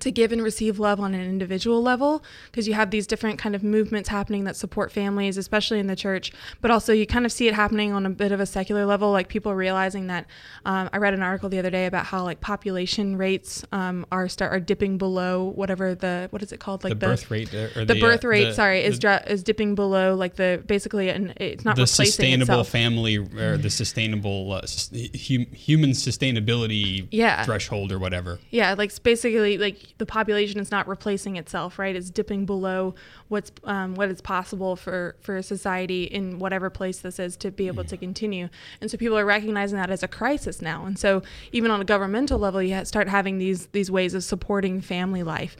to 0.00 0.10
give 0.10 0.32
and 0.32 0.42
receive 0.42 0.78
love 0.78 0.98
on 1.00 1.14
an 1.14 1.20
individual 1.20 1.82
level 1.82 2.22
because 2.50 2.66
you 2.66 2.74
have 2.74 2.90
these 2.90 3.06
different 3.06 3.38
kind 3.38 3.54
of 3.54 3.62
movements 3.62 4.08
happening 4.08 4.44
that 4.44 4.56
support 4.56 4.90
families 4.90 5.36
especially 5.36 5.78
in 5.78 5.86
the 5.86 5.96
church 5.96 6.32
but 6.60 6.70
also 6.70 6.92
you 6.92 7.06
kind 7.06 7.26
of 7.26 7.32
see 7.32 7.46
it 7.48 7.54
happening 7.54 7.92
on 7.92 8.06
a 8.06 8.10
bit 8.10 8.32
of 8.32 8.40
a 8.40 8.46
secular 8.46 8.86
level 8.86 9.10
like 9.12 9.28
people 9.28 9.54
realizing 9.54 10.06
that 10.06 10.26
um, 10.64 10.88
i 10.92 10.96
read 10.96 11.12
an 11.14 11.22
article 11.22 11.48
the 11.48 11.58
other 11.58 11.70
day 11.70 11.86
about 11.86 12.06
how 12.06 12.22
like 12.22 12.40
population 12.40 13.16
rates 13.16 13.64
um, 13.72 14.06
are 14.10 14.28
start 14.28 14.52
are 14.52 14.60
dipping 14.60 14.96
below 14.98 15.44
whatever 15.54 15.94
the 15.94 16.26
what 16.30 16.42
is 16.42 16.52
it 16.52 16.60
called 16.60 16.82
like 16.84 16.90
the 16.92 16.96
birth 17.06 17.30
rate 17.30 17.52
uh, 17.54 17.68
or 17.76 17.84
the, 17.84 17.94
the, 17.94 18.00
birth 18.00 18.24
uh, 18.24 18.28
rate 18.28 18.44
the- 18.44 18.54
sorry 18.54 18.82
is 18.82 18.94
the, 18.96 19.00
dra- 19.00 19.22
is 19.26 19.42
dipping 19.42 19.74
below 19.74 20.14
like 20.14 20.36
the 20.36 20.62
basically 20.66 21.10
and 21.10 21.32
it's 21.36 21.64
not 21.64 21.76
the 21.76 21.86
sustainable 21.86 22.42
itself. 22.60 22.68
family 22.68 23.16
or 23.16 23.56
the 23.58 23.70
sustainable 23.82 24.52
uh, 24.52 24.62
hum, 24.92 25.46
human 25.52 25.90
sustainability 25.90 27.06
Yeah. 27.10 27.44
threshold 27.44 27.92
or 27.92 27.98
whatever. 27.98 28.38
Yeah, 28.50 28.74
like 28.74 28.90
basically 29.02 29.58
like 29.58 29.81
the 29.98 30.06
population 30.06 30.60
is 30.60 30.70
not 30.70 30.88
replacing 30.88 31.36
itself, 31.36 31.78
right? 31.78 31.94
It's 31.94 32.10
dipping 32.10 32.46
below 32.46 32.94
what's 33.28 33.52
um, 33.64 33.94
what 33.94 34.08
is 34.08 34.20
possible 34.20 34.76
for 34.76 35.16
for 35.20 35.36
a 35.36 35.42
society 35.42 36.04
in 36.04 36.38
whatever 36.38 36.70
place 36.70 36.98
this 37.00 37.18
is 37.18 37.36
to 37.38 37.50
be 37.50 37.66
able 37.66 37.84
to 37.84 37.96
continue. 37.96 38.48
And 38.80 38.90
so 38.90 38.96
people 38.96 39.18
are 39.18 39.24
recognizing 39.24 39.78
that 39.78 39.90
as 39.90 40.02
a 40.02 40.08
crisis 40.08 40.62
now. 40.62 40.84
And 40.84 40.98
so 40.98 41.22
even 41.52 41.70
on 41.70 41.80
a 41.80 41.84
governmental 41.84 42.38
level, 42.38 42.62
you 42.62 42.84
start 42.84 43.08
having 43.08 43.38
these 43.38 43.66
these 43.66 43.90
ways 43.90 44.14
of 44.14 44.24
supporting 44.24 44.80
family 44.80 45.22
life. 45.22 45.56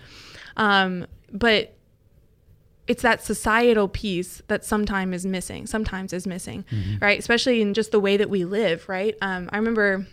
Um, 0.57 1.07
but 1.33 1.75
it's 2.87 3.03
that 3.03 3.23
societal 3.23 3.89
piece 3.89 4.43
that 4.49 4.65
sometimes 4.65 5.15
is 5.15 5.27
missing 5.27 5.67
sometimes 5.67 6.13
is 6.13 6.27
missing 6.27 6.65
right 7.01 7.19
especially 7.19 7.63
in 7.63 7.75
just 7.75 7.93
the 7.93 8.01
way 8.01 8.17
that 8.17 8.29
we 8.29 8.45
live 8.45 8.89
right 8.89 9.17
um, 9.23 9.49
i 9.53 9.57
remember 9.57 10.05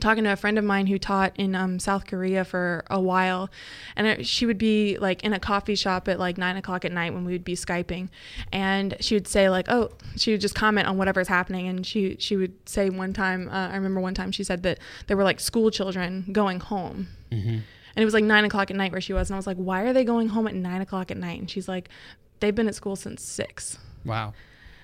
talking 0.00 0.24
to 0.24 0.32
a 0.32 0.36
friend 0.36 0.58
of 0.58 0.64
mine 0.64 0.86
who 0.86 0.98
taught 0.98 1.32
in 1.36 1.54
um, 1.54 1.78
South 1.78 2.06
Korea 2.06 2.44
for 2.44 2.84
a 2.90 3.00
while, 3.00 3.50
and 3.94 4.06
it, 4.06 4.26
she 4.26 4.46
would 4.46 4.58
be 4.58 4.96
like 4.98 5.22
in 5.22 5.32
a 5.32 5.38
coffee 5.40 5.74
shop 5.74 6.08
at 6.08 6.18
like 6.18 6.38
nine 6.38 6.56
o'clock 6.56 6.84
at 6.84 6.92
night 6.92 7.12
when 7.12 7.24
we 7.24 7.32
would 7.32 7.44
be 7.44 7.54
skyping, 7.54 8.08
and 8.52 8.96
she 9.00 9.14
would 9.14 9.28
say 9.28 9.50
like, 9.50 9.66
"Oh," 9.68 9.90
she 10.16 10.32
would 10.32 10.40
just 10.40 10.54
comment 10.54 10.86
on 10.88 10.96
whatever's 10.96 11.28
happening, 11.28 11.68
and 11.68 11.86
she 11.86 12.16
she 12.18 12.36
would 12.36 12.54
say 12.68 12.88
one 12.90 13.12
time, 13.12 13.48
uh, 13.48 13.68
I 13.68 13.74
remember 13.76 14.00
one 14.00 14.14
time 14.14 14.32
she 14.32 14.44
said 14.44 14.62
that 14.62 14.78
there 15.06 15.16
were 15.16 15.24
like 15.24 15.40
school 15.40 15.70
children 15.70 16.26
going 16.32 16.60
home. 16.60 17.08
And 17.94 18.02
it 18.02 18.06
was 18.06 18.14
like 18.14 18.24
nine 18.24 18.44
o'clock 18.46 18.70
at 18.70 18.76
night 18.76 18.92
where 18.92 19.00
she 19.02 19.12
was, 19.12 19.28
and 19.28 19.34
I 19.34 19.38
was 19.38 19.46
like, 19.46 19.58
"Why 19.58 19.82
are 19.82 19.92
they 19.92 20.04
going 20.04 20.28
home 20.28 20.46
at 20.46 20.54
nine 20.54 20.80
o'clock 20.80 21.10
at 21.10 21.18
night?" 21.18 21.38
And 21.38 21.50
she's 21.50 21.68
like, 21.68 21.90
"They've 22.40 22.54
been 22.54 22.68
at 22.68 22.74
school 22.74 22.96
since 22.96 23.22
six. 23.22 23.78
Wow, 24.06 24.32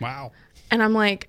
wow. 0.00 0.32
And 0.70 0.82
I'm 0.82 0.92
like, 0.92 1.28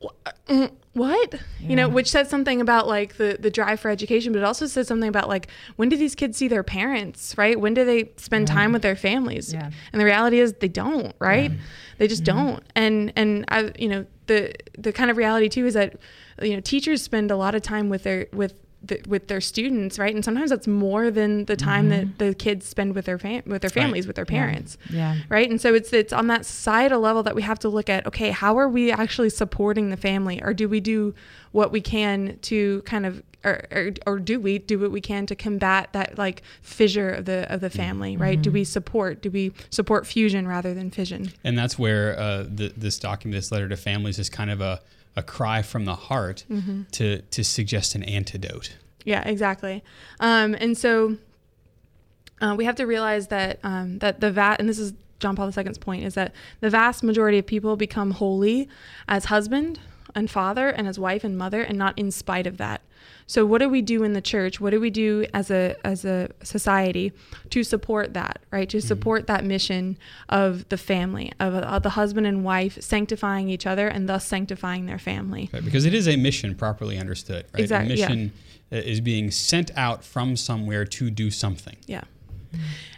"Wha- 0.00 0.68
what? 0.92 1.34
You 1.60 1.76
know, 1.76 1.88
which 1.88 2.10
says 2.10 2.30
something 2.30 2.60
about 2.60 2.86
like 2.88 3.16
the 3.16 3.36
the 3.38 3.50
drive 3.50 3.80
for 3.80 3.90
education, 3.90 4.32
but 4.32 4.38
it 4.38 4.44
also 4.44 4.66
says 4.66 4.88
something 4.88 5.08
about 5.08 5.28
like 5.28 5.48
when 5.76 5.88
do 5.88 5.96
these 5.96 6.14
kids 6.14 6.38
see 6.38 6.48
their 6.48 6.62
parents, 6.62 7.36
right? 7.36 7.58
When 7.60 7.74
do 7.74 7.84
they 7.84 8.10
spend 8.16 8.46
time 8.46 8.72
with 8.72 8.82
their 8.82 8.96
families? 8.96 9.52
Yeah. 9.52 9.70
And 9.92 10.00
the 10.00 10.04
reality 10.04 10.40
is 10.40 10.54
they 10.54 10.68
don't, 10.68 11.14
right? 11.18 11.52
They 11.98 12.08
just 12.08 12.24
don't. 12.24 12.62
And 12.74 13.12
and 13.16 13.44
I, 13.48 13.72
you 13.78 13.88
know, 13.88 14.06
the 14.26 14.54
the 14.78 14.92
kind 14.92 15.10
of 15.10 15.16
reality 15.16 15.48
too 15.48 15.66
is 15.66 15.74
that 15.74 15.96
you 16.42 16.54
know 16.54 16.60
teachers 16.60 17.02
spend 17.02 17.30
a 17.30 17.36
lot 17.36 17.54
of 17.54 17.62
time 17.62 17.88
with 17.88 18.02
their 18.04 18.26
with 18.32 18.54
the, 18.86 19.00
with 19.06 19.28
their 19.28 19.40
students, 19.40 19.98
right? 19.98 20.14
And 20.14 20.24
sometimes 20.24 20.50
that's 20.50 20.66
more 20.66 21.10
than 21.10 21.44
the 21.46 21.56
time 21.56 21.88
that 21.88 22.04
mm-hmm. 22.04 22.16
the 22.18 22.34
kids 22.34 22.66
spend 22.66 22.94
with 22.94 23.06
their 23.06 23.18
fam- 23.18 23.42
with 23.46 23.62
their 23.62 23.70
families, 23.70 24.06
with 24.06 24.16
their 24.16 24.24
parents 24.24 24.78
Yeah. 24.90 25.16
right? 25.28 25.48
And 25.48 25.60
so 25.60 25.74
it's 25.74 25.92
it's 25.92 26.12
on 26.12 26.26
that 26.28 26.46
societal 26.46 27.00
level 27.00 27.22
that 27.22 27.34
we 27.34 27.42
have 27.42 27.58
to 27.60 27.68
look 27.68 27.88
at 27.88 28.06
okay 28.06 28.30
how 28.30 28.58
are 28.58 28.68
we 28.68 28.92
actually 28.92 29.30
supporting 29.30 29.90
the 29.90 29.96
family? 29.96 30.42
Or 30.42 30.54
do 30.54 30.68
we 30.68 30.80
do 30.80 31.14
what 31.52 31.72
we 31.72 31.80
can 31.80 32.38
to 32.42 32.82
kind 32.82 33.06
of 33.06 33.22
or, 33.44 33.64
or, 33.70 33.90
or 34.06 34.18
do 34.18 34.40
we 34.40 34.58
do 34.58 34.78
what 34.78 34.90
we 34.90 35.00
can 35.00 35.24
to 35.26 35.36
combat 35.36 35.90
that 35.92 36.18
like 36.18 36.42
fissure 36.62 37.10
of 37.10 37.24
the 37.26 37.52
of 37.52 37.60
the 37.60 37.70
family 37.70 38.12
mm-hmm. 38.12 38.22
right? 38.22 38.42
Do 38.42 38.50
we 38.50 38.62
mm-hmm. 38.62 38.66
support 38.66 39.22
do 39.22 39.30
we 39.30 39.52
support 39.70 40.06
fusion 40.06 40.46
rather 40.46 40.74
than 40.74 40.90
fission? 40.90 41.32
And 41.44 41.56
that's 41.56 41.78
where 41.78 42.18
uh, 42.18 42.44
the, 42.48 42.72
this 42.76 42.98
document, 42.98 43.36
this 43.36 43.52
letter 43.52 43.68
to 43.68 43.76
families, 43.76 44.18
is 44.18 44.28
kind 44.28 44.50
of 44.50 44.60
a, 44.60 44.80
a 45.16 45.22
cry 45.22 45.62
from 45.62 45.84
the 45.86 45.94
heart 45.94 46.44
Mm-hmm. 46.50 46.82
to 46.92 47.20
to 47.22 47.42
suggest 47.44 47.94
an 47.94 48.02
antidote. 48.04 48.76
Yeah, 49.04 49.22
exactly. 49.26 49.82
Um, 50.20 50.54
and 50.58 50.76
so 50.76 51.16
uh, 52.40 52.54
we 52.56 52.64
have 52.64 52.76
to 52.76 52.86
realize 52.86 53.28
that 53.28 53.58
um, 53.62 53.98
that 54.00 54.20
the 54.20 54.30
va- 54.32 54.56
and 54.58 54.68
this 54.68 54.78
is 54.78 54.92
John 55.20 55.34
Paul 55.36 55.50
II's 55.56 55.78
point 55.78 56.04
is 56.04 56.14
that 56.14 56.32
the 56.60 56.68
vast 56.68 57.02
majority 57.02 57.38
of 57.38 57.46
people 57.46 57.76
become 57.76 58.10
holy 58.10 58.68
as 59.08 59.26
husband 59.26 59.80
and 60.16 60.30
father 60.30 60.68
and 60.70 60.88
as 60.88 60.98
wife 60.98 61.22
and 61.22 61.38
mother, 61.38 61.62
and 61.62 61.78
not 61.78 61.96
in 61.98 62.10
spite 62.10 62.46
of 62.46 62.56
that. 62.56 62.80
So 63.28 63.44
what 63.44 63.58
do 63.58 63.68
we 63.68 63.82
do 63.82 64.04
in 64.04 64.12
the 64.12 64.20
church? 64.20 64.60
What 64.60 64.70
do 64.70 64.80
we 64.80 64.90
do 64.90 65.26
as 65.34 65.50
a 65.50 65.76
as 65.84 66.04
a 66.04 66.30
society 66.42 67.12
to 67.50 67.62
support 67.64 68.14
that, 68.14 68.40
right? 68.50 68.68
To 68.70 68.80
support 68.80 69.26
that 69.26 69.44
mission 69.44 69.98
of 70.28 70.68
the 70.68 70.78
family, 70.78 71.32
of, 71.40 71.54
of 71.54 71.82
the 71.82 71.90
husband 71.90 72.26
and 72.26 72.44
wife 72.44 72.80
sanctifying 72.80 73.48
each 73.48 73.66
other 73.66 73.88
and 73.88 74.08
thus 74.08 74.24
sanctifying 74.26 74.86
their 74.86 74.98
family. 74.98 75.50
Right? 75.52 75.64
Because 75.64 75.84
it 75.84 75.94
is 75.94 76.06
a 76.08 76.16
mission 76.16 76.54
properly 76.54 76.98
understood. 76.98 77.46
Right? 77.52 77.62
Exact- 77.64 77.86
A 77.86 77.88
mission 77.88 78.32
uh, 78.72 78.76
is 78.76 79.00
being 79.00 79.30
sent 79.30 79.76
out 79.76 80.04
from 80.04 80.36
somewhere 80.36 80.84
to 80.84 81.10
do 81.10 81.30
something. 81.30 81.76
Yeah. 81.86 82.04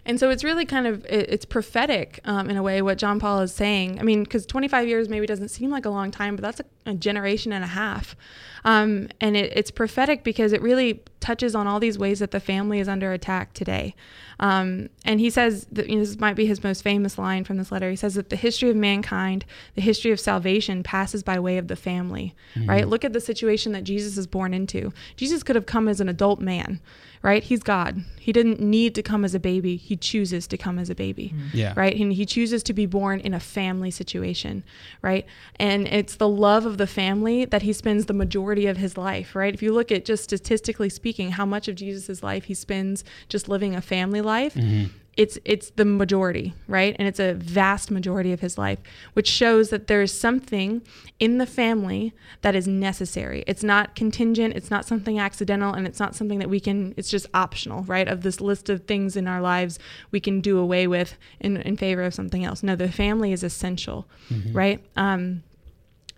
And 0.08 0.18
so 0.18 0.30
it's 0.30 0.42
really 0.42 0.64
kind 0.64 0.86
of 0.86 1.04
it- 1.04 1.28
it's 1.30 1.44
prophetic 1.44 2.20
um, 2.24 2.48
in 2.50 2.56
a 2.56 2.62
way 2.62 2.82
what 2.82 2.98
John 2.98 3.20
Paul 3.20 3.40
is 3.40 3.52
saying. 3.54 4.00
I 4.00 4.02
mean, 4.02 4.24
because 4.24 4.46
25 4.46 4.88
years 4.88 5.08
maybe 5.08 5.26
doesn't 5.26 5.50
seem 5.50 5.70
like 5.70 5.84
a 5.84 5.90
long 5.90 6.10
time, 6.10 6.34
but 6.34 6.42
that's 6.42 6.60
a, 6.60 6.90
a 6.90 6.94
generation 6.94 7.52
and 7.52 7.62
a 7.62 7.68
half. 7.68 8.16
Um, 8.64 9.08
and 9.20 9.36
it, 9.36 9.52
it's 9.54 9.70
prophetic 9.70 10.24
because 10.24 10.52
it 10.52 10.60
really 10.62 11.02
touches 11.20 11.54
on 11.54 11.66
all 11.66 11.78
these 11.80 11.98
ways 11.98 12.18
that 12.20 12.30
the 12.30 12.40
family 12.40 12.80
is 12.80 12.88
under 12.88 13.12
attack 13.12 13.52
today. 13.52 13.94
Um, 14.40 14.88
and 15.04 15.18
he 15.20 15.30
says 15.30 15.66
that 15.72 15.88
you 15.88 15.96
know, 15.96 16.04
this 16.04 16.18
might 16.18 16.36
be 16.36 16.46
his 16.46 16.62
most 16.62 16.82
famous 16.82 17.18
line 17.18 17.44
from 17.44 17.56
this 17.56 17.72
letter. 17.72 17.90
He 17.90 17.96
says 17.96 18.14
that 18.14 18.30
the 18.30 18.36
history 18.36 18.70
of 18.70 18.76
mankind, 18.76 19.44
the 19.74 19.82
history 19.82 20.10
of 20.12 20.20
salvation, 20.20 20.82
passes 20.82 21.22
by 21.22 21.38
way 21.40 21.58
of 21.58 21.68
the 21.68 21.76
family. 21.76 22.34
Right? 22.66 22.86
Look 22.88 23.04
at 23.04 23.12
the 23.12 23.20
situation 23.20 23.72
that 23.72 23.84
Jesus 23.84 24.16
is 24.16 24.26
born 24.26 24.54
into. 24.54 24.92
Jesus 25.16 25.42
could 25.42 25.56
have 25.56 25.66
come 25.66 25.88
as 25.88 26.00
an 26.00 26.08
adult 26.08 26.40
man, 26.40 26.80
right? 27.22 27.42
He's 27.42 27.62
God. 27.62 28.04
He 28.18 28.32
didn't 28.32 28.60
need 28.60 28.94
to 28.94 29.02
come 29.02 29.24
as 29.24 29.34
a 29.34 29.40
baby. 29.40 29.76
He 29.76 29.96
chooses 30.00 30.46
to 30.46 30.56
come 30.56 30.78
as 30.78 30.90
a 30.90 30.94
baby 30.94 31.32
mm-hmm. 31.34 31.56
Yeah. 31.56 31.72
right? 31.76 31.94
And 31.94 32.12
he 32.12 32.26
chooses 32.26 32.62
to 32.64 32.72
be 32.72 32.86
born 32.86 33.20
in 33.20 33.34
a 33.34 33.40
family 33.40 33.90
situation 33.90 34.64
right? 35.02 35.26
And 35.56 35.86
it's 35.88 36.16
the 36.16 36.28
love 36.28 36.66
of 36.66 36.78
the 36.78 36.86
family 36.86 37.44
that 37.44 37.62
he 37.62 37.72
spends 37.72 38.06
the 38.06 38.14
majority 38.14 38.66
of 38.66 38.76
his 38.76 38.96
life 38.96 39.34
right? 39.34 39.54
If 39.54 39.62
you 39.62 39.72
look 39.72 39.90
at 39.92 40.04
just 40.04 40.24
statistically 40.24 40.88
speaking 40.88 41.32
how 41.32 41.46
much 41.46 41.68
of 41.68 41.74
jesus' 41.74 42.22
life 42.22 42.44
he 42.44 42.54
spends 42.54 43.04
just 43.28 43.48
living 43.48 43.74
a 43.74 43.80
family 43.80 44.20
life 44.20 44.54
mm-hmm. 44.54 44.86
It's 45.18 45.36
it's 45.44 45.70
the 45.70 45.84
majority 45.84 46.54
right? 46.68 46.94
And 46.98 47.06
it's 47.06 47.18
a 47.18 47.34
vast 47.34 47.90
majority 47.90 48.32
of 48.32 48.40
his 48.40 48.56
life 48.56 48.78
which 49.12 49.28
shows 49.28 49.68
that 49.70 49.88
there 49.88 50.00
is 50.00 50.16
something 50.16 50.80
in 51.18 51.38
the 51.38 51.46
family 51.46 52.14
that 52.42 52.54
is 52.54 52.66
necessary. 52.68 53.44
It's 53.46 53.64
not 53.64 53.96
contingent 53.96 54.54
it's 54.56 54.70
not 54.70 54.86
something 54.86 55.18
accidental 55.18 55.74
and 55.74 55.86
it's 55.86 55.98
not 55.98 56.14
something 56.14 56.38
that 56.38 56.48
we 56.48 56.60
can 56.60 56.94
it's 56.96 57.10
just 57.10 57.26
optional 57.34 57.82
right? 57.82 58.08
Of 58.08 58.22
this 58.22 58.40
list 58.40 58.70
of 58.70 58.84
things 58.84 59.16
in 59.16 59.26
our 59.26 59.42
lives 59.42 59.78
we 60.12 60.20
can 60.20 60.40
do 60.40 60.56
away 60.58 60.86
with 60.86 61.18
in, 61.40 61.58
in 61.58 61.76
favor 61.76 62.02
of 62.02 62.14
something 62.14 62.44
else. 62.44 62.62
No 62.62 62.76
the 62.76 62.90
family 62.90 63.32
is 63.32 63.42
essential 63.42 64.06
right? 64.54 64.82
Um, 64.96 65.42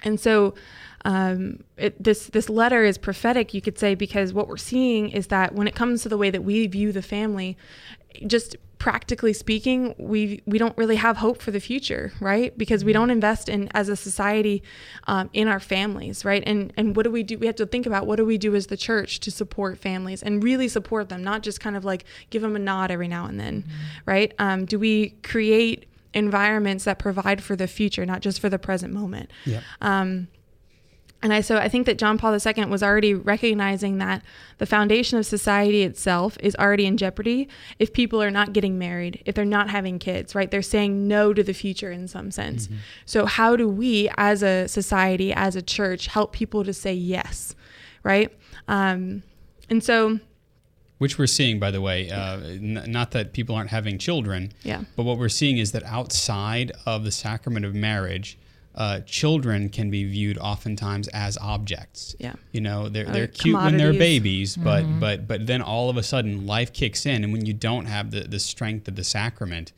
and 0.03 0.21
so 0.21 0.55
um, 1.07 1.65
it, 1.79 2.03
this 2.03 2.27
this 2.27 2.51
letter 2.51 2.85
is 2.85 2.99
prophetic, 2.99 3.55
you 3.55 3.63
could 3.63 3.79
say, 3.79 3.95
because 3.95 4.35
what 4.35 4.49
we're 4.49 4.59
seeing 4.59 5.09
is 5.09 5.29
that 5.29 5.55
when 5.55 5.67
it 5.67 5.75
comes 5.75 6.03
to 6.03 6.11
the 6.11 6.19
way 6.19 6.29
that 6.29 6.45
we 6.45 6.67
view 6.67 6.93
the 6.93 7.01
family, 7.01 7.57
just 8.27 8.57
practically 8.81 9.35
speaking, 9.35 9.95
we 9.99 10.41
we 10.47 10.57
don't 10.59 10.77
really 10.79 10.97
have 10.97 11.19
hope 11.19 11.41
for 11.41 11.51
the 11.51 11.61
future, 11.61 12.13
right? 12.19 12.57
Because 12.57 12.83
we 12.83 12.95
don't 12.95 13.11
invest 13.11 13.49
in 13.49 13.69
as 13.75 13.91
a 13.91 13.95
society 13.95 14.63
um, 15.07 15.29
in 15.35 15.47
our 15.47 15.61
families, 15.61 16.25
right? 16.25 16.43
And 16.47 16.73
and 16.77 16.97
what 16.97 17.05
do 17.05 17.11
we 17.11 17.23
do? 17.23 17.39
We 17.39 17.47
have 17.47 17.57
to 17.57 17.67
think 17.67 17.87
about 17.87 18.07
what 18.07 18.17
do 18.17 18.25
we 18.25 18.39
do 18.39 18.57
as 18.57 18.67
the 18.67 18.79
church 18.79 19.21
to 19.21 19.31
support 19.31 19.79
families 19.79 20.23
and 20.23 20.43
really 20.43 20.67
support 20.67 21.11
them, 21.11 21.23
not 21.23 21.43
just 21.43 21.61
kind 21.61 21.77
of 21.77 21.85
like 21.85 22.05
give 22.31 22.41
them 22.43 22.57
a 22.57 22.59
nod 22.59 22.91
every 22.91 23.07
now 23.07 23.27
and 23.27 23.39
then, 23.39 23.65
right? 24.07 24.33
Um, 24.39 24.65
do 24.65 24.79
we 24.79 25.11
create 25.23 25.85
environments 26.15 26.85
that 26.85 26.99
provide 26.99 27.45
for 27.45 27.55
the 27.55 27.69
future, 27.69 28.07
not 28.07 28.23
just 28.23 28.41
for 28.41 28.49
the 28.49 28.59
present 28.59 28.95
moment? 28.95 29.31
Yep. 29.45 29.63
Um, 29.83 30.29
and 31.23 31.33
I 31.35 31.41
so 31.43 31.57
I 31.57 31.69
think 31.69 31.87
that 31.87 31.99
John 31.99 32.17
Paul 32.19 32.33
II 32.35 32.65
was 32.67 32.83
already 32.83 33.13
recognizing 33.15 33.99
that 33.99 34.23
the 34.59 34.67
foundation 34.67 35.19
of 35.19 35.27
society 35.27 35.83
itself 35.83 36.37
is 36.41 36.57
already 36.57 36.87
in 36.87 36.97
jeopardy 36.97 37.49
if 37.79 37.93
people 37.93 38.23
are 38.23 38.31
not 38.31 38.53
getting 38.53 38.79
married, 38.79 39.23
if 39.27 39.35
they're 39.35 39.45
not 39.45 39.69
having 39.71 39.99
kids, 39.99 40.35
right? 40.35 40.51
They're 40.51 40.63
saying 40.63 41.07
no 41.09 41.33
to 41.35 41.43
the 41.43 41.53
future 41.53 41.91
in 41.91 42.09
some 42.09 42.31
sense. 42.31 42.69
So 43.05 43.27
how 43.27 43.55
do 43.57 43.69
we 43.69 44.09
as 44.17 44.43
a 44.43 44.67
society, 44.69 45.33
as 45.33 45.57
a 45.57 45.63
church, 45.63 46.07
help 46.07 46.33
people 46.33 46.65
to 46.65 46.73
say 46.73 46.95
yes, 46.95 47.55
right? 48.03 48.33
Um, 48.69 49.23
and 49.69 49.85
so 49.85 50.21
Which 50.99 51.19
we're 51.19 51.27
seeing, 51.27 51.59
by 51.59 51.71
the 51.71 51.81
way, 51.81 52.11
uh, 52.11 52.39
n- 52.41 52.85
not 52.89 53.11
that 53.13 53.33
people 53.33 53.55
aren't 53.55 53.71
having 53.71 53.99
children, 53.99 54.53
Yeah. 54.63 54.85
but 54.97 55.03
what 55.05 55.19
we're 55.19 55.29
seeing 55.29 55.59
is 55.59 55.73
that 55.73 55.83
outside 55.85 56.73
of 56.87 57.05
the 57.05 57.11
sacrament 57.13 57.65
of 57.67 57.75
marriage, 57.75 58.37
uh, 58.75 59.01
children 59.01 59.69
can 59.69 59.91
be 59.91 60.05
viewed 60.05 60.39
oftentimes 60.39 61.09
as 61.09 61.37
objects. 61.39 62.15
Yeah. 62.19 62.35
You 62.53 62.61
know, 62.61 62.89
they're, 62.89 63.05
they're 63.05 63.27
cute 63.27 63.57
when 63.57 63.77
they're 63.77 63.93
commodities. 63.93 63.99
babies, 63.99 64.57
but 64.57 64.85
but 65.01 65.27
but 65.27 65.47
then 65.47 65.61
all 65.61 65.91
of 65.91 65.97
a 65.97 66.03
sudden 66.03 66.47
life 66.47 66.73
kicks 66.73 67.05
in, 67.05 67.25
and 67.25 67.33
when 67.33 67.45
you 67.47 67.53
don't 67.53 67.87
have 67.87 68.11
the, 68.11 68.21
the 68.21 68.39
strength 68.39 68.87
of 68.89 68.97
the 68.97 69.05
sacrament, 69.05 69.73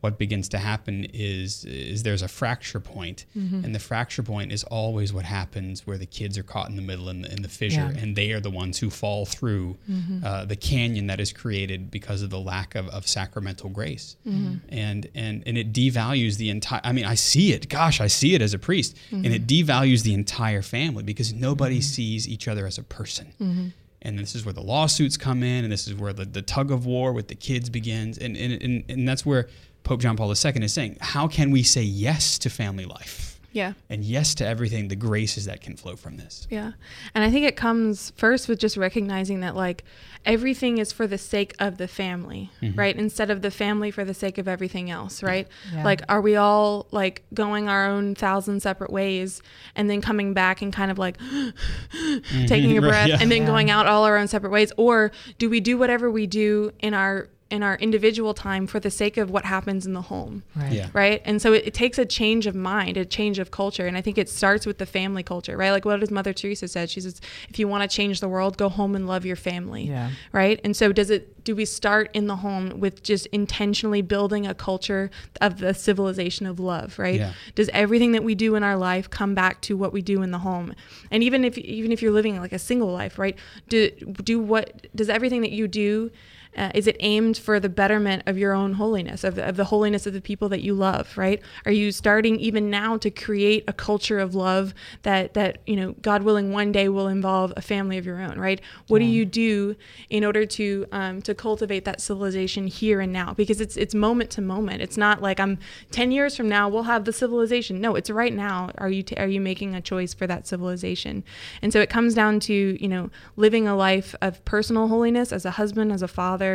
what 0.00 0.16
begins 0.16 0.48
to 0.48 0.58
happen 0.58 1.06
is 1.12 1.64
is 1.64 2.04
there's 2.04 2.22
a 2.22 2.28
fracture 2.28 2.78
point, 2.78 3.26
mm-hmm. 3.36 3.64
and 3.64 3.74
the 3.74 3.80
fracture 3.80 4.22
point 4.22 4.52
is 4.52 4.62
always 4.64 5.12
what 5.12 5.24
happens 5.24 5.86
where 5.86 5.98
the 5.98 6.06
kids 6.06 6.38
are 6.38 6.44
caught 6.44 6.68
in 6.70 6.76
the 6.76 6.82
middle 6.82 7.08
in 7.08 7.22
the, 7.22 7.32
in 7.32 7.42
the 7.42 7.48
fissure, 7.48 7.90
Yeah. 7.92 8.00
and 8.00 8.14
they 8.14 8.32
are 8.32 8.40
the 8.40 8.50
ones 8.50 8.78
who 8.78 8.90
fall 8.90 9.26
through 9.26 9.76
mm-hmm. 9.90 10.24
uh, 10.24 10.44
the 10.44 10.54
canyon 10.54 11.08
that 11.08 11.18
is 11.18 11.32
created 11.32 11.90
because 11.90 12.22
of 12.22 12.30
the 12.30 12.38
lack 12.38 12.76
of, 12.76 12.88
of 12.88 13.08
sacramental 13.08 13.70
grace, 13.70 14.16
mm-hmm. 14.26 14.56
and 14.68 15.08
and 15.16 15.42
and 15.46 15.58
it 15.58 15.72
devalues 15.72 16.36
the 16.36 16.50
entire. 16.50 16.80
I 16.84 16.92
mean, 16.92 17.04
I 17.04 17.14
see 17.14 17.52
it. 17.52 17.68
Gosh, 17.68 18.00
I 18.00 18.06
see 18.06 18.34
it 18.34 18.42
as 18.42 18.54
a 18.54 18.58
priest, 18.58 18.96
and 19.10 19.26
it 19.26 19.46
devalues 19.48 20.02
the 20.02 20.14
entire 20.14 20.62
family 20.62 21.02
because 21.02 21.32
nobody 21.32 21.80
sees 21.80 22.28
each 22.28 22.46
other 22.46 22.66
as 22.66 22.78
a 22.78 22.84
person. 22.84 23.72
And 24.00 24.16
this 24.16 24.36
is 24.36 24.44
where 24.44 24.52
the 24.52 24.62
lawsuits 24.62 25.16
come 25.16 25.42
in, 25.42 25.64
and 25.64 25.72
this 25.72 25.88
is 25.88 25.94
where 25.96 26.12
the, 26.12 26.24
the 26.24 26.40
tug 26.40 26.70
of 26.70 26.86
war 26.86 27.12
with 27.12 27.26
the 27.26 27.34
kids 27.34 27.68
begins, 27.68 28.16
and 28.16 28.36
and, 28.36 28.62
and 28.62 28.84
and 28.88 29.08
that's 29.08 29.26
where 29.26 29.48
Pope 29.88 30.00
John 30.00 30.16
Paul 30.16 30.28
II 30.28 30.34
is 30.62 30.72
saying, 30.72 30.98
how 31.00 31.26
can 31.26 31.50
we 31.50 31.62
say 31.62 31.82
yes 31.82 32.38
to 32.40 32.50
family 32.50 32.84
life? 32.84 33.38
yeah. 33.50 33.72
and 33.88 34.04
yes 34.04 34.34
to 34.36 34.46
everything 34.46 34.88
the 34.88 34.94
graces 34.94 35.46
that 35.46 35.62
can 35.62 35.74
flow 35.74 35.96
from 35.96 36.18
this 36.18 36.46
Yeah. 36.50 36.72
And 37.14 37.24
I 37.24 37.30
think 37.30 37.46
it 37.46 37.56
comes 37.56 38.12
first 38.16 38.46
with 38.46 38.58
just 38.58 38.76
recognizing 38.76 39.40
that 39.40 39.56
like 39.56 39.84
everything 40.26 40.76
is 40.78 40.92
for 40.92 41.06
the 41.06 41.16
sake 41.16 41.54
of 41.58 41.78
the 41.78 41.88
family, 41.88 42.50
mm-hmm. 42.60 42.78
right? 42.78 42.94
Instead 42.94 43.30
of 43.30 43.40
the 43.40 43.50
family 43.50 43.90
for 43.90 44.04
the 44.04 44.12
sake 44.12 44.36
of 44.36 44.46
everything 44.48 44.90
else, 44.90 45.22
right? 45.22 45.48
Yeah. 45.72 45.82
Like 45.82 46.02
are 46.10 46.20
we 46.20 46.36
all 46.36 46.86
like 46.90 47.24
going 47.32 47.68
our 47.68 47.86
own 47.86 48.14
thousand 48.14 48.60
separate 48.60 48.92
ways 48.92 49.42
and 49.74 49.88
then 49.88 50.02
coming 50.02 50.34
back 50.34 50.60
and 50.60 50.70
kind 50.70 50.90
of 50.90 50.98
like 50.98 51.16
mm-hmm. 51.18 52.44
taking 52.44 52.76
a 52.76 52.80
Right, 52.82 52.90
breath 52.90 53.08
yeah. 53.08 53.18
and 53.20 53.30
then 53.32 53.42
Yeah. 53.42 53.48
going 53.48 53.70
out 53.70 53.86
all 53.86 54.04
our 54.04 54.18
own 54.18 54.28
separate 54.28 54.50
ways 54.50 54.72
or 54.76 55.10
do 55.38 55.48
we 55.48 55.60
do 55.60 55.78
whatever 55.78 56.10
we 56.10 56.26
do 56.26 56.70
in 56.80 56.92
our 56.92 57.28
in 57.50 57.62
our 57.62 57.76
individual 57.76 58.34
time 58.34 58.66
for 58.66 58.78
the 58.78 58.90
sake 58.90 59.16
of 59.16 59.30
what 59.30 59.44
happens 59.44 59.86
in 59.86 59.94
the 59.94 60.02
home? 60.02 60.42
Right. 60.54 60.72
Yeah. 60.72 60.88
right? 60.92 61.22
And 61.24 61.40
so 61.40 61.52
it, 61.54 61.66
it 61.66 61.74
takes 61.74 61.98
a 61.98 62.04
change 62.04 62.46
of 62.46 62.54
mind, 62.54 62.96
a 62.96 63.04
change 63.04 63.38
of 63.38 63.50
culture, 63.50 63.86
and 63.86 63.96
I 63.96 64.02
think 64.02 64.18
it 64.18 64.28
starts 64.28 64.66
with 64.66 64.78
the 64.78 64.86
family 64.86 65.22
culture, 65.22 65.56
right? 65.56 65.70
Like 65.70 65.84
what 65.84 65.98
does 66.00 66.10
Mother 66.10 66.32
Teresa 66.32 66.68
said? 66.68 66.90
She 66.90 67.00
says, 67.00 67.20
"If 67.48 67.58
you 67.58 67.66
want 67.66 67.88
to 67.88 67.94
change 67.94 68.20
the 68.20 68.28
world, 68.28 68.58
go 68.58 68.68
home 68.68 68.94
and 68.94 69.06
love 69.06 69.24
your 69.24 69.36
family." 69.36 69.84
Yeah. 69.84 70.10
Right? 70.32 70.60
And 70.62 70.76
so 70.76 70.92
does 70.92 71.10
it? 71.10 71.44
Do 71.44 71.56
we 71.56 71.64
start 71.64 72.10
in 72.12 72.26
the 72.26 72.36
home 72.36 72.78
with 72.78 73.02
just 73.02 73.24
intentionally 73.26 74.02
building 74.02 74.46
a 74.46 74.54
culture 74.54 75.10
of 75.40 75.58
the 75.60 75.72
civilization 75.72 76.44
of 76.44 76.60
love, 76.60 76.98
right? 76.98 77.14
Yeah. 77.20 77.32
Does 77.54 77.70
everything 77.70 78.12
that 78.12 78.22
we 78.24 78.34
do 78.34 78.54
in 78.54 78.62
our 78.62 78.76
life 78.76 79.08
come 79.08 79.34
back 79.34 79.62
to 79.62 79.76
what 79.76 79.94
we 79.94 80.02
do 80.02 80.22
in 80.22 80.30
the 80.30 80.38
home? 80.40 80.74
And 81.10 81.22
even 81.22 81.44
if 81.44 81.56
even 81.56 81.92
if 81.92 82.02
you're 82.02 82.12
living 82.12 82.38
like 82.38 82.52
a 82.52 82.58
single 82.58 82.92
life, 82.92 83.18
right? 83.18 83.38
Do 83.68 83.90
do 84.22 84.38
what 84.38 84.94
does 84.94 85.08
everything 85.08 85.40
that 85.40 85.52
you 85.52 85.66
do 85.66 86.10
uh, 86.58 86.70
is 86.74 86.88
it 86.88 86.96
aimed 86.98 87.38
for 87.38 87.60
the 87.60 87.68
betterment 87.68 88.24
of 88.26 88.36
your 88.36 88.52
own 88.52 88.74
holiness, 88.74 89.22
of 89.22 89.36
the, 89.36 89.48
of 89.48 89.56
the 89.56 89.66
holiness 89.66 90.06
of 90.06 90.12
the 90.12 90.20
people 90.20 90.48
that 90.48 90.60
you 90.60 90.74
love, 90.74 91.16
right? 91.16 91.40
Are 91.64 91.72
you 91.72 91.92
starting 91.92 92.40
even 92.40 92.68
now 92.68 92.96
to 92.98 93.10
create 93.10 93.62
a 93.68 93.72
culture 93.72 94.18
of 94.18 94.34
love 94.34 94.74
that, 95.02 95.34
that 95.34 95.58
you 95.66 95.76
know, 95.76 95.94
God 96.02 96.24
willing, 96.24 96.52
one 96.52 96.72
day 96.72 96.88
will 96.88 97.06
involve 97.06 97.52
a 97.56 97.62
family 97.62 97.96
of 97.96 98.04
your 98.04 98.20
own, 98.20 98.38
right? 98.38 98.60
What 98.88 98.98
do 98.98 99.04
you 99.04 99.24
do 99.24 99.76
in 100.10 100.24
order 100.24 100.44
to 100.44 100.86
um, 100.90 101.22
to 101.22 101.34
cultivate 101.34 101.84
that 101.84 102.00
civilization 102.00 102.66
here 102.66 103.00
and 103.00 103.12
now? 103.12 103.34
Because 103.34 103.60
it's 103.60 103.76
it's 103.76 103.94
moment 103.94 104.30
to 104.30 104.40
moment. 104.40 104.82
It's 104.82 104.96
not 104.96 105.22
like 105.22 105.38
I'm 105.38 105.58
ten 105.92 106.10
years 106.10 106.36
from 106.36 106.48
now 106.48 106.68
we'll 106.68 106.82
have 106.84 107.04
the 107.04 107.12
civilization. 107.12 107.80
No, 107.80 107.94
it's 107.94 108.10
right 108.10 108.34
now. 108.34 108.70
Are 108.78 108.90
you 108.90 109.02
t- 109.04 109.16
are 109.16 109.28
you 109.28 109.40
making 109.40 109.74
a 109.74 109.80
choice 109.80 110.12
for 110.12 110.26
that 110.26 110.46
civilization? 110.48 111.22
And 111.62 111.72
so 111.72 111.80
it 111.80 111.90
comes 111.90 112.14
down 112.14 112.40
to 112.40 112.76
you 112.82 112.88
know 112.88 113.10
living 113.36 113.68
a 113.68 113.76
life 113.76 114.14
of 114.20 114.44
personal 114.44 114.88
holiness 114.88 115.32
as 115.32 115.44
a 115.44 115.52
husband, 115.52 115.92
as 115.92 116.02
a 116.02 116.08
father 116.08 116.47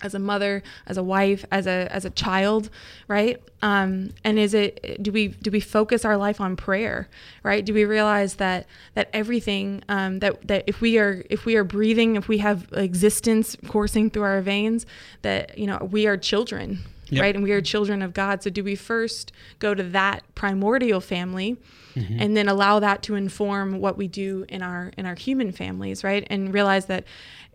as 0.00 0.14
a 0.14 0.18
mother, 0.18 0.62
as 0.86 0.96
a 0.96 1.02
wife, 1.02 1.44
as 1.50 1.66
a 1.66 1.88
as 1.90 2.04
a 2.04 2.10
child, 2.10 2.70
right? 3.08 3.36
Um, 3.62 4.10
and 4.22 4.38
is 4.38 4.54
it 4.54 5.02
do 5.02 5.10
we 5.10 5.28
do 5.28 5.50
we 5.50 5.58
focus 5.60 6.04
our 6.04 6.16
life 6.16 6.40
on 6.40 6.54
prayer, 6.56 7.08
right? 7.42 7.64
Do 7.66 7.74
we 7.74 7.84
realize 7.84 8.34
that 8.36 8.66
that 8.94 9.08
everything 9.12 9.82
um, 9.88 10.20
that 10.20 10.46
that 10.46 10.62
if 10.68 10.80
we 10.80 10.98
are 10.98 11.24
if 11.30 11.44
we 11.46 11.56
are 11.56 11.64
breathing, 11.64 12.14
if 12.16 12.28
we 12.28 12.38
have 12.38 12.68
existence 12.72 13.56
coursing 13.66 14.08
through 14.10 14.22
our 14.32 14.40
veins, 14.40 14.86
that 15.22 15.58
you 15.58 15.66
know 15.66 15.78
we 15.90 16.06
are 16.06 16.16
children, 16.16 16.78
Yep. 17.10 17.22
right? 17.22 17.34
And 17.34 17.42
we 17.42 17.50
are 17.52 17.60
children 17.62 18.00
of 18.02 18.12
God. 18.14 18.42
So 18.44 18.50
do 18.50 18.62
we 18.62 18.76
first 18.76 19.32
go 19.58 19.74
to 19.74 19.82
that 19.82 20.22
primordial 20.34 21.00
family? 21.00 21.56
and 22.20 22.36
then 22.36 22.46
allow 22.48 22.78
that 22.78 23.02
to 23.02 23.16
inform 23.16 23.80
what 23.80 23.96
we 23.98 24.06
do 24.06 24.46
in 24.48 24.62
our 24.62 24.92
in 24.96 25.04
our 25.04 25.16
human 25.16 25.50
families 25.50 26.04
right 26.04 26.24
and 26.30 26.54
realize 26.54 26.86
that 26.86 27.02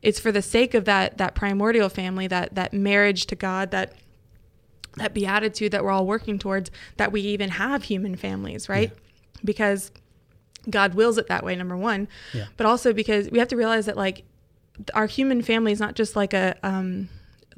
it's 0.04 0.20
for 0.20 0.32
the 0.32 0.42
sake 0.42 0.76
of 0.76 0.86
that 0.86 1.18
that 1.18 1.34
primordial 1.34 1.90
family 1.90 2.28
that 2.28 2.54
that 2.54 2.74
marriage 2.74 3.26
to 3.26 3.36
god 3.36 3.72
that 3.72 3.94
that 4.98 5.14
beatitude 5.14 5.72
that 5.72 5.84
we're 5.84 5.90
all 5.90 6.06
working 6.06 6.38
towards 6.38 6.70
that 6.98 7.12
we 7.12 7.22
even 7.22 7.50
have 7.50 7.84
human 7.84 8.16
families 8.16 8.70
right? 8.70 8.92
Because 9.44 9.92
god 10.70 10.94
wills 10.94 11.18
it 11.18 11.28
that 11.28 11.44
way 11.44 11.56
number 11.56 11.76
one. 11.76 12.08
Yeah. 12.34 12.46
but 12.58 12.68
also 12.68 12.94
because 12.94 13.30
we 13.32 13.40
have 13.40 13.48
to 13.48 13.58
realize 13.58 13.86
that 13.88 13.98
like 13.98 14.24
our 14.94 15.08
human 15.08 15.42
family 15.42 15.72
is 15.72 15.80
not 15.80 15.96
just 15.96 16.16
like 16.16 16.34
a 16.34 16.56
um 16.64 17.10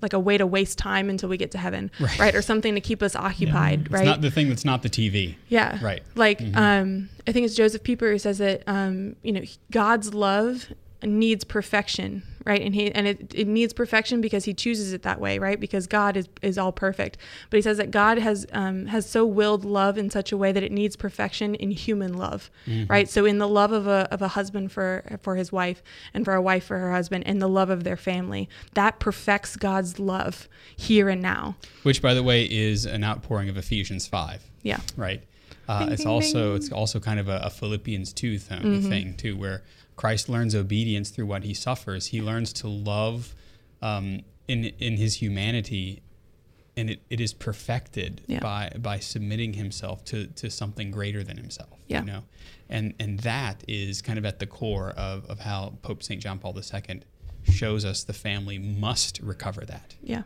like 0.02 0.14
a 0.14 0.20
way 0.20 0.38
to 0.38 0.46
waste 0.46 0.78
time 0.78 1.10
until 1.10 1.30
we 1.30 1.38
get 1.38 1.52
to 1.52 1.58
heaven 1.58 1.90
right, 2.20 2.36
or 2.36 2.42
something 2.42 2.76
to 2.76 2.82
keep 2.82 3.02
us 3.02 3.16
occupied 3.16 3.82
it's 3.82 3.92
right? 3.92 4.06
not 4.06 4.22
the 4.22 4.30
thing 4.30 4.50
that's 4.50 4.66
not 4.66 4.82
the 4.82 4.90
tv 4.90 5.36
yeah. 5.48 5.80
Right. 5.82 6.04
Like, 6.16 6.42
um, 6.56 7.10
I 7.28 7.32
think 7.32 7.46
it's 7.46 7.56
Josef 7.56 7.82
Pieper 7.84 8.12
who 8.12 8.20
says 8.20 8.40
that, 8.40 8.64
um, 8.68 9.16
you 9.24 9.32
know, 9.32 9.42
God's 9.72 10.14
love 10.14 10.68
needs 11.08 11.44
perfection, 11.44 12.24
right? 12.46 12.62
And 12.62 12.74
he 12.76 12.92
and 12.92 13.08
it, 13.08 13.34
it 13.34 13.48
needs 13.48 13.74
perfection 13.74 14.22
because 14.22 14.46
he 14.46 14.54
chooses 14.54 14.94
it 14.94 15.02
that 15.04 15.20
way, 15.20 15.40
right? 15.40 15.60
Because 15.60 15.88
God 15.88 16.16
is 16.18 16.28
is 16.42 16.58
all 16.58 16.72
perfect. 16.72 17.18
But 17.50 17.58
he 17.58 17.62
says 17.62 17.78
that 17.78 17.92
God 17.92 18.18
has 18.18 18.46
um, 18.54 18.86
has 18.88 19.10
so 19.10 19.26
willed 19.26 19.66
love 19.66 19.98
in 19.98 20.10
such 20.10 20.32
a 20.32 20.38
way 20.38 20.52
that 20.52 20.64
it 20.64 20.72
needs 20.72 20.96
perfection 20.96 21.56
in 21.56 21.72
human 21.72 22.14
love, 22.14 22.50
right? 22.88 23.10
So 23.10 23.26
in 23.26 23.38
the 23.40 23.48
love 23.48 23.72
of 23.72 23.88
a 23.88 24.08
of 24.12 24.22
a 24.22 24.30
husband 24.30 24.72
for 24.72 25.04
for 25.22 25.36
his 25.36 25.52
wife 25.52 25.82
and 26.14 26.26
for 26.26 26.34
a 26.34 26.42
wife 26.42 26.66
for 26.66 26.78
her 26.78 26.92
husband 26.92 27.26
and 27.28 27.42
the 27.42 27.50
love 27.50 27.70
of 27.70 27.84
their 27.84 27.98
family, 27.98 28.50
that 28.74 29.00
perfects 29.00 29.56
God's 29.56 30.00
love 30.00 30.48
here 30.76 31.10
and 31.10 31.22
now. 31.22 31.56
Which, 31.84 32.02
by 32.02 32.14
the 32.14 32.24
way, 32.24 32.46
is 32.50 32.86
an 32.86 33.04
outpouring 33.04 33.50
of 33.50 33.58
Ephesians 33.58 34.08
5. 34.08 34.42
Yeah. 34.64 34.80
right? 34.98 35.22
Uh, 35.68 35.80
Bing, 35.86 35.94
it's 35.94 36.04
bing, 36.04 36.12
also 36.12 36.48
bing. 36.50 36.56
it's 36.58 36.72
also 36.72 37.00
kind 37.00 37.20
of 37.20 37.28
a, 37.28 37.38
a 37.44 37.50
Philippians 37.50 38.14
two 38.14 38.38
th- 38.38 38.62
Mm-hmm. 38.62 38.90
thing 38.90 39.14
too, 39.16 39.36
where 39.38 39.64
Christ 39.96 40.30
learns 40.30 40.54
obedience 40.56 41.10
through 41.10 41.26
what 41.28 41.44
he 41.44 41.54
suffers. 41.54 42.08
He 42.08 42.22
learns 42.22 42.54
to 42.54 42.68
love 42.68 43.34
um, 43.82 44.22
in 44.48 44.66
in 44.80 44.98
his 44.98 45.16
humanity, 45.16 46.02
and 46.78 46.90
it, 46.90 47.02
it 47.10 47.20
is 47.22 47.34
perfected 47.34 48.22
Yeah. 48.28 48.40
by 48.40 48.72
by 48.78 49.00
submitting 49.00 49.54
himself 49.54 50.04
to 50.06 50.28
to 50.28 50.50
something 50.50 50.92
greater 50.92 51.24
than 51.24 51.38
himself. 51.38 51.80
Yeah. 51.88 52.02
you 52.02 52.06
know, 52.08 52.24
and 52.70 52.94
and 53.00 53.20
that 53.22 53.64
is 53.68 54.02
kind 54.02 54.18
of 54.20 54.26
at 54.26 54.40
the 54.40 54.48
core 54.48 54.90
of 54.92 55.26
of 55.30 55.40
how 55.40 55.78
Pope 55.82 56.04
Saint 56.04 56.22
John 56.22 56.40
Paul 56.40 56.56
II 56.58 57.02
shows 57.52 57.86
us 57.86 58.04
the 58.04 58.14
family 58.14 58.58
must 58.60 59.20
recover 59.22 59.66
that. 59.66 59.96
Yeah. 60.04 60.24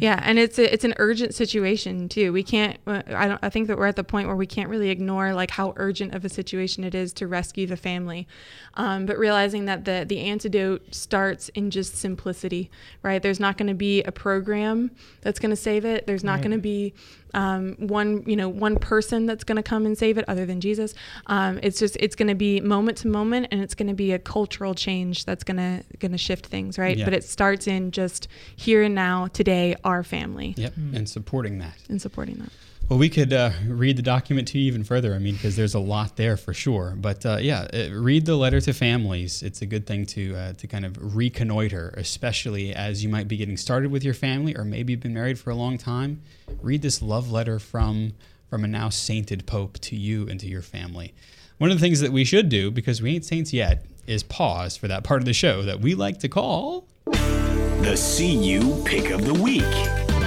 Yeah, 0.00 0.20
and 0.22 0.38
it's 0.38 0.58
a, 0.58 0.72
it's 0.72 0.84
an 0.84 0.94
urgent 0.98 1.34
situation 1.34 2.08
too. 2.08 2.32
We 2.32 2.42
can't. 2.42 2.78
uh, 2.86 3.02
I 3.08 3.28
don't. 3.28 3.38
I 3.42 3.48
think 3.48 3.68
that 3.68 3.78
we're 3.78 3.86
at 3.86 3.96
the 3.96 4.04
point 4.04 4.26
where 4.26 4.36
we 4.36 4.46
can't 4.46 4.68
really 4.68 4.90
ignore 4.90 5.32
like 5.34 5.50
how 5.50 5.72
urgent 5.76 6.14
of 6.14 6.24
a 6.24 6.28
situation 6.28 6.84
it 6.84 6.94
is 6.94 7.12
to 7.14 7.26
rescue 7.26 7.66
the 7.66 7.76
family, 7.76 8.26
um, 8.74 9.06
but 9.06 9.18
realizing 9.18 9.66
that 9.66 9.84
the 9.84 10.04
the 10.08 10.20
antidote 10.20 10.94
starts 10.94 11.48
in 11.50 11.70
just 11.70 11.96
simplicity. 11.96 12.70
Right? 13.02 13.22
There's 13.22 13.40
not 13.40 13.56
going 13.56 13.68
to 13.68 13.74
be 13.74 14.02
a 14.02 14.12
program 14.12 14.90
that's 15.20 15.38
going 15.38 15.50
to 15.50 15.56
save 15.56 15.84
it. 15.84 16.06
There's 16.06 16.24
not 16.24 16.40
going 16.40 16.52
to 16.52 16.58
be 16.58 16.94
um, 17.34 17.74
one 17.78 18.22
you 18.26 18.36
know 18.36 18.48
one 18.48 18.76
person 18.76 19.26
that's 19.26 19.44
going 19.44 19.56
to 19.56 19.62
come 19.62 19.86
and 19.86 19.96
save 19.96 20.18
it 20.18 20.24
other 20.28 20.46
than 20.46 20.60
Jesus. 20.60 20.94
Um, 21.26 21.58
it's 21.62 21.78
just 21.78 21.96
it's 22.00 22.14
going 22.16 22.28
to 22.28 22.34
be 22.34 22.60
moment 22.60 22.98
to 22.98 23.08
moment, 23.08 23.48
and 23.50 23.60
it's 23.62 23.74
going 23.74 23.88
to 23.88 23.94
be 23.94 24.12
a 24.12 24.18
cultural 24.18 24.74
change 24.74 25.24
that's 25.24 25.44
going 25.44 25.56
to 25.56 25.84
going 25.98 26.12
to 26.12 26.18
shift 26.18 26.46
things. 26.46 26.78
Right? 26.78 26.96
Yeah. 26.98 27.04
But 27.04 27.14
it 27.14 27.24
starts 27.24 27.66
in 27.66 27.90
just 27.90 28.28
here 28.56 28.82
and 28.82 28.94
now, 28.94 29.26
today, 29.28 29.76
our 29.84 30.02
family, 30.02 30.54
Yep, 30.56 30.76
and 30.76 31.08
supporting 31.08 31.58
that. 31.58 31.74
and 31.88 32.00
supporting 32.00 32.36
that. 32.36 32.50
Well, 32.88 32.98
we 32.98 33.10
could 33.10 33.34
uh, 33.34 33.50
read 33.66 33.98
the 33.98 34.02
document 34.02 34.48
to 34.48 34.58
you 34.58 34.64
even 34.66 34.82
further. 34.82 35.12
I 35.12 35.18
mean, 35.18 35.34
because 35.34 35.56
there's 35.56 35.74
a 35.74 35.78
lot 35.78 36.16
there 36.16 36.38
for 36.38 36.54
sure. 36.54 36.94
But 36.96 37.26
uh, 37.26 37.36
yeah, 37.38 37.68
uh, 37.70 37.92
read 37.92 38.24
the 38.24 38.34
letter 38.34 38.62
to 38.62 38.72
families. 38.72 39.42
It's 39.42 39.60
a 39.60 39.66
good 39.66 39.86
thing 39.86 40.06
to 40.06 40.34
uh, 40.34 40.52
to 40.54 40.66
kind 40.66 40.86
of 40.86 41.14
reconnoiter, 41.14 41.92
especially 41.98 42.74
as 42.74 43.02
you 43.02 43.10
might 43.10 43.28
be 43.28 43.36
getting 43.36 43.58
started 43.58 43.90
with 43.90 44.04
your 44.04 44.14
family, 44.14 44.56
or 44.56 44.64
maybe 44.64 44.94
you've 44.94 45.02
been 45.02 45.12
married 45.12 45.38
for 45.38 45.50
a 45.50 45.54
long 45.54 45.76
time. 45.76 46.22
Read 46.62 46.80
this 46.80 47.02
love 47.02 47.30
letter 47.30 47.58
from 47.58 48.14
from 48.48 48.64
a 48.64 48.66
now 48.66 48.88
sainted 48.88 49.44
pope 49.44 49.78
to 49.80 49.94
you 49.94 50.26
and 50.26 50.40
to 50.40 50.46
your 50.46 50.62
family. 50.62 51.12
One 51.58 51.70
of 51.70 51.76
the 51.76 51.82
things 51.82 52.00
that 52.00 52.12
we 52.12 52.24
should 52.24 52.48
do, 52.48 52.70
because 52.70 53.02
we 53.02 53.14
ain't 53.14 53.26
saints 53.26 53.52
yet, 53.52 53.84
is 54.06 54.22
pause 54.22 54.78
for 54.78 54.88
that 54.88 55.04
part 55.04 55.20
of 55.20 55.26
the 55.26 55.34
show 55.34 55.60
that 55.62 55.80
we 55.80 55.94
like 55.94 56.20
to 56.20 56.28
call. 56.28 56.86
The 57.04 57.98
CU 58.16 58.82
Pick 58.84 59.10
of 59.10 59.26
the 59.26 59.34
Week. 59.34 60.17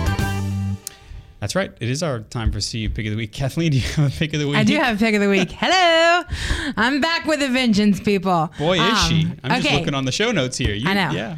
That's 1.41 1.55
right. 1.55 1.71
It 1.79 1.89
is 1.89 2.03
our 2.03 2.19
time 2.19 2.51
for 2.51 2.59
CU 2.61 2.87
Pick 2.91 3.07
of 3.07 3.11
the 3.11 3.17
Week. 3.17 3.31
Kathleen, 3.31 3.71
do 3.71 3.77
you 3.77 3.83
have 3.83 4.13
a 4.13 4.15
pick 4.15 4.31
of 4.35 4.39
the 4.39 4.47
week? 4.47 4.57
I 4.57 4.63
do 4.63 4.75
have 4.75 4.97
a 4.97 4.99
pick 4.99 5.15
of 5.15 5.21
the 5.21 5.27
week. 5.27 5.49
Hello, 5.59 6.21
I'm 6.77 7.01
back 7.01 7.25
with 7.25 7.41
a 7.41 7.47
vengeance, 7.49 7.99
people. 7.99 8.51
Boy, 8.59 8.75
is 8.75 8.81
Um, 8.81 9.09
she. 9.09 9.27
I'm 9.43 9.59
just 9.59 9.73
looking 9.73 9.95
on 9.95 10.05
the 10.05 10.11
show 10.11 10.31
notes 10.31 10.55
here. 10.57 10.75
You, 10.75 10.87
I 10.87 10.93
know. 10.93 11.11
Yeah. 11.11 11.37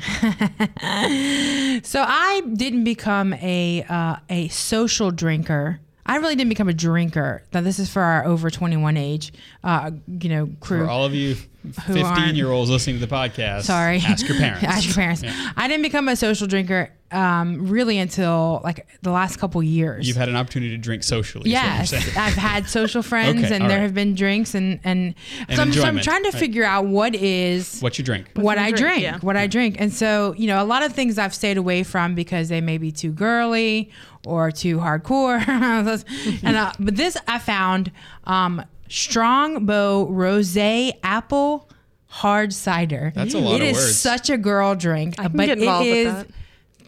So 1.84 2.04
I 2.06 2.42
didn't 2.54 2.84
become 2.84 3.34
a 3.36 3.84
uh, 3.90 4.18
a 4.30 4.50
social 4.50 5.10
drinker. 5.12 5.80
I 6.06 6.18
really 6.18 6.36
didn't 6.36 6.50
become 6.50 6.70
a 6.70 6.74
drinker. 6.74 7.44
Now 7.54 7.62
this 7.62 7.80
is 7.80 7.90
for 7.90 8.02
our 8.02 8.26
over 8.26 8.50
21 8.50 8.98
age, 8.98 9.34
uh, 9.64 9.92
you 10.08 10.30
know, 10.30 10.50
crew. 10.60 10.84
For 10.86 10.90
all 10.90 11.06
of 11.06 11.14
you 11.14 11.36
15 11.72 12.36
year 12.36 12.52
olds 12.52 12.70
listening 12.70 13.00
to 13.00 13.06
the 13.06 13.14
podcast, 13.14 13.64
Sorry. 13.64 13.98
ask 14.06 14.28
your 14.28 14.38
parents. 14.40 14.64
Ask 14.64 14.86
your 14.86 14.96
parents. 14.96 15.24
Yeah. 15.24 15.52
I 15.56 15.68
didn't 15.68 15.84
become 15.84 16.10
a 16.10 16.16
social 16.18 16.46
drinker 16.46 16.92
um, 17.10 17.68
really 17.68 18.00
until 18.00 18.60
like 18.66 18.86
the 19.02 19.12
last 19.12 19.38
couple 19.38 19.64
years. 19.64 20.06
You've 20.08 20.18
had 20.18 20.28
an 20.30 20.36
opportunity 20.36 20.72
to 20.72 20.78
drink 20.78 21.04
socially. 21.04 21.52
is 21.52 21.56
what 21.56 21.92
you're 21.92 22.00
Yes. 22.02 22.18
I've 22.18 22.34
had 22.34 22.68
social 22.68 23.02
friends, 23.02 23.44
Okay, 23.46 23.56
and 23.56 23.64
there 23.70 23.78
right. 23.78 23.84
have 23.84 23.94
been 23.94 24.14
drinks, 24.16 24.56
and 24.56 24.80
and, 24.84 25.16
And 25.48 25.56
so, 25.56 25.62
I'm, 25.62 25.72
so 25.72 25.84
I'm 25.84 26.00
trying 26.00 26.24
to 26.24 26.32
right. 26.32 26.40
figure 26.40 26.64
out 26.66 26.86
what 26.86 27.16
is 27.16 27.80
What 27.80 27.98
you 27.98 28.04
drink? 28.04 28.28
what 28.34 28.58
my 28.58 28.64
I 28.66 28.70
drink, 28.72 28.80
drink, 28.82 29.02
yeah. 29.04 29.20
what 29.20 29.38
I 29.38 29.48
drink. 29.48 29.76
And 29.80 29.94
so, 29.94 30.34
you 30.38 30.48
know, 30.48 30.62
a 30.62 30.66
lot 30.66 30.84
of 30.84 30.92
things 30.94 31.18
I've 31.18 31.36
stayed 31.36 31.58
away 31.58 31.84
from 31.84 32.14
because 32.16 32.50
they 32.50 32.62
may 32.62 32.78
be 32.78 32.92
too 32.92 33.12
girly 33.12 33.92
or 34.26 34.52
too 34.52 34.78
hardcore. 34.78 35.46
and 36.44 36.56
uh, 36.56 36.72
but 36.80 36.96
this 36.96 37.18
I 37.28 37.40
found 37.40 37.92
um, 38.26 38.64
Strongbow 38.90 40.08
Rosé 40.08 40.94
Apple 41.04 41.70
Hard 42.08 42.54
Cider. 42.54 43.12
That's 43.16 43.34
a 43.34 43.40
lot 43.40 43.56
It 43.56 43.64
of 43.64 43.68
is 43.70 43.78
words. 43.78 43.98
such 43.98 44.30
a 44.30 44.38
girl 44.38 44.76
drink, 44.76 45.16
I 45.20 45.24
can 45.28 45.38
but 45.38 45.46
get 45.48 45.58
it 45.58 45.68
with 45.68 45.88
is 45.88 46.14
that. 46.14 46.28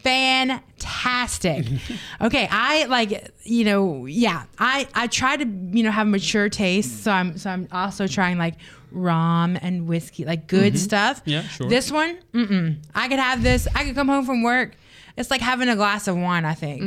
fantastic. 0.03 1.65
okay, 2.21 2.47
I 2.51 2.85
like 2.85 3.31
you 3.43 3.63
know, 3.65 4.05
yeah. 4.05 4.43
I 4.59 4.87
I 4.93 5.07
try 5.07 5.37
to 5.37 5.45
you 5.45 5.83
know 5.83 5.91
have 5.91 6.07
mature 6.07 6.49
taste, 6.49 7.03
so 7.03 7.11
I'm 7.11 7.37
so 7.37 7.49
I'm 7.49 7.67
also 7.71 8.07
trying 8.07 8.37
like 8.37 8.55
rum 8.91 9.57
and 9.61 9.87
whiskey, 9.87 10.25
like 10.25 10.47
good 10.47 10.77
stuff. 10.79 11.21
Mm-hmm. 11.21 11.29
Yeah, 11.29 11.41
sure. 11.43 11.67
This 11.69 11.91
one, 11.91 12.17
mm-mm. 12.33 12.77
I 12.93 13.07
could 13.07 13.19
have 13.19 13.43
this. 13.43 13.67
I 13.75 13.83
could 13.83 13.95
come 13.95 14.07
home 14.07 14.25
from 14.25 14.41
work. 14.43 14.75
It's 15.17 15.31
like 15.31 15.41
having 15.41 15.69
a 15.69 15.75
glass 15.75 16.07
of 16.07 16.17
wine. 16.17 16.43
I 16.45 16.53
think 16.53 16.81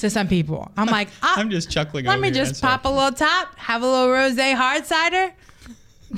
to 0.00 0.10
some 0.10 0.28
people. 0.28 0.70
I'm 0.76 0.86
like, 0.98 1.08
ah, 1.22 1.34
I'm 1.38 1.50
just 1.50 1.70
chuckling. 1.70 2.04
let 2.04 2.14
over 2.14 2.20
me 2.22 2.28
here. 2.28 2.44
just 2.44 2.60
pop 2.60 2.84
a 2.84 2.88
little 2.88 3.12
top, 3.12 3.56
have 3.56 3.82
a 3.82 3.86
little 3.86 4.08
rosé 4.08 4.54
hard 4.54 4.84
cider, 4.86 5.32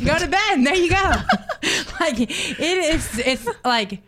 go 0.04 0.18
to 0.18 0.26
bed. 0.26 0.64
There 0.64 0.74
you 0.74 0.90
go. 0.90 0.96
like 2.00 2.18
it 2.20 2.60
is. 2.60 3.18
It's 3.18 3.46
like 3.64 4.00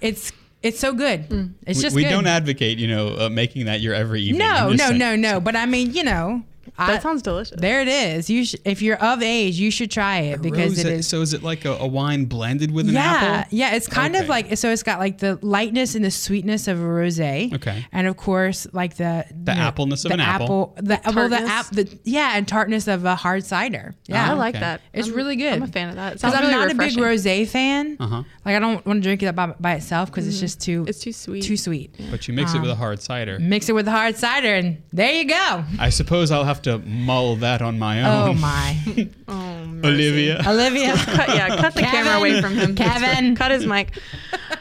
it's 0.00 0.32
it's 0.62 0.78
so 0.78 0.92
good. 0.92 1.54
It's 1.66 1.78
We, 1.78 1.82
just 1.82 1.96
we 1.96 2.02
good. 2.04 2.10
don't 2.10 2.26
advocate, 2.26 2.78
you 2.78 2.86
know, 2.86 3.16
uh, 3.18 3.28
making 3.28 3.64
that 3.66 3.80
your 3.80 3.94
every 3.94 4.22
evening. 4.22 4.38
no, 4.46 4.68
no, 4.70 4.76
saying. 4.88 4.98
no, 4.98 5.16
no. 5.16 5.40
But 5.40 5.56
I 5.56 5.66
mean, 5.66 5.92
you 5.94 6.04
know, 6.04 6.42
I, 6.78 6.86
That 6.92 7.02
sounds 7.02 7.22
delicious. 7.22 7.58
there 7.60 7.80
it 7.82 7.88
is. 7.88 8.30
You 8.30 8.44
sh- 8.44 8.56
if 8.64 8.80
you're 8.82 8.96
of 8.96 9.22
age, 9.22 9.58
you 9.58 9.70
should 9.70 9.90
try 9.90 10.18
it 10.20 10.40
because 10.42 10.78
it 10.78 10.86
Rosé- 10.86 10.90
is. 10.90 11.08
So 11.08 11.20
is 11.20 11.34
it 11.34 11.42
like 11.42 11.64
a, 11.64 11.72
a 11.72 11.86
wine 11.86 12.24
blended 12.26 12.70
with 12.70 12.88
an 12.88 12.94
yeah, 12.94 13.00
apple? 13.02 13.28
yeah, 13.56 13.70
yeah. 13.70 13.76
it's 13.76 13.86
kind 13.86 14.14
Okay. 14.14 14.24
of 14.24 14.28
like 14.28 14.56
so. 14.56 14.70
It's 14.70 14.82
got 14.82 14.98
like 14.98 15.18
the 15.18 15.38
lightness 15.42 15.94
and 15.94 16.04
the 16.04 16.10
sweetness 16.10 16.68
of 16.68 16.78
a 16.80 16.82
rosé. 16.82 17.52
Okay. 17.54 17.84
and 17.92 18.06
of 18.06 18.16
course, 18.16 18.66
like 18.72 18.96
the 18.96 19.24
The 19.30 19.52
you 19.52 19.58
know, 19.58 19.64
appleness 19.64 20.04
of 20.04 20.10
the 20.10 20.14
an 20.14 20.20
apple. 20.20 20.74
the 20.76 21.00
well, 21.04 21.28
the 21.28 21.36
tartness. 21.36 21.50
app, 21.50 21.66
the 21.70 21.98
yeah, 22.04 22.32
and 22.36 22.46
tartness 22.48 22.88
of 22.88 23.04
a 23.04 23.14
hard 23.14 23.44
cider. 23.44 23.94
Yeah, 24.06 24.30
I 24.30 24.34
like 24.34 24.54
okay. 24.54 24.60
that. 24.60 24.80
It's 24.92 25.08
I'm- 25.08 25.16
really 25.16 25.36
good. 25.36 25.52
I'm 25.54 25.62
a 25.62 25.66
fan 25.66 25.88
of 25.90 25.96
that. 25.96 26.12
It 26.14 26.14
because 26.16 26.32
sounds 26.32 26.34
I'm 26.34 26.40
really 26.42 26.52
not 26.66 26.68
refreshing. 26.72 26.98
a 27.04 27.08
big 27.08 27.18
rosé 27.18 27.48
fan. 27.48 27.96
Uh-huh. 28.00 28.22
Like 28.44 28.56
I 28.56 28.58
don't 28.58 28.84
want 28.86 28.98
to 28.98 29.06
drink 29.06 29.22
it 29.22 29.34
by, 29.34 29.46
by 29.58 29.74
itself 29.74 30.10
because 30.10 30.26
it's 30.26 30.40
just 30.40 30.60
too 30.60 30.84
It's 30.88 30.98
too 31.00 31.12
sweet. 31.12 31.42
too 31.42 31.56
sweet. 31.56 31.94
But 32.10 32.26
you 32.28 32.34
mix 32.34 32.54
it 32.54 32.60
with 32.60 32.70
a 32.70 32.74
hard 32.74 33.00
cider. 33.02 33.38
Mix 33.38 33.68
it 33.68 33.72
with 33.74 33.86
a 33.88 33.90
hard 33.90 34.16
cider, 34.16 34.54
and 34.54 34.82
there 34.92 35.12
you 35.12 35.24
go. 35.28 35.64
I 35.78 35.90
suppose 35.90 36.30
I'll 36.30 36.44
have 36.44 36.59
to 36.64 36.78
mull 36.78 37.36
that 37.36 37.62
on 37.62 37.78
my 37.78 38.02
own. 38.02 38.10
Oh 38.30 38.34
my, 38.34 38.76
Oh. 39.28 39.56
Olivia. 39.84 40.42
Olivia. 40.46 40.94
Cut, 40.96 41.28
yeah, 41.30 41.56
cut 41.56 41.74
the 41.74 41.80
camera 41.82 42.16
away 42.18 42.40
from 42.40 42.54
him. 42.54 42.74
Kevin. 42.74 43.34
cut 43.34 43.50
his 43.50 43.64
mic. 43.66 43.98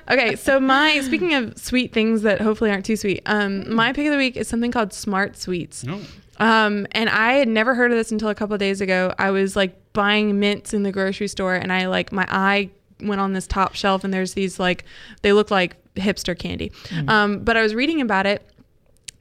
Okay, 0.10 0.36
so 0.36 0.60
my 0.60 1.02
speaking 1.02 1.34
of 1.34 1.58
sweet 1.58 1.91
things 1.93 2.22
that 2.22 2.39
hopefully 2.41 2.72
aren't 2.72 2.86
too 2.86 2.95
sweet, 2.95 3.22
um, 3.26 3.74
my 3.74 3.91
pick 3.93 4.06
of 4.08 4.12
the 4.12 4.18
week 4.18 4.38
is 4.38 4.47
something 4.47 4.72
called 4.72 4.93
Smart 4.93 5.38
Sweets. 5.38 5.84
No. 5.84 6.00
Um, 6.38 6.88
and 6.91 7.10
I 7.10 7.34
had 7.34 7.47
never 7.50 7.76
heard 7.76 7.91
of 7.91 7.97
this 7.97 8.12
until 8.12 8.30
a 8.30 8.36
couple 8.36 8.54
of 8.54 8.60
days 8.60 8.80
ago. 8.80 9.14
I 9.20 9.32
was 9.32 9.56
like 9.58 9.76
buying 9.93 10.39
mints 10.39 10.74
in 10.74 10.84
the 10.84 10.91
grocery 10.91 11.28
store, 11.28 11.56
and 11.56 11.72
I 11.74 11.88
like 11.88 12.12
my 12.14 12.26
eye 12.30 12.70
went 13.02 13.20
on 13.20 13.34
this 13.34 13.45
top 13.45 13.76
shelf, 13.76 14.04
and 14.06 14.14
there's 14.14 14.34
these 14.36 14.58
like 14.60 14.86
they 15.22 15.34
look 15.34 15.52
like 15.52 15.76
hipster 15.95 16.38
candy. 16.38 16.72
Um, 17.10 17.39
but 17.39 17.58
I 17.58 17.62
was 17.62 17.76
reading 17.76 18.00
about 18.00 18.26
it. 18.26 18.41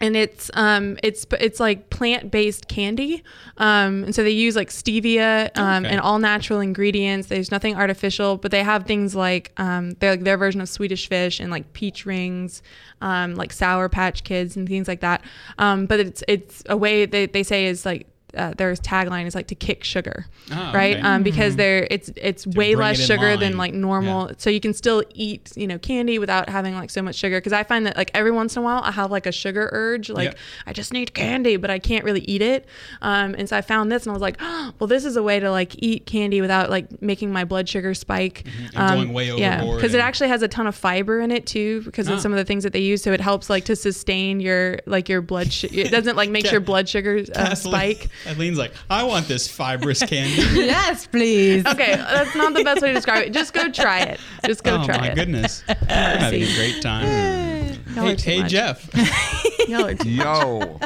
And 0.00 0.16
it's 0.16 0.48
um 0.54 0.96
it's 1.02 1.26
it's 1.40 1.58
like 1.58 1.90
plant 1.90 2.30
based 2.30 2.68
candy, 2.68 3.24
um 3.56 4.04
and 4.04 4.14
so 4.14 4.22
they 4.22 4.30
use 4.30 4.54
like 4.54 4.70
stevia 4.70 5.50
um, 5.58 5.84
Okay. 5.84 5.92
and 5.92 6.00
all 6.00 6.20
natural 6.20 6.60
ingredients. 6.60 7.26
There's 7.26 7.50
nothing 7.50 7.74
artificial, 7.74 8.36
but 8.36 8.52
they 8.52 8.62
have 8.62 8.86
things 8.86 9.16
like 9.16 9.50
um 9.56 9.90
they're 9.98 10.12
like 10.12 10.22
their 10.22 10.36
version 10.38 10.60
of 10.60 10.68
Swedish 10.68 11.08
fish 11.08 11.40
and 11.40 11.50
like 11.50 11.72
peach 11.72 12.06
rings, 12.06 12.62
um 13.00 13.34
like 13.34 13.52
Sour 13.52 13.88
Patch 13.88 14.22
Kids 14.22 14.56
and 14.56 14.68
things 14.68 14.86
like 14.86 15.00
that. 15.00 15.24
Um, 15.58 15.86
but 15.86 15.98
it's 15.98 16.22
it's 16.28 16.62
a 16.68 16.76
way 16.76 17.04
they 17.04 17.26
they 17.26 17.42
say 17.42 17.66
is 17.66 17.84
like 17.84 18.06
uh, 18.36 18.52
their 18.56 18.72
tagline 18.74 19.26
is 19.26 19.34
like 19.34 19.46
to 19.48 19.54
kick 19.54 19.84
sugar, 19.84 20.26
Oh, 20.52 20.72
right? 20.74 20.96
okay. 20.96 21.00
Um, 21.06 21.22
because 21.22 21.56
they're 21.56 21.86
it's 21.90 22.10
it's 22.16 22.46
way 22.46 22.74
less 22.74 22.98
it 22.98 23.04
sugar 23.06 23.30
line. 23.30 23.40
than 23.40 23.56
like 23.56 23.72
normal, 23.74 24.28
Yeah. 24.28 24.34
so 24.38 24.50
you 24.50 24.60
can 24.60 24.74
still 24.74 25.02
eat 25.14 25.52
you 25.56 25.66
know 25.66 25.78
candy 25.78 26.18
without 26.18 26.48
having 26.48 26.74
like 26.74 26.90
so 26.90 27.02
much 27.02 27.14
sugar. 27.16 27.38
Because 27.38 27.52
I 27.52 27.62
find 27.64 27.86
that 27.86 27.96
like 27.96 28.10
every 28.14 28.30
once 28.30 28.56
in 28.56 28.60
a 28.60 28.64
while 28.64 28.82
I 28.82 28.90
have 28.92 29.10
like 29.10 29.26
a 29.26 29.32
sugar 29.32 29.68
urge, 29.72 30.10
like. 30.10 30.36
I 30.66 30.72
just 30.72 30.92
need 30.92 31.14
candy, 31.14 31.56
but 31.56 31.70
I 31.70 31.78
can't 31.78 32.04
really 32.04 32.20
eat 32.20 32.42
it. 32.42 32.66
Um, 33.00 33.34
and 33.38 33.48
so 33.48 33.56
I 33.56 33.62
found 33.62 33.90
this 33.90 34.04
and 34.04 34.10
I 34.10 34.12
was 34.12 34.20
like, 34.22 34.36
oh, 34.40 34.72
well, 34.78 34.86
this 34.86 35.04
is 35.04 35.16
a 35.16 35.22
way 35.22 35.40
to 35.40 35.50
like 35.50 35.74
eat 35.82 36.04
candy 36.06 36.40
without 36.40 36.68
like 36.70 37.00
making 37.00 37.32
my 37.32 37.44
blood 37.44 37.68
sugar 37.68 37.94
spike. 37.94 38.44
Mm-hmm. 38.44 38.78
And 38.78 38.96
going 39.00 39.12
way 39.14 39.30
overboard. 39.30 39.40
Yeah, 39.40 39.74
because 39.76 39.94
it 39.94 40.00
actually 40.00 40.28
has 40.28 40.42
a 40.42 40.48
ton 40.48 40.66
of 40.66 40.74
fiber 40.74 41.20
in 41.20 41.30
it 41.30 41.46
too, 41.46 41.82
because 41.82 42.08
Ah. 42.08 42.14
of 42.14 42.20
some 42.20 42.32
of 42.32 42.36
the 42.38 42.44
things 42.44 42.64
that 42.64 42.72
they 42.72 42.80
use. 42.80 43.02
So 43.02 43.12
it 43.12 43.20
helps 43.20 43.48
like 43.48 43.64
to 43.66 43.76
sustain 43.76 44.40
your 44.40 44.78
like 44.86 45.08
your 45.08 45.22
blood. 45.22 45.52
Sh- 45.52 45.64
it 45.64 45.90
doesn't 45.90 46.16
like 46.16 46.28
make 46.30 46.50
your 46.52 46.60
blood 46.60 46.88
sugar 46.88 47.24
uh, 47.34 47.54
spike. 47.54 48.08
Kathleen's 48.24 48.58
like, 48.58 48.72
I 48.90 49.02
want 49.04 49.28
this 49.28 49.48
fibrous 49.48 50.02
candy. 50.04 50.42
yes, 50.60 51.06
please. 51.06 51.66
Okay, 51.66 51.96
that's 51.96 52.34
not 52.34 52.54
the 52.54 52.64
best 52.64 52.82
way 52.82 52.88
to 52.88 52.94
describe 52.94 53.24
it. 53.26 53.32
Just 53.32 53.52
go 53.52 53.70
try 53.70 54.00
it. 54.00 54.20
Just 54.46 54.64
go 54.64 54.80
oh 54.80 54.84
try 54.84 54.96
it. 54.96 54.98
Oh 54.98 55.08
my 55.08 55.14
goodness. 55.14 55.64
We're 55.68 55.74
having 55.86 56.42
a 56.42 56.54
great 56.56 56.82
time. 56.82 57.47
Y'all 57.94 58.04
hey, 58.06 58.16
hey. 58.16 58.42
Jeff. 58.48 58.88
Y'all 59.68 59.86
are 59.86 59.94
too- 59.94 60.08
Yo. 60.08 60.78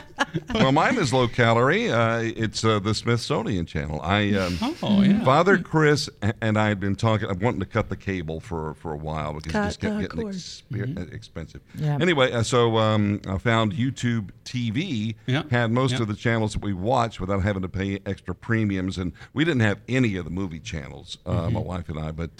well, 0.54 0.72
mine 0.72 0.96
is 0.98 1.12
low 1.12 1.28
calorie. 1.28 1.90
Uh, 1.90 2.18
it's 2.20 2.64
uh, 2.64 2.78
the 2.78 2.94
Smithsonian 2.94 3.66
Channel. 3.66 4.00
I 4.02 4.32
um, 4.34 4.58
Oh, 4.82 5.02
yeah. 5.02 5.22
Father 5.24 5.58
Chris 5.58 6.08
and 6.40 6.58
I 6.58 6.68
had 6.68 6.80
been 6.80 6.96
talking. 6.96 7.28
I'm 7.28 7.38
wanting 7.38 7.60
to 7.60 7.66
cut 7.66 7.88
the 7.88 7.96
cable 7.96 8.40
for 8.40 8.74
for 8.74 8.92
a 8.92 8.96
while 8.96 9.34
because 9.34 9.52
it 9.52 9.52
just 9.52 9.80
kept 9.80 9.96
the 9.96 10.02
getting 10.02 10.20
cord. 10.22 10.34
expe- 10.34 11.12
expensive. 11.14 11.60
Yeah. 11.74 11.98
Anyway, 12.00 12.32
uh, 12.32 12.42
so 12.42 12.78
um, 12.78 13.20
I 13.28 13.38
found 13.38 13.72
YouTube 13.74 14.30
TV 14.44 15.14
Yeah. 15.26 15.42
had 15.50 15.70
most 15.70 15.92
Yeah. 15.94 16.02
of 16.02 16.08
the 16.08 16.14
channels 16.16 16.54
that 16.54 16.62
we 16.62 16.72
watched 16.72 17.20
without 17.20 17.42
having 17.42 17.62
to 17.62 17.68
pay 17.68 18.00
extra 18.06 18.34
premiums, 18.34 18.98
and 18.98 19.12
we 19.32 19.44
didn't 19.44 19.60
have 19.62 19.78
any 19.88 20.16
of 20.16 20.24
the 20.24 20.30
movie 20.30 20.60
channels, 20.60 21.18
uh, 21.26 21.32
Mm-hmm. 21.42 21.54
my 21.54 21.60
wife 21.60 21.88
and 21.88 21.98
I. 21.98 22.10
But 22.12 22.30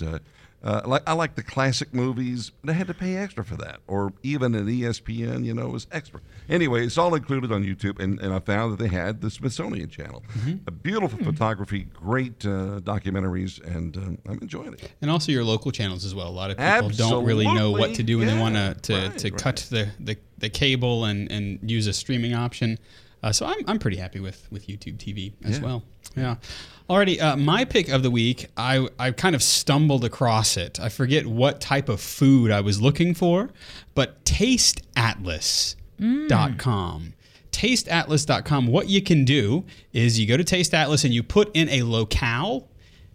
uh, 0.64 0.80
like 0.86 1.02
I 1.08 1.12
like 1.14 1.34
the 1.34 1.42
classic 1.42 1.92
movies, 1.92 2.52
I 2.66 2.72
had 2.72 2.86
to 2.86 2.94
pay 2.94 3.16
extra 3.16 3.44
for 3.44 3.56
that, 3.56 3.80
or 3.88 4.12
even 4.22 4.54
an 4.54 4.66
ESPN, 4.66 5.44
you 5.44 5.54
know, 5.54 5.68
was 5.68 5.86
extra. 5.90 6.20
Anyway, 6.48 6.86
it's 6.86 6.96
all 6.98 7.14
included 7.14 7.50
on 7.50 7.64
YouTube, 7.64 7.98
and, 8.00 8.20
and 8.20 8.32
I 8.32 8.38
found 8.38 8.72
that 8.72 8.78
they 8.78 8.88
had 8.88 9.20
the 9.20 9.30
Smithsonian 9.30 9.88
Channel, 9.88 10.22
Mm-hmm. 10.38 10.56
a 10.66 10.70
beautiful 10.70 11.18
photography, 11.24 11.86
great 11.94 12.44
uh, 12.46 12.80
documentaries, 12.80 13.60
and 13.64 13.96
um, 13.96 14.18
I'm 14.28 14.38
enjoying 14.40 14.74
it. 14.74 14.92
And 15.02 15.10
also 15.10 15.32
your 15.32 15.44
local 15.44 15.70
channels 15.72 16.04
as 16.04 16.14
well. 16.14 16.28
A 16.28 16.30
lot 16.30 16.50
of 16.50 16.56
people 16.58 16.88
don't 16.90 17.24
really 17.24 17.44
know 17.52 17.70
what 17.72 17.94
to 17.94 18.02
do 18.02 18.18
when 18.18 18.26
they 18.28 18.38
want 18.38 18.56
Absolutely. 18.56 18.80
to 18.82 18.92
Yeah, 18.94 19.08
to, 19.10 19.18
to 19.18 19.30
right, 19.34 19.42
cut 19.42 19.56
the, 19.70 19.88
the, 20.00 20.16
the 20.38 20.48
cable 20.48 21.04
and, 21.04 21.30
and 21.30 21.58
use 21.70 21.86
a 21.86 21.92
streaming 21.92 22.34
option. 22.34 22.78
Uh, 23.23 23.31
so 23.33 23.47
I'm, 23.47 23.59
I'm 23.68 23.79
pretty 23.79 23.97
happy 23.99 24.18
with, 24.20 24.47
with 24.51 24.66
YouTube 24.66 24.97
TV 24.99 25.33
as 25.45 25.59
Yeah. 25.59 25.64
well. 25.64 25.83
Yeah. 26.16 26.37
Alrighty, 26.91 27.20
uh, 27.23 27.37
my 27.37 27.64
pick 27.64 27.89
of 27.89 28.03
the 28.03 28.11
week, 28.11 28.49
I, 28.57 28.89
I 28.99 29.12
kind 29.12 29.35
of 29.37 29.43
stumbled 29.43 30.05
across 30.05 30.57
it. 30.57 30.81
I 30.81 30.89
forget 30.89 31.27
what 31.27 31.61
type 31.61 31.89
of 31.89 32.01
food 32.01 32.51
I 32.51 32.61
was 32.61 32.83
looking 32.83 33.14
for, 33.14 33.51
but 33.95 34.25
tasteatlas.com. 35.99 37.14
Tasteatlas.com, 37.53 38.66
what 38.66 38.89
you 38.89 39.03
can 39.03 39.25
do 39.25 39.64
is 39.93 40.18
you 40.18 40.27
go 40.27 40.37
to 40.37 40.45
Taste 40.45 40.73
Atlas 40.75 41.05
and 41.05 41.12
you 41.14 41.23
put 41.23 41.51
in 41.55 41.68
a 41.68 41.83
locale 41.83 42.66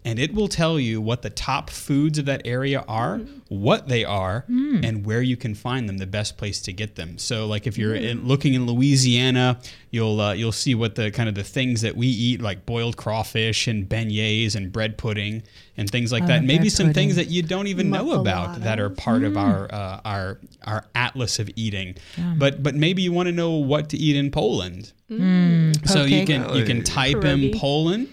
and 0.07 0.19
it 0.19 0.33
will 0.33 0.47
tell 0.47 0.79
you 0.79 1.01
what 1.01 1.21
the 1.21 1.29
top 1.29 1.69
foods 1.69 2.17
of 2.17 2.25
that 2.27 2.41
area 2.45 2.85
are, 2.87 3.17
what 3.49 3.89
they 3.89 4.05
are, 4.05 4.45
and 4.47 5.05
where 5.05 5.21
you 5.21 5.35
can 5.35 5.53
find 5.53 5.89
them, 5.89 5.97
the 5.97 6.07
best 6.07 6.37
place 6.37 6.61
to 6.61 6.71
get 6.71 6.95
them. 6.95 7.17
So, 7.17 7.45
like 7.45 7.67
if 7.67 7.77
you're 7.77 7.93
in, 7.93 8.25
looking 8.25 8.53
in 8.53 8.65
Louisiana, 8.65 9.59
you'll 9.91 10.21
uh, 10.21 10.31
you'll 10.31 10.53
see 10.53 10.75
what 10.75 10.95
the 10.95 11.11
kind 11.11 11.27
of 11.27 11.35
the 11.35 11.43
things 11.43 11.81
that 11.81 11.97
we 11.97 12.07
eat, 12.07 12.41
like 12.41 12.65
boiled 12.65 12.95
crawfish 12.95 13.67
and 13.67 13.87
beignets 13.87 14.55
and 14.55 14.71
bread 14.71 14.97
pudding 14.97 15.43
and 15.75 15.89
things 15.89 16.11
like 16.13 16.25
that. 16.27 16.41
Oh, 16.41 16.45
Maybe 16.45 16.63
bread 16.63 16.71
some 16.71 16.93
things 16.93 17.17
that 17.17 17.27
you 17.27 17.43
don't 17.43 17.67
even 17.67 17.89
know 17.89 18.13
about 18.21 18.61
that 18.61 18.79
are 18.79 18.89
Muffulettas. 18.89 18.97
part 18.97 19.23
of 19.23 19.37
our 19.37 19.67
uh, 19.73 20.01
our 20.05 20.39
our 20.63 20.85
atlas 20.95 21.39
of 21.39 21.49
eating. 21.57 21.95
But 22.37 22.63
but 22.63 22.75
maybe 22.75 23.01
you 23.01 23.11
want 23.11 23.27
to 23.27 23.33
know 23.33 23.51
what 23.51 23.89
to 23.89 23.97
eat 23.97 24.15
in 24.15 24.31
Poland. 24.31 24.93
So 25.09 26.03
you 26.03 26.25
can 26.25 26.55
you 26.55 26.65
can 26.65 26.83
type 26.83 27.23
in 27.23 27.57
Poland, 27.57 28.07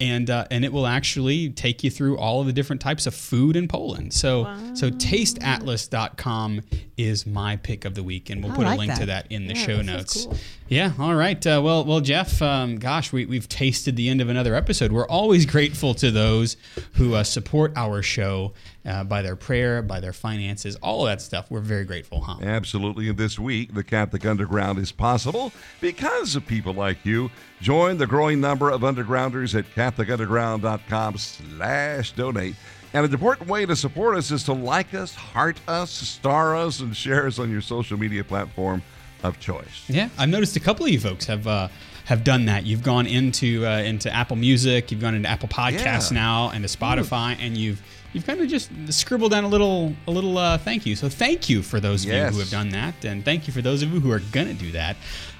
and 0.00 0.30
uh, 0.30 0.46
and 0.50 0.64
it 0.64 0.72
will 0.72 0.86
actually 0.86 1.50
take 1.50 1.84
you 1.84 1.90
through 1.90 2.16
all 2.18 2.40
of 2.40 2.46
the 2.46 2.52
different 2.52 2.80
types 2.80 3.06
of 3.06 3.14
food 3.14 3.56
in 3.56 3.68
Poland. 3.68 4.12
So 4.12 4.44
so 4.74 4.90
tasteatlas.com 4.90 6.62
is 6.96 7.26
my 7.26 7.56
pick 7.56 7.84
of 7.84 7.94
the 7.94 8.02
week, 8.02 8.30
and 8.30 8.42
we'll 8.42 8.52
I 8.52 8.56
put 8.56 8.66
a 8.66 8.68
like 8.70 8.78
link 8.78 8.94
to 8.94 9.06
that. 9.06 9.24
that 9.28 9.32
in 9.32 9.46
the 9.46 9.54
Yeah, 9.54 9.66
show 9.66 9.82
notes. 9.82 10.24
cool. 10.26 10.36
Yeah. 10.68 10.92
All 10.98 11.14
right. 11.14 11.44
Uh, 11.46 11.60
well, 11.64 11.84
well, 11.84 12.00
Jeff. 12.00 12.40
Um, 12.42 12.76
gosh, 12.78 13.12
we, 13.12 13.26
we've 13.26 13.48
tasted 13.48 13.96
the 13.96 14.08
end 14.08 14.20
of 14.20 14.28
another 14.28 14.54
episode. 14.54 14.92
We're 14.92 15.06
always 15.08 15.46
grateful 15.46 15.94
to 15.94 16.10
those 16.10 16.56
who 16.94 17.14
uh, 17.14 17.24
support 17.24 17.72
our 17.76 18.02
show 18.02 18.52
uh, 18.86 19.04
by 19.04 19.20
their 19.22 19.36
prayer, 19.36 19.82
by 19.82 20.00
their 20.00 20.12
finances, 20.12 20.76
all 20.76 21.02
of 21.06 21.10
that 21.10 21.20
stuff. 21.20 21.50
We're 21.50 21.60
very 21.60 21.84
grateful, 21.84 22.20
huh? 22.22 22.36
Absolutely. 22.42 23.08
And 23.08 23.18
this 23.18 23.38
week, 23.38 23.74
the 23.74 23.84
Catholic 23.84 24.24
Underground 24.24 24.78
is 24.78 24.90
possible 24.92 25.52
because 25.80 26.34
of 26.36 26.46
people 26.46 26.72
like 26.72 27.04
you. 27.04 27.30
Join 27.60 27.98
the 27.98 28.06
growing 28.06 28.40
number 28.40 28.70
of 28.70 28.80
undergrounders 28.80 29.58
at 29.58 29.66
catholicunderground.com 29.74 31.18
slash 31.18 32.12
donate. 32.12 32.54
And 32.92 33.04
an 33.06 33.12
important 33.12 33.48
way 33.48 33.66
to 33.66 33.76
support 33.76 34.16
us 34.16 34.30
is 34.30 34.42
to 34.44 34.52
like 34.52 34.94
us, 34.94 35.14
heart 35.14 35.58
us, 35.68 35.90
star 35.90 36.56
us, 36.56 36.80
and 36.80 36.96
share 36.96 37.26
us 37.26 37.38
on 37.38 37.50
your 37.50 37.60
social 37.60 37.96
media 37.96 38.24
platform 38.24 38.82
of 39.22 39.38
choice. 39.38 39.84
Yeah, 39.88 40.08
I've 40.18 40.28
noticed 40.30 40.56
a 40.56 40.60
couple 40.60 40.86
of 40.86 40.90
you 40.90 40.98
folks 40.98 41.26
have 41.26 41.46
uh, 41.46 41.68
have 42.06 42.24
done 42.24 42.46
that. 42.46 42.64
You've 42.66 42.82
gone 42.82 43.06
into 43.06 43.64
uh, 43.64 43.78
into 43.78 44.12
Apple 44.12 44.34
Music, 44.36 44.90
you've 44.90 45.00
gone 45.00 45.14
into 45.14 45.28
Apple 45.28 45.48
Podcasts 45.48 46.10
Yeah. 46.10 46.16
now, 46.18 46.50
and 46.50 46.66
to 46.66 46.76
Spotify, 46.78 47.36
and 47.38 47.56
you've 47.56 47.80
you've 48.12 48.26
kind 48.26 48.40
of 48.40 48.48
just 48.48 48.70
scribbled 48.92 49.32
down 49.32 49.44
a 49.44 49.48
little 49.48 49.94
a 50.06 50.10
little 50.10 50.38
uh, 50.38 50.58
thank 50.58 50.86
you. 50.86 50.96
So 50.96 51.08
thank 51.08 51.48
you 51.48 51.62
for 51.62 51.80
those 51.80 52.04
of 52.04 52.12
you 52.12 52.22
who 52.24 52.38
have 52.38 52.50
done 52.50 52.70
that, 52.70 53.04
and 53.04 53.24
thank 53.24 53.46
you 53.46 53.52
for 53.52 53.62
those 53.62 53.82
of 53.82 53.92
you 53.92 54.00
who 54.00 54.10
are 54.10 54.20
gonna 54.32 54.54
do 54.54 54.72
that. 54.72 54.96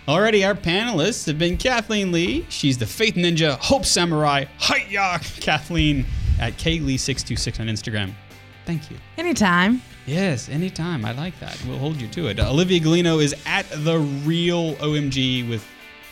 Already, 0.09 0.45
our 0.45 0.55
panelists 0.55 1.27
have 1.27 1.39
been 1.39 1.57
Kathleen 1.57 2.11
Lee. 2.11 2.47
She's 2.49 2.79
the 2.79 2.87
Faith 2.87 3.15
Ninja, 3.15 3.59
Hope 3.59 3.85
Samurai, 3.85 4.47
Hiya, 4.59 5.21
Kathleen 5.41 6.07
at 6.41 6.55
Klee626 6.55 7.61
on 7.61 7.67
Instagram. 7.67 8.13
Thank 8.65 8.91
you. 8.91 8.97
Anytime. 9.19 9.83
Yes, 10.07 10.49
anytime. 10.49 11.05
I 11.05 11.13
like 11.13 11.39
that. 11.41 11.63
We'll 11.67 11.79
hold 11.79 12.01
you 12.01 12.09
to 12.09 12.29
it. 12.29 12.41
Uh, 12.41 12.51
Olivia 12.51 12.81
Galino 12.81 13.23
is 13.23 13.35
at 13.47 13.67
the 13.71 13.99
real 13.99 14.75
OMG 14.77 15.49
with 15.49 15.65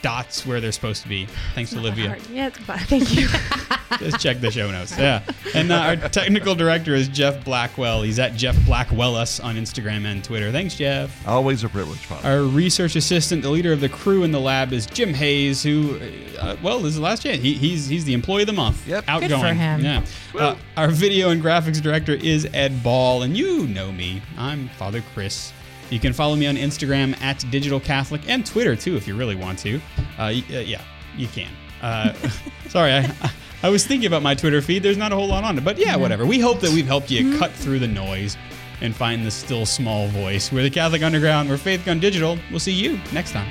dots 0.03 0.47
where 0.47 0.61
they're 0.61 0.73
supposed 0.73 1.03
to 1.03 1.09
be. 1.09 1.27
Thanks, 1.55 1.75
Olivia. 1.75 2.09
Hard. 2.09 2.27
Yeah, 2.29 2.47
it's 2.49 2.59
fine. 2.59 2.79
Thank 2.81 3.17
you. 3.17 3.29
Just 3.99 4.21
check 4.21 4.41
the 4.41 4.51
show 4.51 4.71
notes. 4.71 4.97
Yeah. 4.99 5.23
And 5.55 5.73
uh, 5.73 5.77
our 5.77 5.97
technical 5.97 6.55
director 6.55 6.95
is 6.95 7.09
Jeff 7.09 7.45
Blackwell. 7.45 8.03
He's 8.03 8.19
at 8.19 8.35
Jeff 8.35 8.57
Blackwell 8.67 9.17
us 9.17 9.41
on 9.41 9.57
Instagram 9.57 10.05
and 10.05 10.23
Twitter. 10.23 10.53
Thanks, 10.53 10.75
Jeff. 10.75 11.27
Always 11.27 11.65
a 11.65 11.69
privilege, 11.69 11.99
Father. 11.99 12.29
Our 12.29 12.43
research 12.43 12.97
assistant, 12.97 13.43
the 13.43 13.51
leader 13.51 13.73
of 13.73 13.81
the 13.81 13.89
crew 13.89 14.25
in 14.25 14.33
the 14.33 14.41
lab, 14.41 14.73
is 14.73 14.87
Jim 14.87 15.15
Hayes, 15.15 15.63
who, 15.63 15.99
uh, 16.39 16.57
well, 16.63 16.81
this 16.81 16.91
is 16.91 16.97
the 16.97 17.03
last 17.03 17.25
year. 17.25 17.37
He, 17.37 17.55
he's 17.55 17.87
he's 17.87 18.05
the 18.05 18.15
employee 18.15 18.43
of 18.43 18.47
the 18.47 18.53
month. 18.53 18.87
Yep. 18.87 19.07
Good 19.07 19.31
for 19.31 19.55
him. 19.55 19.85
Yeah. 19.85 20.05
Uh, 20.35 20.57
our 20.77 20.89
video 20.89 21.31
and 21.31 21.43
graphics 21.43 21.81
director 21.81 22.13
is 22.13 22.47
Ed 22.53 22.83
Ball, 22.83 23.23
and 23.23 23.37
you 23.37 23.67
know 23.67 23.91
me. 23.91 24.23
I'm 24.37 24.69
Father 24.71 25.03
Chris. 25.15 25.53
You 25.91 25.99
can 25.99 26.13
follow 26.13 26.37
me 26.37 26.47
on 26.47 26.57
Instagram 26.57 27.19
at 27.23 27.43
Digital 27.51 27.81
Catholic 27.81 28.29
and 28.29 28.45
Twitter 28.45 28.77
too, 28.77 28.97
if 28.97 29.09
you 29.09 29.17
really 29.17 29.35
want 29.35 29.59
to. 29.61 29.81
Uh, 30.19 30.23
uh, 30.23 30.31
yeah, 30.31 30.83
you 31.17 31.29
can. 31.29 31.51
Uh, 31.81 32.13
sorry, 32.69 32.93
I, 32.93 33.33
I 33.63 33.71
was 33.71 33.85
thinking 33.85 34.07
about 34.07 34.23
my 34.23 34.35
Twitter 34.35 34.63
feed. 34.63 34.85
There's 34.85 34.97
not 34.97 35.11
a 35.11 35.17
whole 35.17 35.27
lot 35.27 35.43
on 35.43 35.59
it, 35.59 35.65
but 35.65 35.79
yeah, 35.79 35.97
whatever. 35.97 36.25
We 36.25 36.39
hope 36.39 36.61
that 36.61 36.71
we've 36.71 36.87
helped 36.87 37.11
you 37.11 37.25
mm-hmm. 37.25 37.39
cut 37.39 37.51
through 37.51 37.81
the 37.81 37.89
noise 37.89 38.37
and 38.81 38.95
find 38.95 39.27
the 39.27 39.31
still 39.33 39.67
small 39.67 40.07
voice. 40.09 40.53
We're 40.53 40.63
the 40.63 40.71
Catholic 40.71 41.03
Underground. 41.03 41.49
We're 41.49 41.57
Faith 41.57 41.85
Gun 41.85 41.99
Digital. 41.99 42.39
We'll 42.51 42.61
see 42.61 42.73
you 42.73 43.01
next 43.13 43.33
time. 43.33 43.49